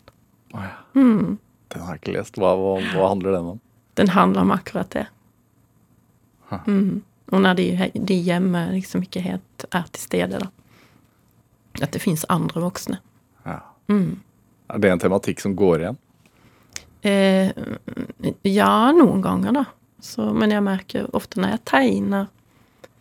Oh, 0.54 0.62
ja. 0.62 0.76
Mm. 0.94 1.38
Den 1.68 1.82
har 1.82 1.94
jeg 1.94 2.02
ikke 2.02 2.16
lest. 2.18 2.38
Hva, 2.38 2.54
hva, 2.58 2.78
hva 2.94 3.08
handler 3.08 3.36
den 3.36 3.50
om? 3.54 3.60
Den 3.94 4.08
handler 4.08 4.46
om 4.46 4.50
akkurat 4.50 4.90
det. 4.90 5.06
Huh. 6.50 6.66
Mm. 6.66 7.02
Og 7.32 7.40
når 7.42 7.54
de, 7.58 7.90
de 7.94 8.14
hjemme 8.14 8.62
liksom 8.72 9.02
ikke 9.02 9.20
helt 9.24 9.66
er 9.72 9.88
til 9.90 10.02
stede, 10.02 10.40
da. 10.40 10.50
At 11.82 11.92
det 11.92 12.02
fins 12.02 12.24
andre 12.32 12.62
voksne. 12.62 13.00
Ja. 13.44 13.60
Mm. 13.90 14.20
Er 14.72 14.78
det 14.78 14.90
en 14.90 15.02
tematikk 15.02 15.42
som 15.42 15.56
går 15.58 15.82
igjen? 15.82 15.98
Eh, 17.06 17.52
ja, 18.50 18.70
noen 18.96 19.20
ganger, 19.24 19.52
da. 19.60 19.64
Så, 20.02 20.26
men 20.34 20.52
jeg 20.52 20.62
merker 20.66 21.06
ofte 21.16 21.40
når 21.40 21.54
jeg 21.56 21.64
tegner 21.70 22.26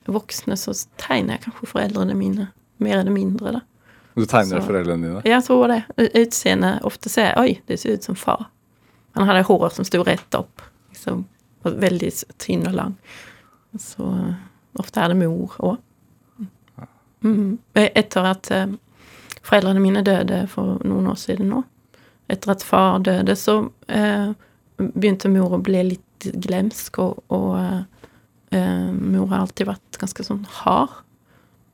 voksne, 0.06 0.56
så 0.58 0.74
tegner 1.01 1.36
jeg 1.36 1.45
kanskje 1.47 1.70
foreldrene 1.72 2.16
mine 2.18 2.49
mer 2.84 2.99
eller 3.01 3.14
mindre, 3.16 3.56
da. 3.58 3.62
Du 4.16 4.24
tegner 4.26 4.62
Så- 4.62 4.68
foreldrene 4.68 5.08
dine? 5.10 5.22
Jeg 5.28 5.43
tror 5.43 5.68
det. 5.68 5.82
Utseendet 6.16 6.84
ofte 6.88 7.10
ser 7.12 7.32
jeg 7.34 7.38
Oi, 7.41 7.62
det 7.68 7.80
ser 7.82 7.97
ut 7.97 8.03
som 8.03 8.16
far. 8.16 8.45
Han 9.16 9.28
hadde 9.28 9.43
hår 9.47 9.70
som 9.76 9.86
sto 9.88 10.03
rett 10.03 10.36
opp. 10.36 10.62
Liksom, 10.91 11.26
og 11.66 11.80
veldig 11.82 12.12
tynn 12.38 12.68
og 12.68 12.74
lang. 12.76 12.97
Så 13.80 14.36
Ofte 14.80 14.99
er 14.99 15.08
det 15.14 15.16
mor 15.22 15.53
òg. 15.64 15.78
Mm. 17.24 17.58
Etter 17.80 18.26
at 18.28 18.49
eh, 18.51 18.66
foreldrene 19.45 19.80
mine 19.80 20.01
døde 20.03 20.41
for 20.51 20.82
noen 20.84 21.08
år 21.08 21.16
siden 21.16 21.47
nå, 21.49 21.62
etter 22.28 22.51
at 22.55 22.63
far 22.65 22.99
døde, 23.05 23.36
så 23.36 23.57
eh, 23.88 24.32
begynte 24.78 25.32
mor 25.32 25.55
å 25.55 25.61
bli 25.63 25.84
litt 25.91 26.30
glemsk, 26.45 26.99
og, 27.03 27.21
og 27.34 28.55
eh, 28.55 28.91
mor 28.91 29.30
har 29.30 29.45
alltid 29.45 29.69
vært 29.69 29.99
ganske 30.01 30.26
sånn 30.26 30.45
hard. 30.63 31.01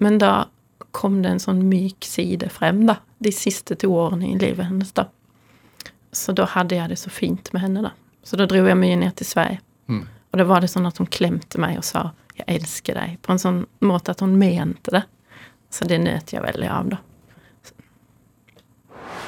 Men 0.02 0.20
da 0.22 0.50
kom 0.92 1.22
det 1.22 1.36
en 1.36 1.44
sånn 1.44 1.64
myk 1.70 2.06
side 2.06 2.50
frem, 2.52 2.84
da, 2.90 2.98
de 3.24 3.32
siste 3.36 3.78
to 3.80 3.92
årene 3.96 4.34
i 4.34 4.40
livet 4.42 4.68
hennes, 4.68 4.92
da. 4.98 5.08
Så 6.12 6.36
da 6.36 6.48
hadde 6.52 6.76
jeg 6.76 6.92
det 6.92 7.00
så 7.00 7.12
fint 7.14 7.54
med 7.56 7.64
henne, 7.64 7.86
da. 7.86 7.94
Så 8.24 8.38
da 8.38 8.48
dro 8.50 8.64
jeg 8.66 8.78
mye 8.78 8.98
ned 9.00 9.16
til 9.18 9.30
Sverige. 9.30 9.62
Mm. 9.88 10.04
Og 10.32 10.40
da 10.40 10.48
var 10.48 10.64
det 10.64 10.72
sånn 10.72 10.88
at 10.88 11.00
hun 11.00 11.10
klemte 11.12 11.60
meg 11.62 11.78
og 11.80 11.86
sa 11.88 12.12
'jeg 12.36 12.48
elsker 12.48 12.96
deg', 12.96 13.18
på 13.22 13.32
en 13.32 13.40
sånn 13.40 13.66
måte 13.82 14.12
at 14.12 14.20
hun 14.20 14.38
mente 14.40 14.92
det. 14.92 15.04
Så 15.70 15.86
det 15.88 16.00
nøt 16.00 16.34
jeg 16.34 16.44
veldig 16.44 16.68
av, 16.68 16.90
da. 16.90 16.98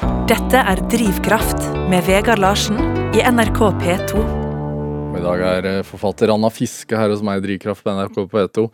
Dette 0.01 0.57
er 0.61 0.79
Drivkraft 0.89 1.59
med 1.91 2.03
Vegard 2.07 2.39
Larsen 2.41 2.77
i 3.13 3.21
NRK 3.27 3.59
P2. 3.81 4.21
Og 4.23 5.17
I 5.19 5.23
dag 5.23 5.43
er 5.45 5.67
eh, 5.69 5.79
forfatter 5.85 6.31
Anna 6.33 6.49
Fiske 6.53 6.97
her 6.97 7.11
hos 7.13 7.21
meg 7.25 7.41
i 7.41 7.45
Drivkraft 7.45 7.83
på 7.85 7.93
NRK 7.93 8.17
på 8.31 8.43
E2. 8.45 8.65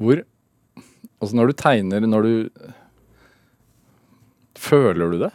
Hvor 0.00 0.22
Altså, 1.20 1.36
når 1.36 1.50
du 1.50 1.52
tegner, 1.60 2.06
når 2.08 2.22
du 2.24 2.32
Føler 4.60 5.10
du 5.12 5.18
det? 5.20 5.30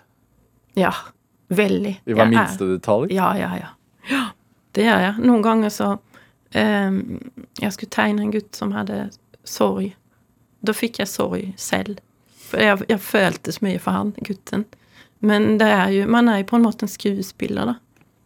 Ja. 0.78 0.92
Veldig. 1.50 1.92
I 2.06 2.14
hver 2.14 2.26
Jeg 2.26 2.26
er- 2.26 2.32
minste 2.34 2.66
detalj? 2.72 3.12
Ja, 3.14 3.32
ja, 3.38 3.52
ja. 3.58 3.68
Ja, 4.10 4.24
det 4.74 4.84
gjør 4.86 5.00
jeg. 5.02 5.14
Noen 5.26 5.42
ganger 5.46 5.70
så 5.74 5.92
um, 6.56 6.98
Jeg 7.62 7.74
skulle 7.74 7.90
tegne 7.94 8.22
en 8.26 8.32
gutt 8.34 8.56
som 8.58 8.72
hadde 8.74 9.10
sorg. 9.46 9.94
Da 10.66 10.74
fikk 10.74 11.00
jeg 11.00 11.08
sorg 11.10 11.54
selv. 11.58 12.00
For 12.46 12.62
jeg, 12.62 12.86
jeg 12.92 13.02
følte 13.02 13.54
så 13.56 13.66
mye 13.66 13.80
for 13.82 13.92
han, 13.98 14.12
gutten. 14.26 14.66
Men 15.26 15.56
det 15.58 15.68
er 15.74 15.90
jo, 15.96 16.06
man 16.12 16.30
er 16.30 16.42
jo 16.44 16.50
på 16.52 16.60
en 16.60 16.66
måte 16.68 16.86
en 16.86 16.92
skuespiller, 16.92 17.72
da. 17.72 17.76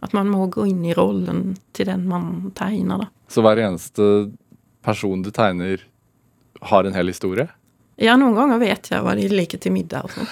At 0.03 0.13
man 0.15 0.29
må 0.31 0.45
gå 0.51 0.65
inn 0.69 0.83
i 0.87 0.93
rollen 0.95 1.55
til 1.75 1.87
den 1.91 2.05
man 2.07 2.51
tegner, 2.55 3.05
da. 3.05 3.07
Så 3.31 3.43
hver 3.45 3.59
eneste 3.65 4.29
person 4.85 5.21
du 5.23 5.31
tegner, 5.35 5.81
har 6.61 6.83
en 6.87 6.95
hel 6.95 7.07
historie? 7.11 7.47
Ja, 7.99 8.13
noen 8.19 8.35
ganger 8.35 8.59
vet 8.61 8.87
jeg 8.91 9.03
hva 9.03 9.11
de 9.19 9.25
liker 9.31 9.59
til 9.59 9.73
middag 9.75 10.07
og 10.07 10.13
sånn. 10.15 10.29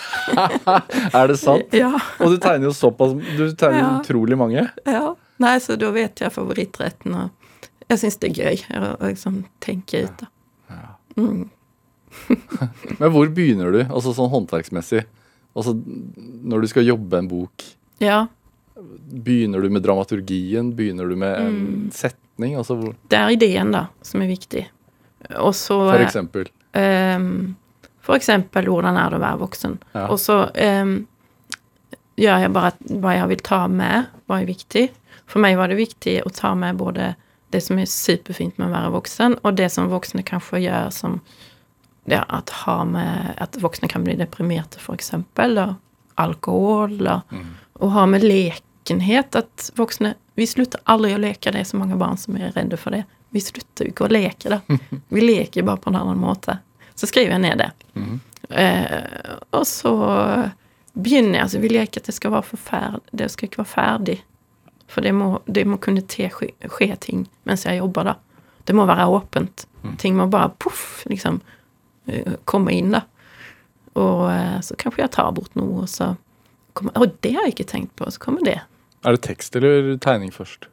Er 1.19 1.27
det 1.31 1.35
sant? 1.39 1.73
Ja, 1.75 1.91
Og 2.23 2.31
du 2.31 2.37
tegner 2.39 2.69
jo 2.69 2.73
såpass 2.75 3.11
Du 3.35 3.43
tegner 3.59 3.79
Ja. 3.81 3.89
utrolig 4.01 4.37
mange. 4.39 4.69
ja. 4.87 5.15
Nei, 5.37 5.57
så 5.61 5.75
da 5.77 5.91
vet 5.93 6.17
jeg 6.23 6.31
favorittretten, 6.33 7.13
og 7.13 7.75
jeg 7.91 7.99
syns 8.01 8.15
det 8.23 8.31
er 8.31 8.39
gøy 8.39 8.61
å 8.79 8.87
liksom 9.05 9.35
tenke 9.61 9.99
ut, 10.07 10.23
da. 10.23 10.77
Mm. 11.19 11.43
Men 12.99 13.11
hvor 13.13 13.29
begynner 13.33 13.71
du, 13.75 13.81
altså 13.87 14.13
sånn 14.15 14.31
håndverksmessig? 14.31 15.03
Altså 15.57 15.73
når 15.77 16.61
du 16.63 16.67
skal 16.71 16.85
jobbe 16.87 17.17
en 17.17 17.27
bok, 17.31 17.63
Ja. 18.03 18.27
begynner 18.77 19.61
du 19.61 19.69
med 19.73 19.83
dramaturgien? 19.83 20.73
Begynner 20.77 21.09
du 21.09 21.15
med 21.15 21.39
en 21.39 21.55
Mm. 21.57 21.91
setning? 21.91 22.55
Altså 22.55 22.75
hvor, 22.77 22.95
Det 23.09 23.17
er 23.17 23.29
ideen, 23.33 23.71
da, 23.71 23.87
som 24.01 24.21
er 24.21 24.27
viktig. 24.27 24.67
Og 25.39 25.53
så 25.57 25.77
for 25.89 26.03
eksempel. 26.03 26.47
Um, 26.77 27.55
For 28.01 28.15
eksempel 28.15 28.63
hvordan 28.69 28.95
er 28.95 29.09
det 29.09 29.17
å 29.17 29.23
være 29.23 29.39
voksen. 29.41 29.73
Ja. 29.93 30.05
Og 30.07 30.17
så 30.21 30.35
um, 30.55 31.07
gjør 32.17 32.39
jeg 32.45 32.53
bare 32.53 32.71
hva 33.01 33.15
jeg 33.17 33.27
vil 33.33 33.41
ta 33.43 33.67
med, 33.67 34.05
hva 34.29 34.37
er 34.41 34.45
viktig. 34.47 34.85
For 35.27 35.39
meg 35.43 35.57
var 35.57 35.67
det 35.67 35.75
viktig 35.81 36.21
å 36.23 36.31
ta 36.31 36.53
med 36.55 36.77
både 36.79 37.15
det 37.51 37.61
som 37.63 37.77
er 37.79 37.85
superfint 37.89 38.57
med 38.59 38.69
å 38.69 38.75
være 38.77 38.93
voksen, 38.95 39.35
og 39.43 39.55
det 39.59 39.69
som 39.71 39.89
voksne 39.91 40.23
kanskje 40.23 40.61
gjør 40.69 40.89
som 40.93 41.19
ja, 42.09 42.23
at, 42.27 42.49
ha 42.49 42.83
med, 42.85 43.33
at 43.37 43.57
voksne 43.59 43.87
kan 43.91 44.03
bli 44.03 44.15
deprimerte, 44.15 44.79
eksempel. 44.93 45.55
Da. 45.55 45.75
Alkohol. 46.15 46.97
Da. 47.03 47.21
Og 47.73 47.91
ha 47.91 48.05
med 48.07 48.23
lekenhet. 48.23 49.35
At 49.35 49.71
voksne 49.75 50.15
Vi 50.37 50.45
slutter 50.47 50.79
aldri 50.85 51.15
å 51.15 51.19
leke. 51.19 51.51
Det 51.51 51.63
er 51.63 51.67
så 51.67 51.79
mange 51.79 51.97
barn 51.99 52.17
som 52.17 52.37
er 52.37 52.53
redde 52.55 52.77
for 52.79 52.95
det. 52.95 53.03
Vi 53.35 53.41
slutter 53.43 53.89
ikke 53.89 54.05
å 54.05 54.11
leke, 54.13 54.53
da. 54.53 54.61
Vi 55.13 55.23
leker 55.23 55.65
bare 55.67 55.81
på 55.83 55.91
en 55.91 55.99
annen 55.99 56.21
måte. 56.21 56.59
Så 56.95 57.09
skriver 57.09 57.35
jeg 57.35 57.43
ned 57.43 57.59
det. 57.59 57.71
Eh, 58.49 59.33
og 59.51 59.65
så 59.67 59.93
begynner 60.93 61.41
jeg. 61.41 61.43
Altså, 61.43 61.61
vil 61.65 61.75
jeg 61.75 61.89
ikke 61.89 62.05
at 62.05 62.11
det 62.11 62.15
skal 62.15 62.37
være. 62.37 63.01
Det 63.11 63.31
skal 63.33 63.49
ikke 63.49 63.63
være 63.65 63.73
ferdig. 63.73 64.17
For 64.87 65.03
det 65.03 65.11
må, 65.11 65.41
det 65.51 65.65
må 65.67 65.81
kunne 65.83 66.05
te, 66.07 66.29
skje, 66.31 66.53
skje 66.71 66.93
ting 67.03 67.27
mens 67.49 67.67
jeg 67.67 67.81
jobber, 67.81 68.13
da. 68.13 68.15
Det 68.63 68.75
må 68.75 68.87
være 68.87 69.09
åpent. 69.11 69.67
Ting 69.99 70.15
må 70.15 70.25
bare 70.31 70.53
poff, 70.59 71.03
liksom 71.07 71.41
komme 72.49 72.73
inn, 72.75 72.95
da. 72.95 73.03
Og 73.97 74.23
eh, 74.31 74.57
så 74.61 74.77
kanskje 74.79 75.03
jeg 75.03 75.13
tar 75.15 75.33
bort 75.35 75.53
noe, 75.57 75.83
og 75.83 75.91
så 75.91 76.13
kommer 76.77 76.97
Å, 76.97 77.09
det 77.25 77.33
har 77.35 77.47
jeg 77.47 77.57
ikke 77.57 77.71
tenkt 77.71 77.95
på. 77.97 78.09
Så 78.13 78.21
kommer 78.21 78.45
det. 78.45 78.59
Er 79.05 79.15
det 79.15 79.23
tekst 79.25 79.55
eller 79.57 79.95
tegning 80.03 80.33
først? 80.33 80.69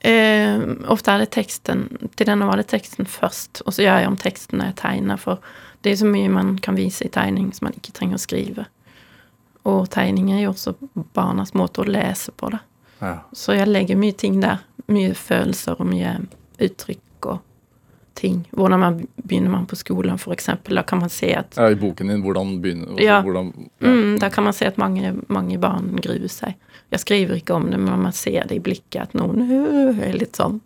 Eh, 0.00 0.62
ofte 0.88 1.12
er 1.12 1.20
det 1.20 1.32
teksten 1.34 1.82
Til 2.16 2.24
denne 2.24 2.46
var 2.48 2.56
det 2.56 2.70
teksten 2.70 3.04
først, 3.04 3.60
og 3.66 3.74
så 3.76 3.84
gjør 3.84 3.98
jeg 4.00 4.08
om 4.08 4.16
teksten 4.20 4.60
når 4.60 4.70
jeg 4.70 4.78
tegner, 4.80 5.20
for 5.20 5.42
det 5.84 5.92
er 5.92 5.98
så 6.00 6.08
mye 6.08 6.30
man 6.32 6.54
kan 6.64 6.78
vise 6.78 7.04
i 7.04 7.12
tegning 7.12 7.50
som 7.52 7.68
man 7.68 7.76
ikke 7.76 7.92
trenger 7.96 8.16
å 8.16 8.22
skrive. 8.22 8.66
Og 9.68 9.90
tegning 9.92 10.30
er 10.32 10.44
jo 10.44 10.54
også 10.54 10.74
barnas 11.16 11.52
måte 11.56 11.82
å 11.82 11.88
lese 11.88 12.32
på, 12.32 12.48
da. 12.52 12.62
Ja. 13.00 13.14
Så 13.36 13.56
jeg 13.56 13.68
legger 13.68 14.00
mye 14.00 14.16
ting 14.16 14.40
der. 14.40 14.64
Mye 14.90 15.14
følelser 15.16 15.78
og 15.80 15.88
mye 15.88 16.16
uttrykk 16.60 17.28
og 17.30 17.40
ting. 18.20 18.42
Hvordan 18.52 18.80
man 18.82 18.98
begynner 19.24 19.50
man 19.54 19.66
på 19.70 19.76
skolen, 19.80 20.18
eksempel. 20.36 20.76
Da 20.76 20.82
kan 20.86 21.00
man 21.00 21.08
se 21.12 21.32
at 21.34 21.56
Ja, 21.56 21.70
I 21.72 21.78
boken 21.80 22.08
din, 22.12 22.22
hvordan 22.22 22.58
begynner 22.62 22.90
altså, 22.92 23.04
Ja. 23.06 23.20
hvordan, 23.24 23.52
Mm, 23.80 24.18
da 24.20 24.28
kan 24.30 24.44
man 24.44 24.52
se 24.56 24.66
at 24.68 24.78
mange, 24.78 25.14
mange 25.28 25.58
barn 25.58 25.96
gruer 26.04 26.28
seg. 26.28 26.54
Jeg 26.92 27.00
skriver 27.00 27.36
ikke 27.40 27.54
om 27.56 27.70
det, 27.70 27.78
men 27.80 28.02
man 28.02 28.12
ser 28.12 28.44
det 28.50 28.56
i 28.58 28.60
blikket 28.60 29.00
at 29.02 29.14
noen 29.14 29.40
øh, 29.46 29.98
er 30.04 30.12
litt 30.18 30.36
sånn. 30.36 30.60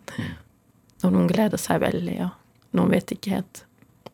Og 1.03 1.11
noen 1.13 1.27
gleder 1.29 1.57
seg 1.61 1.79
veldig, 1.81 2.17
og 2.25 2.31
noen 2.79 2.89
vet 2.91 3.11
ikke 3.15 3.35
helt. 3.37 3.63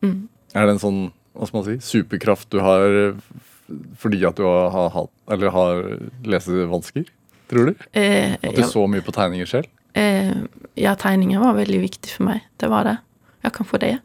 Mm. 0.02 0.28
Er 0.54 0.66
det 0.66 0.74
en 0.76 0.82
sånn 0.82 1.02
hva 1.34 1.46
skal 1.48 1.62
man 1.62 1.64
si, 1.80 1.98
superkraft 1.98 2.50
du 2.52 2.58
har 2.60 3.14
fordi 3.96 4.18
at 4.28 4.36
du 4.36 4.42
har, 4.44 4.66
har, 4.74 4.90
hatt- 4.92 5.32
eller 5.32 5.50
har 5.54 5.78
lesevansker? 6.28 7.06
Tror 7.48 7.70
du? 7.70 7.74
Eh, 7.98 8.34
At 8.34 8.54
du 8.54 8.60
ja, 8.60 8.66
så 8.68 8.84
mye 8.88 9.00
på 9.04 9.12
tegninger 9.16 9.48
selv? 9.48 9.66
eh, 9.94 10.32
ja, 10.76 10.94
tegninger 10.96 11.40
var 11.40 11.54
veldig 11.56 11.80
viktig 11.82 12.10
for 12.16 12.24
meg. 12.24 12.42
Det 12.60 12.68
var 12.72 12.84
det. 12.84 12.98
Ja, 13.42 13.50
kan 13.50 13.66
få 13.66 13.78
det. 13.82 13.98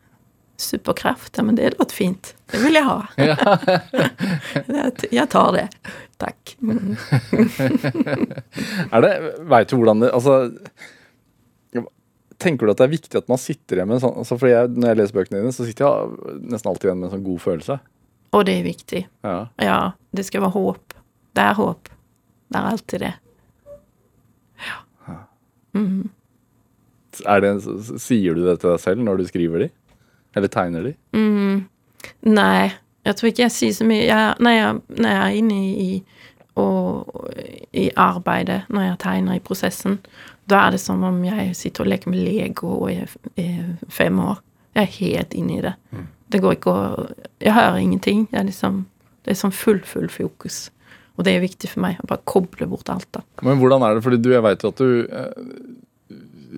Superkraft, 0.57 1.37
ja, 1.37 1.43
men 1.43 1.55
det 1.55 1.75
låter 1.79 1.95
fint. 1.95 2.35
Det 2.51 2.57
vil 2.63 2.73
jeg 2.73 2.83
ha. 2.83 3.05
Jeg 5.11 5.29
tar 5.29 5.51
det. 5.53 5.67
Takk. 6.17 6.55
Mm. 6.61 6.95
Er 8.91 9.03
det, 9.05 9.11
Veit 9.45 9.69
du 9.69 9.75
hvordan 9.77 10.01
det, 10.01 10.09
altså 10.15 10.49
Tenker 12.41 12.65
du 12.65 12.71
at 12.73 12.79
det 12.81 12.85
er 12.87 12.93
viktig 12.93 13.17
at 13.17 13.29
man 13.29 13.39
sitter 13.41 13.79
igjen 13.79 13.89
med 13.89 13.97
en 13.97 14.03
sånn 14.03 14.17
altså 14.21 14.37
For 14.37 14.49
jeg, 14.49 14.69
Når 14.73 14.91
jeg 14.91 14.99
leser 14.99 15.15
bøkene 15.17 15.39
dine, 15.41 15.53
så 15.53 15.65
sitter 15.65 15.85
jeg 15.85 16.41
nesten 16.53 16.69
alltid 16.71 16.89
igjen 16.89 16.99
med 16.99 17.07
en 17.09 17.13
sånn 17.15 17.25
god 17.25 17.41
følelse. 17.41 17.77
Og 18.37 18.43
det 18.45 18.57
er 18.59 18.65
viktig. 18.65 19.01
Ja. 19.25 19.37
Ja, 19.61 19.79
det 20.13 20.25
skal 20.27 20.43
være 20.45 20.53
håp. 20.57 20.97
Det 21.37 21.45
er 21.45 21.57
håp. 21.57 21.89
Det 22.49 22.59
er 22.59 22.69
alltid 22.73 23.05
det. 23.07 23.13
Er 25.77 26.07
det, 27.25 27.49
en- 27.49 27.99
sier 27.99 28.35
du 28.37 28.43
det 28.45 28.59
til 28.61 28.69
deg 28.73 28.79
selv 28.83 29.03
når 29.05 29.17
du 29.17 29.27
skriver 29.29 29.65
de? 29.65 29.69
Eller 30.37 30.47
tegner 30.53 30.83
de? 30.83 30.93
Mm. 31.17 31.65
Nei, 32.29 32.71
jeg 33.07 33.15
tror 33.17 33.29
ikke 33.31 33.45
jeg 33.47 33.51
sier 33.55 33.73
så 33.77 33.85
mye. 33.87 34.03
Jeg, 34.05 34.35
når, 34.43 34.51
jeg, 34.57 34.81
når 35.01 35.09
jeg 35.09 35.21
er 35.23 35.37
inne 35.39 35.59
i, 35.87 36.03
og, 36.57 37.29
i 37.73 37.87
arbeidet, 37.95 38.63
når 38.69 38.81
jeg 38.91 38.99
tegner 39.05 39.37
i 39.39 39.43
prosessen, 39.45 39.99
da 40.47 40.61
er 40.67 40.75
det 40.77 40.79
som 40.83 41.01
om 41.03 41.17
jeg 41.25 41.55
sitter 41.59 41.83
og 41.83 41.89
leker 41.91 42.11
med 42.13 42.21
Lego 42.23 42.69
og 42.77 42.91
jeg 42.93 43.07
er 43.41 43.73
fem 43.91 44.19
år. 44.23 44.39
Jeg 44.77 44.83
er 44.85 44.93
helt 44.99 45.33
inne 45.35 45.57
i 45.57 45.63
det. 45.65 45.73
Det 46.31 46.41
går 46.43 46.57
ikke 46.57 46.71
å 46.75 47.07
Jeg 47.41 47.53
hører 47.55 47.77
ingenting. 47.81 48.27
Jeg 48.31 48.39
er 48.41 48.47
liksom, 48.47 48.85
det 49.25 49.31
er 49.33 49.39
sånn 49.41 49.55
full, 49.55 49.79
full 49.87 50.07
fokus. 50.11 50.67
Og 51.17 51.25
det 51.25 51.33
er 51.33 51.41
viktig 51.41 51.69
for 51.71 51.81
meg 51.81 51.97
å 52.03 52.07
bare 52.11 52.21
koble 52.29 52.67
bort 52.69 52.89
alt, 52.93 53.07
da. 53.15 53.23
Men 53.41 53.57
hvordan 53.57 53.81
er 53.87 53.95
det? 53.97 54.03
Fordi 54.05 54.19
du, 54.21 54.29
jeg 54.35 54.43
vet 54.45 54.61
jo 54.63 54.69
at 54.69 54.81
du 54.83 55.07
eh, 55.07 55.47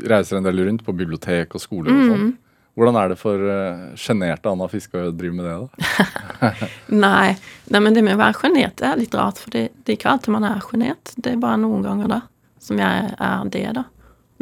reiser 0.09 0.39
en 0.39 0.47
del 0.47 0.61
rundt 0.65 0.85
på 0.85 0.95
bibliotek 0.95 1.55
og 1.55 1.63
skoler 1.63 1.93
og 1.93 2.13
sånn. 2.13 2.31
Hvordan 2.79 2.95
er 2.95 3.09
det 3.11 3.17
for 3.19 3.41
uh, 3.43 4.51
Anna 4.51 4.67
Fiske 4.71 5.01
å 5.09 5.11
drive 5.11 5.35
med 5.35 5.47
det, 5.49 5.55
da? 5.59 6.67
Nei, 7.05 7.33
nei, 7.67 7.81
men 7.81 7.95
det 7.95 8.03
med 8.05 8.15
å 8.15 8.21
være 8.21 8.37
sjenert 8.39 8.83
er 8.85 8.99
litt 9.01 9.15
rart, 9.17 9.41
for 9.41 9.51
det, 9.51 9.65
det 9.83 9.91
er 9.91 9.97
ikke 9.97 10.13
alltid 10.13 10.35
man 10.37 10.47
er 10.47 10.61
sjenert. 10.63 11.11
Det 11.17 11.33
er 11.33 11.41
bare 11.41 11.59
noen 11.59 11.83
ganger 11.83 12.13
da 12.13 12.21
som 12.63 12.79
jeg 12.79 13.11
er 13.15 13.51
det, 13.51 13.65
da. 13.75 13.83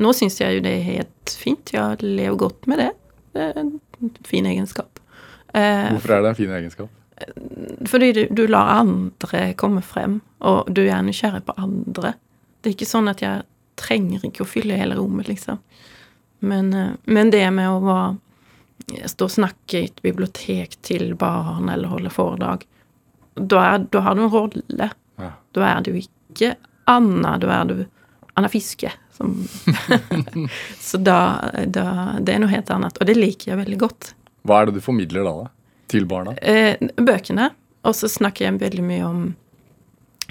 Nå 0.03 0.13
syns 0.13 0.37
jeg 0.41 0.57
jo 0.57 0.63
det 0.65 0.75
er 0.75 0.85
helt 0.85 1.33
fint. 1.39 1.73
Jeg 1.73 2.03
lever 2.03 2.37
godt 2.37 2.69
med 2.69 2.81
det. 2.83 2.91
Det 3.33 3.47
er 3.47 3.59
en 3.63 3.73
fin 4.27 4.45
egenskap. 4.45 5.01
Eh, 5.57 5.89
Hvorfor 5.95 6.17
er 6.17 6.25
det 6.25 6.33
en 6.33 6.39
fin 6.43 6.55
egenskap? 6.59 6.93
fordi 7.89 8.11
du, 8.13 8.19
du 8.29 8.43
lar 8.45 8.75
andre 8.79 9.53
komme 9.57 9.81
frem, 9.81 10.19
og 10.45 10.67
du 10.69 10.83
er 10.85 11.01
nysgjerrig 11.01 11.43
på 11.47 11.55
andre. 11.57 12.13
Det 12.61 12.69
er 12.69 12.75
ikke 12.75 12.89
sånn 12.89 13.09
at 13.09 13.23
jeg 13.23 13.41
trenger 13.79 14.25
ikke 14.27 14.45
å 14.45 14.49
fylle 14.49 14.77
hele 14.79 14.97
rommet, 14.97 15.29
liksom. 15.29 15.59
Men, 16.39 16.73
eh, 16.73 16.95
men 17.05 17.31
det 17.33 17.45
med 17.51 17.69
å 17.69 17.81
være, 17.83 18.17
stå 19.09 19.27
og 19.27 19.33
snakke 19.33 19.79
i 19.79 19.89
et 19.89 20.01
bibliotek 20.05 20.77
til 20.85 21.15
barn 21.19 21.69
eller 21.73 21.91
holde 21.91 22.13
foredrag, 22.13 22.65
da, 23.37 23.63
er, 23.63 23.85
da 23.91 24.01
har 24.05 24.15
du 24.15 24.23
en 24.25 24.33
rolle. 24.33 24.89
Ja. 25.17 25.31
Da 25.53 25.67
er 25.71 25.83
du 25.85 25.91
ikke 25.97 26.55
Anna, 26.87 27.35
da 27.41 27.51
er 27.59 27.69
du 27.69 27.85
Anna 28.37 28.49
Fiske. 28.49 28.91
Som 29.17 29.33
så 30.79 30.99
da, 31.01 31.17
da 31.65 32.17
Det 32.21 32.35
er 32.35 32.41
noe 32.41 32.53
helt 32.53 32.69
annet. 32.73 32.97
Og 33.01 33.09
det 33.09 33.17
liker 33.17 33.53
jeg 33.53 33.61
veldig 33.63 33.79
godt. 33.81 34.13
Hva 34.47 34.61
er 34.61 34.69
det 34.69 34.77
du 34.77 34.85
formidler 34.85 35.25
da, 35.25 35.33
da? 35.43 35.49
Til 35.91 36.05
barna? 36.09 36.35
Eh, 36.41 36.77
bøkene. 36.97 37.49
Og 37.87 37.95
så 37.95 38.09
snakker 38.11 38.47
jeg 38.47 38.61
veldig 38.61 38.85
mye 38.85 39.07
om 39.07 39.21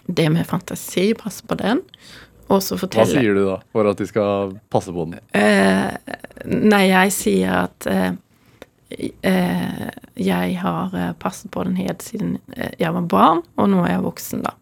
det 0.07 0.29
med 0.31 0.47
fantasi, 0.47 1.11
passe 1.19 1.47
på 1.47 1.57
den. 1.59 1.83
Og 2.49 2.63
så 2.63 2.77
Hva 2.79 3.07
sier 3.09 3.35
du 3.35 3.43
da, 3.49 3.57
for 3.75 3.89
at 3.91 3.99
de 3.99 4.07
skal 4.07 4.55
passe 4.71 4.93
på 4.95 5.07
den? 5.09 5.19
Eh, 5.35 5.97
nei, 6.47 6.85
jeg 6.93 7.15
sier 7.15 7.57
at 7.65 7.87
eh, 7.91 8.13
eh, 9.27 9.89
jeg 10.15 10.59
har 10.63 10.95
eh, 10.95 11.13
passet 11.19 11.51
på 11.51 11.65
den 11.67 11.75
helt 11.81 12.07
siden 12.07 12.37
eh, 12.55 12.71
jeg 12.79 12.93
var 12.95 13.09
barn, 13.11 13.43
og 13.59 13.73
nå 13.73 13.83
er 13.85 13.97
jeg 13.97 14.05
voksen, 14.07 14.45
da. 14.47 14.55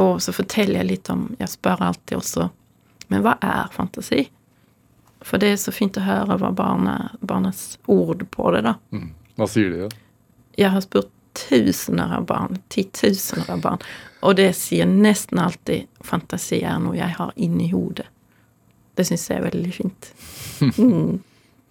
Og 0.00 0.16
så 0.24 0.32
forteller 0.34 0.80
jeg 0.80 0.88
litt 0.88 1.08
om 1.12 1.20
Jeg 1.38 1.52
spør 1.52 1.84
alltid 1.86 2.16
også 2.18 2.48
Men 3.12 3.20
hva 3.22 3.36
er 3.46 3.68
fantasi? 3.70 4.24
For 5.22 5.38
det 5.38 5.52
er 5.52 5.60
så 5.62 5.70
fint 5.70 5.94
å 6.00 6.02
høre 6.02 6.34
hva 6.40 6.50
barnet, 6.50 7.14
barnets 7.22 7.76
ord 7.86 8.24
på 8.34 8.48
det, 8.56 8.64
da. 8.66 8.74
Hva 9.38 9.46
sier 9.48 9.70
de 9.70 9.84
da? 9.84 10.00
Jeg 10.58 10.72
har 10.74 10.82
spurt 10.84 11.12
tusener 11.34 12.12
av 12.18 12.26
barn, 12.28 12.58
titusener 12.68 13.48
av 13.54 13.62
barn, 13.64 13.86
og 14.24 14.36
det 14.38 14.50
sier 14.56 14.88
nesten 14.88 15.40
alltid 15.42 15.88
fantasi 16.04 16.62
er 16.64 16.80
noe 16.80 16.96
jeg 16.96 17.12
har 17.18 17.32
inni 17.36 17.68
hodet. 17.72 18.06
Det 18.94 19.04
syns 19.08 19.26
jeg 19.28 19.40
er 19.40 19.48
veldig 19.50 19.76
fint. 19.82 20.10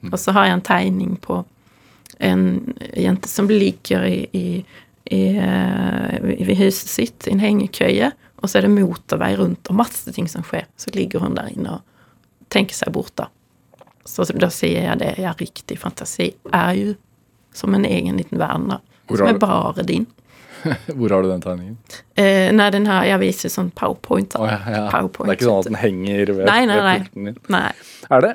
Mm. 0.04 0.12
Og 0.12 0.20
så 0.20 0.34
har 0.36 0.50
jeg 0.50 0.54
en 0.58 0.62
tegning 0.68 1.12
på 1.24 1.38
en 2.20 2.42
jente 3.00 3.30
som 3.32 3.48
ligger 3.48 4.04
i, 4.04 4.18
i, 4.36 4.48
i, 5.16 5.22
i 6.36 6.56
huset 6.60 6.92
sitt 6.92 7.28
i 7.28 7.32
en 7.32 7.40
hengekøye, 7.40 8.10
og 8.44 8.52
så 8.52 8.60
er 8.60 8.68
det 8.68 8.74
motorvei 8.74 9.32
rundt 9.40 9.72
og 9.72 9.78
masse 9.80 10.12
ting 10.12 10.28
som 10.28 10.44
skjer. 10.44 10.68
Så 10.76 10.92
ligger 10.92 11.24
hun 11.24 11.38
der 11.40 11.54
inne 11.56 11.78
og 11.78 12.52
tenker 12.52 12.76
seg 12.76 12.92
bort, 12.92 13.14
da. 13.16 13.30
Så 14.04 14.28
da 14.36 14.52
sier 14.52 14.90
jeg 14.90 15.00
det, 15.00 15.14
ja, 15.24 15.32
riktig 15.40 15.80
fantasi 15.80 16.34
er 16.52 16.74
jo 16.76 16.98
som 17.56 17.74
en 17.78 17.88
egen 17.88 18.20
liten 18.20 18.42
verden, 18.42 18.74
da. 18.76 18.82
Som 19.08 19.30
er 19.30 19.40
bare 19.40 19.88
din. 19.88 20.10
Hvor 20.98 21.10
har 21.16 21.24
du 21.26 21.30
den 21.30 21.42
tegningen? 21.44 21.78
Eh, 22.16 22.50
nei, 22.56 22.70
den 22.74 22.86
her, 22.90 23.04
jeg 23.10 23.20
viser 23.24 23.52
sånn 23.54 23.72
powerpoint. 23.76 24.36
Å, 24.40 24.46
ja, 24.48 24.60
ja. 24.76 24.84
PowerPoint. 24.94 25.28
Det 25.30 25.36
er 25.36 25.40
ikke 25.42 25.50
sånn 25.50 25.62
at 25.64 25.70
den 25.72 25.80
henger 25.82 26.32
ved, 26.38 26.46
Nei, 26.50 26.62
nei, 26.70 26.78
ved 26.80 26.88
nei. 26.88 26.96
pulten 27.04 27.30
din? 27.30 27.38
Nei. 27.54 27.68
Er 28.18 28.26
det? 28.28 28.34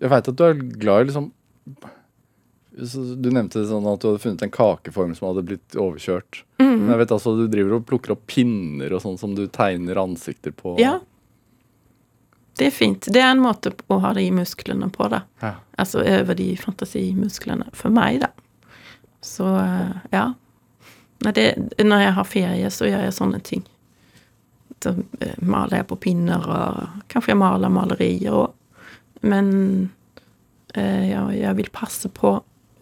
Jeg 0.00 0.08
veit 0.14 0.30
at 0.32 0.36
du 0.38 0.44
er 0.46 0.54
glad 0.80 1.02
i 1.02 1.08
liksom 1.10 1.26
Du 3.20 3.28
nevnte 3.34 3.60
sånn 3.68 3.84
at 3.90 4.00
du 4.00 4.06
hadde 4.08 4.22
funnet 4.22 4.44
en 4.46 4.52
kakeform 4.54 5.10
som 5.18 5.26
hadde 5.28 5.42
blitt 5.50 5.76
overkjørt. 5.76 6.42
Mm. 6.62 6.70
Men 6.78 6.92
jeg 6.94 7.00
vet 7.02 7.14
altså 7.18 7.34
du 7.36 7.42
driver 7.52 7.76
og 7.76 7.86
plukker 7.90 8.14
opp 8.14 8.22
pinner 8.30 8.94
og 8.96 9.02
sånn 9.04 9.18
som 9.20 9.34
du 9.36 9.42
tegner 9.52 10.00
ansikter 10.00 10.54
på. 10.56 10.76
Ja. 10.80 10.94
Det 12.56 12.68
er 12.70 12.72
fint. 12.76 13.06
Det 13.12 13.20
er 13.20 13.30
en 13.34 13.42
måte 13.44 13.72
å 13.92 13.98
ha 14.02 14.14
det 14.16 14.24
i 14.26 14.32
musklene 14.34 14.88
på, 14.92 15.06
da. 15.12 15.22
Ja. 15.44 15.54
Altså 15.80 16.02
øve 16.04 16.34
de 16.36 16.48
fantasimusklene. 16.60 17.68
For 17.76 17.92
meg, 17.92 18.22
da. 18.24 18.30
Så 19.20 19.46
eh, 19.60 19.96
ja. 20.14 20.32
Nei, 21.20 21.32
det, 21.36 21.46
når 21.84 22.04
jeg 22.06 22.16
har 22.16 22.28
ferie, 22.28 22.70
så 22.72 22.88
gjør 22.88 23.04
jeg 23.04 23.16
sånne 23.16 23.40
ting. 23.44 23.64
Da 24.80 24.94
eh, 25.20 25.36
maler 25.44 25.82
jeg 25.82 25.88
på 25.90 25.98
pinner, 26.06 26.46
og 26.48 27.06
kanskje 27.12 27.34
jeg 27.34 27.40
maler 27.42 27.72
malerier 27.72 28.36
òg. 28.44 28.54
Men 29.28 29.50
eh, 30.74 31.10
ja, 31.10 31.26
jeg 31.36 31.58
vil 31.58 31.68
passe 31.74 32.08
på 32.16 32.38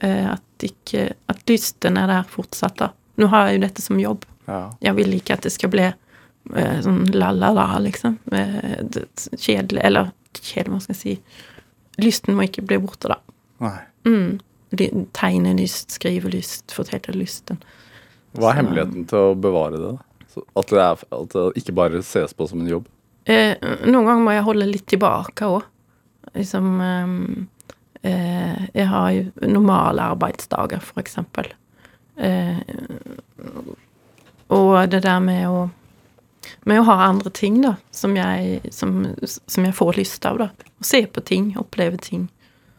eh, 0.06 0.28
at 0.30 0.44
ikke 0.62 1.04
At 1.30 1.42
lysten 1.46 1.96
er 1.98 2.08
der 2.10 2.26
fortsatt, 2.26 2.78
da. 2.80 2.88
Nå 3.18 3.28
har 3.30 3.48
jeg 3.48 3.58
jo 3.58 3.64
dette 3.66 3.82
som 3.82 3.98
jobb. 4.02 4.24
Ja. 4.48 4.62
Jeg 4.82 4.96
vil 4.98 5.12
ikke 5.18 5.36
at 5.36 5.44
det 5.46 5.52
skal 5.54 5.70
bli 5.70 5.84
eh, 5.86 6.78
sånn 6.82 7.04
la-la-la, 7.14 7.66
liksom. 7.84 8.16
Eh, 8.34 8.80
Kjedelig 9.34 9.82
Eller 9.86 10.10
kjedelig, 10.38 10.72
hva 10.72 10.80
skal 10.82 10.94
jeg 10.94 11.00
si. 11.02 11.14
Lysten 12.02 12.34
må 12.38 12.46
ikke 12.46 12.62
bli 12.66 12.78
borte, 12.82 13.10
da. 13.10 13.18
Nei. 13.62 13.78
Mm. 14.06 14.38
Ly- 14.76 15.06
Tegnelyst, 15.16 15.94
skrivelyst, 15.96 16.72
fortellerlysten. 16.76 17.60
Hva 18.38 18.52
er 18.52 18.58
hemmeligheten 18.60 19.06
til 19.08 19.30
å 19.30 19.36
bevare 19.38 19.80
det? 19.80 19.94
At, 20.38 20.68
det 20.70 20.82
er, 20.82 21.04
at 21.16 21.34
det 21.34 21.44
ikke 21.62 21.74
bare 21.74 22.02
ses 22.04 22.34
på 22.36 22.46
som 22.50 22.60
en 22.62 22.70
jobb? 22.70 22.88
Eh, 23.28 23.56
noen 23.88 24.06
ganger 24.06 24.24
må 24.24 24.34
jeg 24.36 24.46
holde 24.46 24.68
litt 24.68 24.86
tilbake 24.88 25.48
òg. 25.48 25.64
Liksom 26.36 26.68
ehm, 26.84 27.48
eh, 28.02 28.68
Jeg 28.74 28.86
har 28.92 29.08
jo 29.16 29.48
normale 29.48 30.10
arbeidsdager, 30.12 30.84
for 30.84 31.00
eksempel. 31.02 31.50
Eh, 32.16 32.60
og 34.48 34.90
det 34.90 35.02
der 35.04 35.20
med 35.24 35.48
å 35.48 35.68
med 36.64 36.80
å 36.80 36.86
ha 36.88 36.94
andre 37.08 37.30
ting, 37.34 37.60
da, 37.64 37.74
som 37.92 38.14
jeg, 38.16 38.60
som, 38.72 39.02
som 39.26 39.64
jeg 39.66 39.76
får 39.76 39.98
lyst 39.98 40.26
av, 40.28 40.38
da. 40.40 40.48
Å 40.80 40.86
se 40.86 41.02
på 41.10 41.20
ting, 41.26 41.50
oppleve 41.60 42.00
ting. 42.00 42.28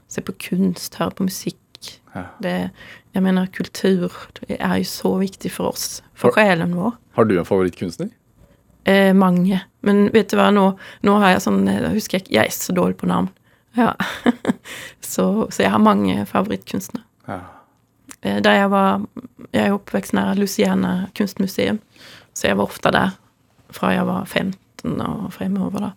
Se 0.09 0.23
på 0.25 0.33
kunst, 0.41 0.97
høre 0.97 1.13
på 1.17 1.27
musikk. 1.27 1.59
Ja. 2.13 2.23
Det, 2.41 2.53
jeg 3.13 3.23
mener, 3.23 3.49
kultur 3.53 4.13
er 4.49 4.79
jo 4.81 4.87
så 4.89 5.11
viktig 5.21 5.51
for 5.53 5.73
oss. 5.73 5.99
For 6.17 6.35
sjelen 6.35 6.73
vår. 6.77 6.95
Har 7.17 7.29
du 7.29 7.35
en 7.39 7.47
favorittkunstner? 7.47 8.09
Eh, 8.89 9.13
mange. 9.13 9.61
Men 9.85 10.07
vet 10.13 10.31
du 10.31 10.37
hva, 10.39 10.49
nå, 10.55 10.71
nå 11.05 11.17
har 11.21 11.35
jeg 11.35 11.43
sånn 11.45 11.61
jeg 11.67 11.91
Husker 11.93 12.19
jeg 12.19 12.33
Jeg 12.33 12.49
er 12.49 12.55
så 12.55 12.73
dårlig 12.75 12.97
på 12.99 13.09
navn. 13.09 13.29
Ja. 13.77 13.93
så, 15.13 15.47
så 15.51 15.63
jeg 15.63 15.71
har 15.73 15.83
mange 15.83 16.25
favorittkunstnere. 16.29 17.05
Ja. 17.29 17.39
Eh, 18.21 18.39
da 18.43 18.55
jeg 18.55 18.71
var 18.73 19.05
Jeg 19.53 19.67
er 19.67 19.75
oppvekst 19.75 20.15
nær 20.17 20.35
Luciana 20.37 21.09
kunstmuseum, 21.17 21.79
så 22.33 22.49
jeg 22.49 22.57
var 22.59 22.69
ofte 22.69 22.91
der 22.93 23.15
fra 23.73 23.93
jeg 23.93 24.05
var 24.05 24.25
15 24.25 25.01
og 25.05 25.29
fremover, 25.33 25.89
da. 25.89 25.91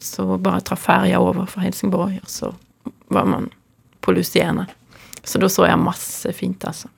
Så 0.00 0.38
bare 0.42 0.64
ta 0.64 0.76
ferja 0.76 1.20
over 1.20 1.46
fra 1.48 1.62
Helsingborg, 1.64 2.16
og 2.22 2.30
så 2.30 2.50
var 3.12 3.28
man 3.28 3.50
på 4.04 4.12
Luciana. 4.12 4.66
Så 5.24 5.40
da 5.40 5.48
så 5.48 5.66
jeg 5.68 5.80
masse 5.80 6.32
fint, 6.36 6.64
altså. 6.68 6.90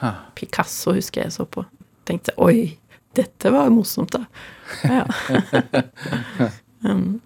Hæ. 0.00 0.10
Picasso 0.34 0.94
husker 0.96 1.24
jeg 1.24 1.34
så 1.34 1.46
på. 1.46 1.64
Tenkte 2.08 2.34
oi, 2.40 2.74
dette 3.16 3.52
var 3.52 3.70
morsomt, 3.72 4.16
da. 4.16 4.24
Ja. 4.82 5.04
um. 6.88 7.20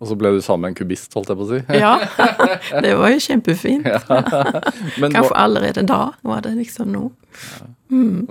Og 0.00 0.08
så 0.08 0.16
ble 0.16 0.32
du 0.32 0.40
sammen 0.44 0.64
med 0.64 0.72
en 0.72 0.78
kubist, 0.78 1.12
holdt 1.16 1.30
jeg 1.32 1.38
på 1.40 1.44
å 1.44 1.50
si. 1.50 1.60
ja. 1.82 1.92
Det 2.84 2.92
var 2.96 3.12
jo 3.12 3.20
kjempefint. 3.24 3.88
Men 5.00 5.12
Kanskje 5.12 5.36
allerede 5.36 5.84
da 5.88 6.00
var 6.24 6.44
det 6.44 6.54
liksom 6.56 6.92
noe. 6.92 7.12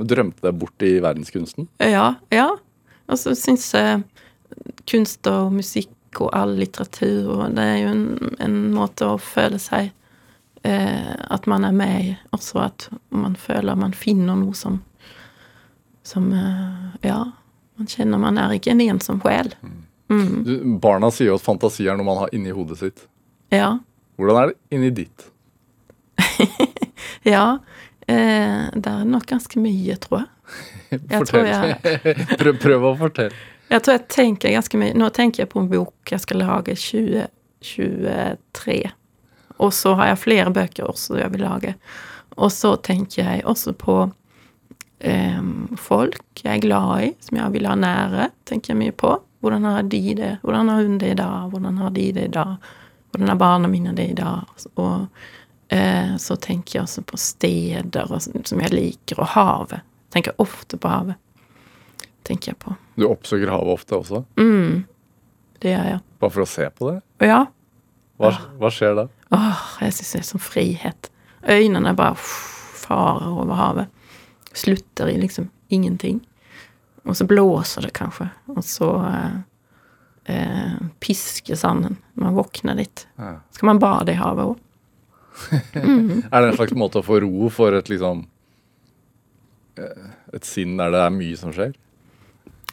drømte 0.09 0.45
deg 0.45 0.57
bort 0.61 0.85
i 0.85 0.95
verdenskunsten? 1.03 1.69
Ja, 1.83 2.13
ja. 2.33 2.49
Og 3.09 3.21
så 3.21 3.35
syns 3.37 3.67
jeg 3.73 4.03
kunst 4.89 5.29
og 5.29 5.53
musikk 5.53 6.21
og 6.23 6.31
all 6.33 6.55
litteratur 6.57 7.27
og 7.35 7.41
Det 7.53 7.63
er 7.63 7.75
jo 7.83 7.89
en, 7.93 8.05
en 8.41 8.55
måte 8.73 9.05
å 9.05 9.19
føle 9.21 9.59
seg 9.61 9.91
At 10.63 11.45
man 11.47 11.63
er 11.63 11.71
med. 11.71 12.15
Også 12.35 12.59
at 12.65 12.89
man 13.09 13.35
føler 13.39 13.75
man 13.79 13.93
finner 13.95 14.35
noe 14.35 14.53
som 14.57 14.81
Som 16.03 16.31
eh, 16.33 16.97
Ja. 17.07 17.21
Man 17.79 17.87
kjenner 17.87 18.17
man 18.19 18.37
er 18.37 18.51
ikke 18.57 18.71
en 18.73 18.81
ensom 18.83 19.21
sjel. 19.23 19.53
Mm, 20.09 20.43
Du, 20.43 20.53
barna 20.83 21.07
sier 21.13 21.27
jo 21.29 21.35
at 21.37 21.45
fantasi 21.45 21.85
er 21.87 21.95
noe 21.95 22.05
man 22.07 22.17
har 22.25 22.29
inni 22.35 22.51
hodet 22.51 22.77
sitt. 22.81 23.05
ja. 23.53 23.77
Hvordan 24.19 24.35
er 24.41 24.45
det 24.49 24.55
inni 24.75 24.89
ditt? 24.91 25.19
Ja. 27.23 27.57
Eh, 28.07 28.69
det 28.73 28.89
er 28.91 29.03
nok 29.07 29.25
ganske 29.29 29.59
mye, 29.63 29.95
tror 30.01 30.19
jeg. 30.25 30.29
Jeg 31.13 31.25
tror 31.29 31.45
jeg 31.45 31.77
prøv, 32.41 32.55
prøv 32.59 32.83
å 32.89 32.95
fortelle. 32.97 33.35
Jeg 33.69 33.81
tror 33.85 33.93
jeg 33.99 34.07
tenker 34.09 34.49
ganske 34.55 34.77
mye 34.81 34.95
Nå 34.97 35.11
tenker 35.13 35.43
jeg 35.43 35.49
på 35.51 35.59
en 35.61 35.67
bok 35.69 36.09
jeg 36.09 36.17
skal 36.23 36.39
lage 36.41 36.73
2023. 36.73 38.79
Og 39.59 39.73
så 39.75 39.93
har 39.99 40.07
jeg 40.13 40.21
flere 40.23 40.51
bøker 40.55 40.87
også 40.89 41.17
jeg 41.19 41.31
vil 41.33 41.41
lage. 41.43 41.75
Og 42.39 42.51
så 42.55 42.75
tenker 42.85 43.23
jeg 43.25 43.45
også 43.45 43.73
på 43.75 43.95
um, 45.03 45.77
folk 45.77 46.21
jeg 46.43 46.53
er 46.57 46.61
glad 46.63 47.03
i, 47.03 47.09
som 47.19 47.37
jeg 47.41 47.51
vil 47.57 47.67
ha 47.67 47.75
nære. 47.75 48.29
tenker 48.47 48.73
jeg 48.73 48.79
mye 48.79 48.95
på. 48.95 49.15
Hvordan 49.43 49.63
har 49.67 49.83
de 49.87 50.01
det? 50.15 50.31
Hvordan 50.43 50.69
har 50.69 50.83
hun 50.83 50.97
det 50.99 51.11
i 51.11 51.17
dag? 51.19 51.49
Hvordan 51.51 51.77
har 51.77 51.89
de 51.95 52.11
det 52.15 52.23
i 52.29 52.31
dag? 52.31 52.55
Hvordan 53.11 53.27
har 53.31 53.35
barna 53.39 53.67
mine 53.71 53.93
det 53.95 54.09
i 54.11 54.15
dag? 54.17 54.47
Og 54.75 55.07
uh, 55.73 56.17
så 56.17 56.35
tenker 56.39 56.79
jeg 56.79 56.83
også 56.87 57.03
på 57.07 57.17
steder 57.17 58.11
og, 58.11 58.21
som 58.23 58.61
jeg 58.63 58.71
liker, 58.73 59.19
og 59.19 59.27
havet. 59.35 59.81
Tenker 60.13 60.35
ofte 60.41 60.77
på 60.77 60.87
havet. 60.91 61.15
Tenker 62.27 62.51
jeg 62.53 62.59
på. 62.61 62.75
Du 62.99 63.07
oppsøker 63.09 63.49
havet 63.51 63.73
ofte 63.73 63.95
også, 63.99 64.23
Mm, 64.37 64.83
det 65.61 65.71
gjør 65.73 65.85
jeg. 65.89 65.99
bare 66.19 66.31
for 66.31 66.41
å 66.43 66.47
se 66.47 66.69
på 66.69 66.91
det. 66.91 67.01
Ja, 67.27 67.45
Hva, 68.19 68.33
hva 68.59 68.69
skjer 68.73 68.95
da? 68.97 69.07
åh, 69.35 69.59
jeg 69.83 69.93
syns 69.95 70.11
det 70.11 70.19
er 70.19 70.27
sånn 70.27 70.41
frihet. 70.43 71.09
Øynene 71.47 71.93
bare 71.95 72.17
farer 72.19 73.29
over 73.31 73.55
havet. 73.55 73.91
Slutter 74.57 75.07
i 75.11 75.17
liksom 75.21 75.47
ingenting. 75.71 76.19
Og 77.07 77.15
så 77.15 77.25
blåser 77.29 77.85
det 77.87 77.93
kanskje, 77.95 78.27
og 78.51 78.59
så 78.65 78.89
eh, 79.07 79.37
eh, 80.35 80.73
piskesanden. 80.99 81.95
Man 82.19 82.35
våkner 82.35 82.75
litt. 82.75 83.05
Ja. 83.21 83.37
Skal 83.55 83.71
man 83.71 83.79
bade 83.79 84.11
i 84.13 84.19
havet 84.19 84.51
òg? 84.51 84.65
Er 85.79 86.41
det 86.41 86.49
en 86.49 86.57
slags 86.57 86.75
måte 86.75 86.99
å 86.99 87.05
få 87.05 87.21
ro 87.23 87.47
for 87.53 87.71
et 87.77 87.87
liksom 87.87 88.25
eh, 89.79 90.09
Et 90.35 90.43
sinn 90.43 90.73
der 90.81 90.91
det 90.91 90.99
er 91.05 91.13
mye 91.15 91.37
som 91.39 91.53
skjer? 91.55 91.71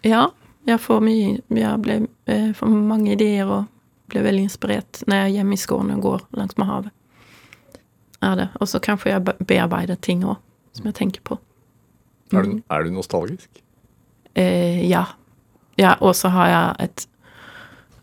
Ja, 0.03 0.25
jeg 0.67 0.81
får 0.83 1.05
mye 1.05 1.37
Jeg 1.55 1.83
ble, 1.85 2.01
eh, 2.27 2.49
får 2.59 2.73
mange 2.75 3.13
ideer 3.15 3.47
og 3.61 3.69
ble 4.11 4.23
veldig 4.27 4.47
inspirert 4.47 5.03
når 5.07 5.17
jeg 5.21 5.27
er 5.27 5.35
hjemme 5.39 5.57
i 5.57 5.61
Skåne 5.61 5.97
og 5.99 6.07
går 6.07 6.25
langs 6.39 6.57
med 6.61 6.71
havet. 6.71 6.93
Er 8.25 8.37
det. 8.41 8.49
Og 8.61 8.69
så 8.71 8.81
kanskje 8.83 9.13
jeg 9.13 9.25
be- 9.27 9.37
bearbeider 9.45 9.99
ting 10.01 10.25
òg, 10.25 10.39
som 10.77 10.89
jeg 10.89 10.97
tenker 10.99 11.25
på. 11.27 11.39
Er, 12.33 12.43
du, 12.43 12.63
er 12.71 12.87
du 12.87 12.95
nostalgisk? 12.95 13.61
Eh, 14.35 14.83
ja. 14.89 15.05
ja. 15.79 15.95
Og 16.01 16.17
så 16.19 16.31
har 16.35 16.49
jeg 16.51 16.89
et 16.89 17.05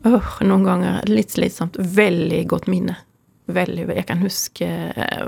øh, 0.08 0.30
Noen 0.47 0.64
ganger 0.68 1.01
litt 1.10 1.34
slitsomt, 1.36 1.80
veldig 1.80 2.43
godt 2.54 2.70
minne. 2.72 2.95
Veldig, 3.51 3.89
jeg 3.91 4.06
kan 4.08 4.22
huske 4.24 4.68
eh, 4.70 5.26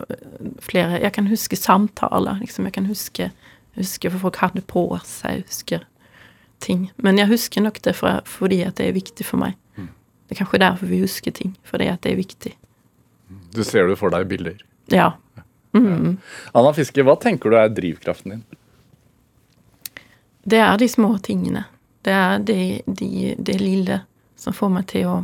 flere 0.64 1.02
Jeg 1.04 1.12
kan 1.18 1.28
huske 1.28 1.60
samtaler. 1.60 2.40
Liksom. 2.40 2.70
Jeg 2.70 2.78
kan 2.78 2.88
huske, 2.88 3.32
huske 3.76 4.10
hva 4.14 4.22
folk 4.22 4.40
hadde 4.40 4.64
på 4.64 4.88
seg. 5.04 5.42
Jeg 5.42 5.48
husker 5.50 5.86
ting. 6.64 6.90
Men 6.96 7.20
jeg 7.20 7.28
husker 7.34 7.66
nok 7.66 7.82
det 7.84 7.98
for, 7.98 8.22
fordi 8.30 8.62
at 8.64 8.78
det 8.80 8.88
er 8.88 8.96
viktig 8.96 9.28
for 9.28 9.42
meg. 9.42 9.58
Det 10.26 10.36
er 10.36 10.40
kanskje 10.44 10.60
derfor 10.64 10.90
vi 10.90 11.00
husker 11.04 11.32
ting. 11.32 11.56
Fordi 11.64 11.88
at 11.92 12.02
det 12.02 12.12
er 12.14 12.20
viktig. 12.20 12.54
Du 13.56 13.64
ser 13.64 13.88
det 13.88 13.98
for 14.00 14.10
deg 14.14 14.26
i 14.26 14.30
bilder. 14.36 14.58
Ja. 14.92 15.12
Mm. 15.76 16.18
Anna 16.56 16.72
Fiske, 16.74 17.04
hva 17.04 17.16
tenker 17.20 17.52
du 17.52 17.58
er 17.60 17.70
drivkraften 17.70 18.32
din? 18.32 18.44
Det 20.46 20.60
er 20.62 20.78
de 20.78 20.88
små 20.90 21.18
tingene. 21.26 21.66
Det 22.06 22.14
er 22.14 22.40
det, 22.46 22.60
de, 22.86 23.34
det 23.38 23.58
lille 23.62 24.02
som 24.38 24.54
får 24.54 24.70
meg 24.76 24.86
til 24.92 25.08
å 25.10 25.16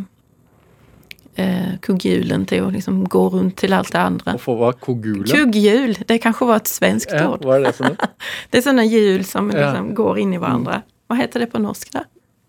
eh, 1.38 1.76
Kugghjulen 1.86 2.47
til 2.49 2.66
å 2.66 2.72
liksom 2.74 3.04
gå 3.12 3.22
rundt 3.36 3.58
til 3.62 3.76
alt 3.78 3.91
det 3.93 4.02
andre. 4.02 4.34
Å 4.38 4.41
få 4.41 4.56
hva? 4.60 4.72
Kogule? 4.82 5.28
Kugghjul, 5.30 5.93
det 6.10 6.18
kanskje 6.24 6.47
var 6.49 6.64
et 6.64 6.72
svenskt 6.72 7.14
Ja, 7.14 7.28
ord. 7.36 7.45
hva 7.45 7.60
er 7.60 7.68
det 7.68 7.76
for 7.78 7.91
noe? 7.91 8.10
Det 8.52 8.62
er 8.62 8.66
sånne 8.66 8.88
hjul 8.89 9.22
som 9.30 9.52
Ja. 9.54 9.70
liksom 9.70 9.93
går 9.97 10.24
inn 10.26 10.34
i 10.34 10.41
hverandre. 10.41 10.82
Hva 11.12 11.20
heter 11.22 11.45
det 11.45 11.52
på 11.54 11.62
norsk? 11.62 11.91
da? 11.93 12.06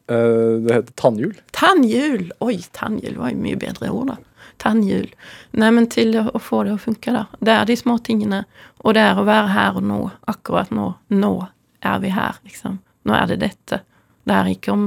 Eh, 0.07 0.59
det 0.65 0.75
heter 0.75 0.93
tannhjul. 0.93 1.35
Tannhjul! 1.51 2.33
Oi, 2.41 2.59
tannhjul 2.73 3.17
var 3.21 3.33
jo 3.33 3.43
mye 3.43 3.59
bedre 3.61 3.91
ord, 3.91 4.13
da. 4.13 4.49
Tannhjul. 4.63 5.09
Nei, 5.59 5.71
men 5.75 5.89
til 5.91 6.15
å, 6.19 6.39
få 6.43 6.63
det 6.67 6.77
å 6.77 6.81
funke, 6.81 7.15
da. 7.15 7.27
Det 7.41 7.55
er 7.55 7.69
de 7.71 7.77
små 7.79 7.99
tingene. 8.05 8.45
Og 8.83 8.97
det 8.97 9.05
er 9.07 9.19
å 9.19 9.27
være 9.27 9.55
her 9.55 9.79
og 9.81 9.87
nå. 9.87 10.01
Akkurat 10.31 10.71
nå. 10.75 10.93
Nå 11.15 11.33
er 11.83 12.03
vi 12.03 12.13
her, 12.15 12.39
liksom. 12.47 12.79
Nå 13.09 13.17
er 13.19 13.33
det 13.33 13.41
dette. 13.43 13.83
Det 14.23 14.39
er 14.39 14.53
ikke 14.53 14.75
om 14.75 14.87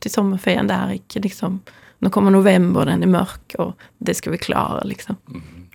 til 0.00 0.12
sommerferien. 0.12 0.68
Det 0.70 0.76
er 0.76 0.96
ikke 1.00 1.24
liksom 1.26 1.60
Nå 2.00 2.08
kommer 2.08 2.32
november, 2.32 2.86
den 2.88 3.02
er 3.04 3.10
mørk, 3.12 3.52
og 3.60 3.82
det 4.00 4.14
skal 4.16 4.32
vi 4.32 4.38
klare, 4.40 4.80
liksom. 4.88 5.18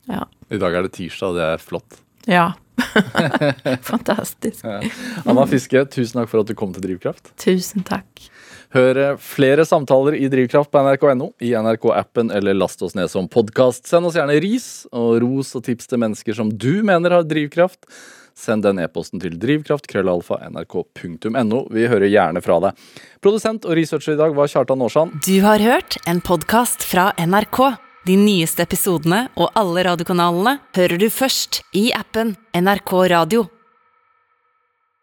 Ja. 0.09 0.23
I 0.49 0.57
dag 0.57 0.73
er 0.73 0.87
det 0.87 0.95
tirsdag, 0.95 1.35
det 1.37 1.43
er 1.51 1.61
flott. 1.61 1.99
Ja. 2.25 2.47
Fantastisk. 3.91 4.63
Ja. 4.65 4.79
Anna 5.29 5.45
Fiske, 5.45 5.83
tusen 5.93 6.17
takk 6.17 6.31
for 6.31 6.41
at 6.41 6.49
du 6.49 6.55
kom 6.57 6.73
til 6.73 6.81
Drivkraft. 6.81 7.29
Tusen 7.37 7.85
takk. 7.85 8.25
Hør 8.75 9.15
flere 9.23 9.63
samtaler 9.63 10.17
i 10.19 10.27
Drivkraft 10.27 10.67
på 10.67 10.81
nrk.no, 10.83 11.29
i 11.39 11.55
NRK-appen 11.55 12.27
eller 12.35 12.51
last 12.57 12.81
oss 12.83 12.91
ned 12.97 13.07
som 13.07 13.29
podkast. 13.31 13.87
Send 13.87 14.03
oss 14.09 14.17
gjerne 14.19 14.35
ris 14.43 14.83
og 14.91 15.23
ros 15.23 15.55
og 15.55 15.63
tips 15.63 15.87
til 15.87 15.95
mennesker 16.03 16.35
som 16.35 16.51
du 16.51 16.83
mener 16.83 17.15
har 17.15 17.23
drivkraft. 17.23 17.87
Send 18.35 18.67
den 18.67 18.83
e-posten 18.83 19.23
til 19.23 19.39
drivkraft.krøllalfa.nrk.no. 19.39 21.59
Vi 21.71 21.87
hører 21.87 22.11
gjerne 22.11 22.43
fra 22.43 22.59
deg. 22.67 22.75
Produsent 23.23 23.63
og 23.63 23.79
researcher 23.79 24.11
i 24.17 24.19
dag 24.19 24.35
var 24.35 24.51
Kjartan 24.51 24.83
Aarsand. 24.83 25.23
Du 25.23 25.39
har 25.47 25.63
hørt 25.63 25.95
en 26.03 26.19
podkast 26.19 26.83
fra 26.83 27.15
NRK. 27.15 27.79
De 28.05 28.19
nyeste 28.19 28.59
episodene 28.67 29.31
og 29.39 29.55
alle 29.55 29.87
radiokanalene 29.87 30.59
hører 30.75 30.99
du 30.99 31.07
først 31.07 31.63
i 31.71 31.95
appen 31.95 32.35
NRK 32.51 32.91
Radio. 33.15 33.54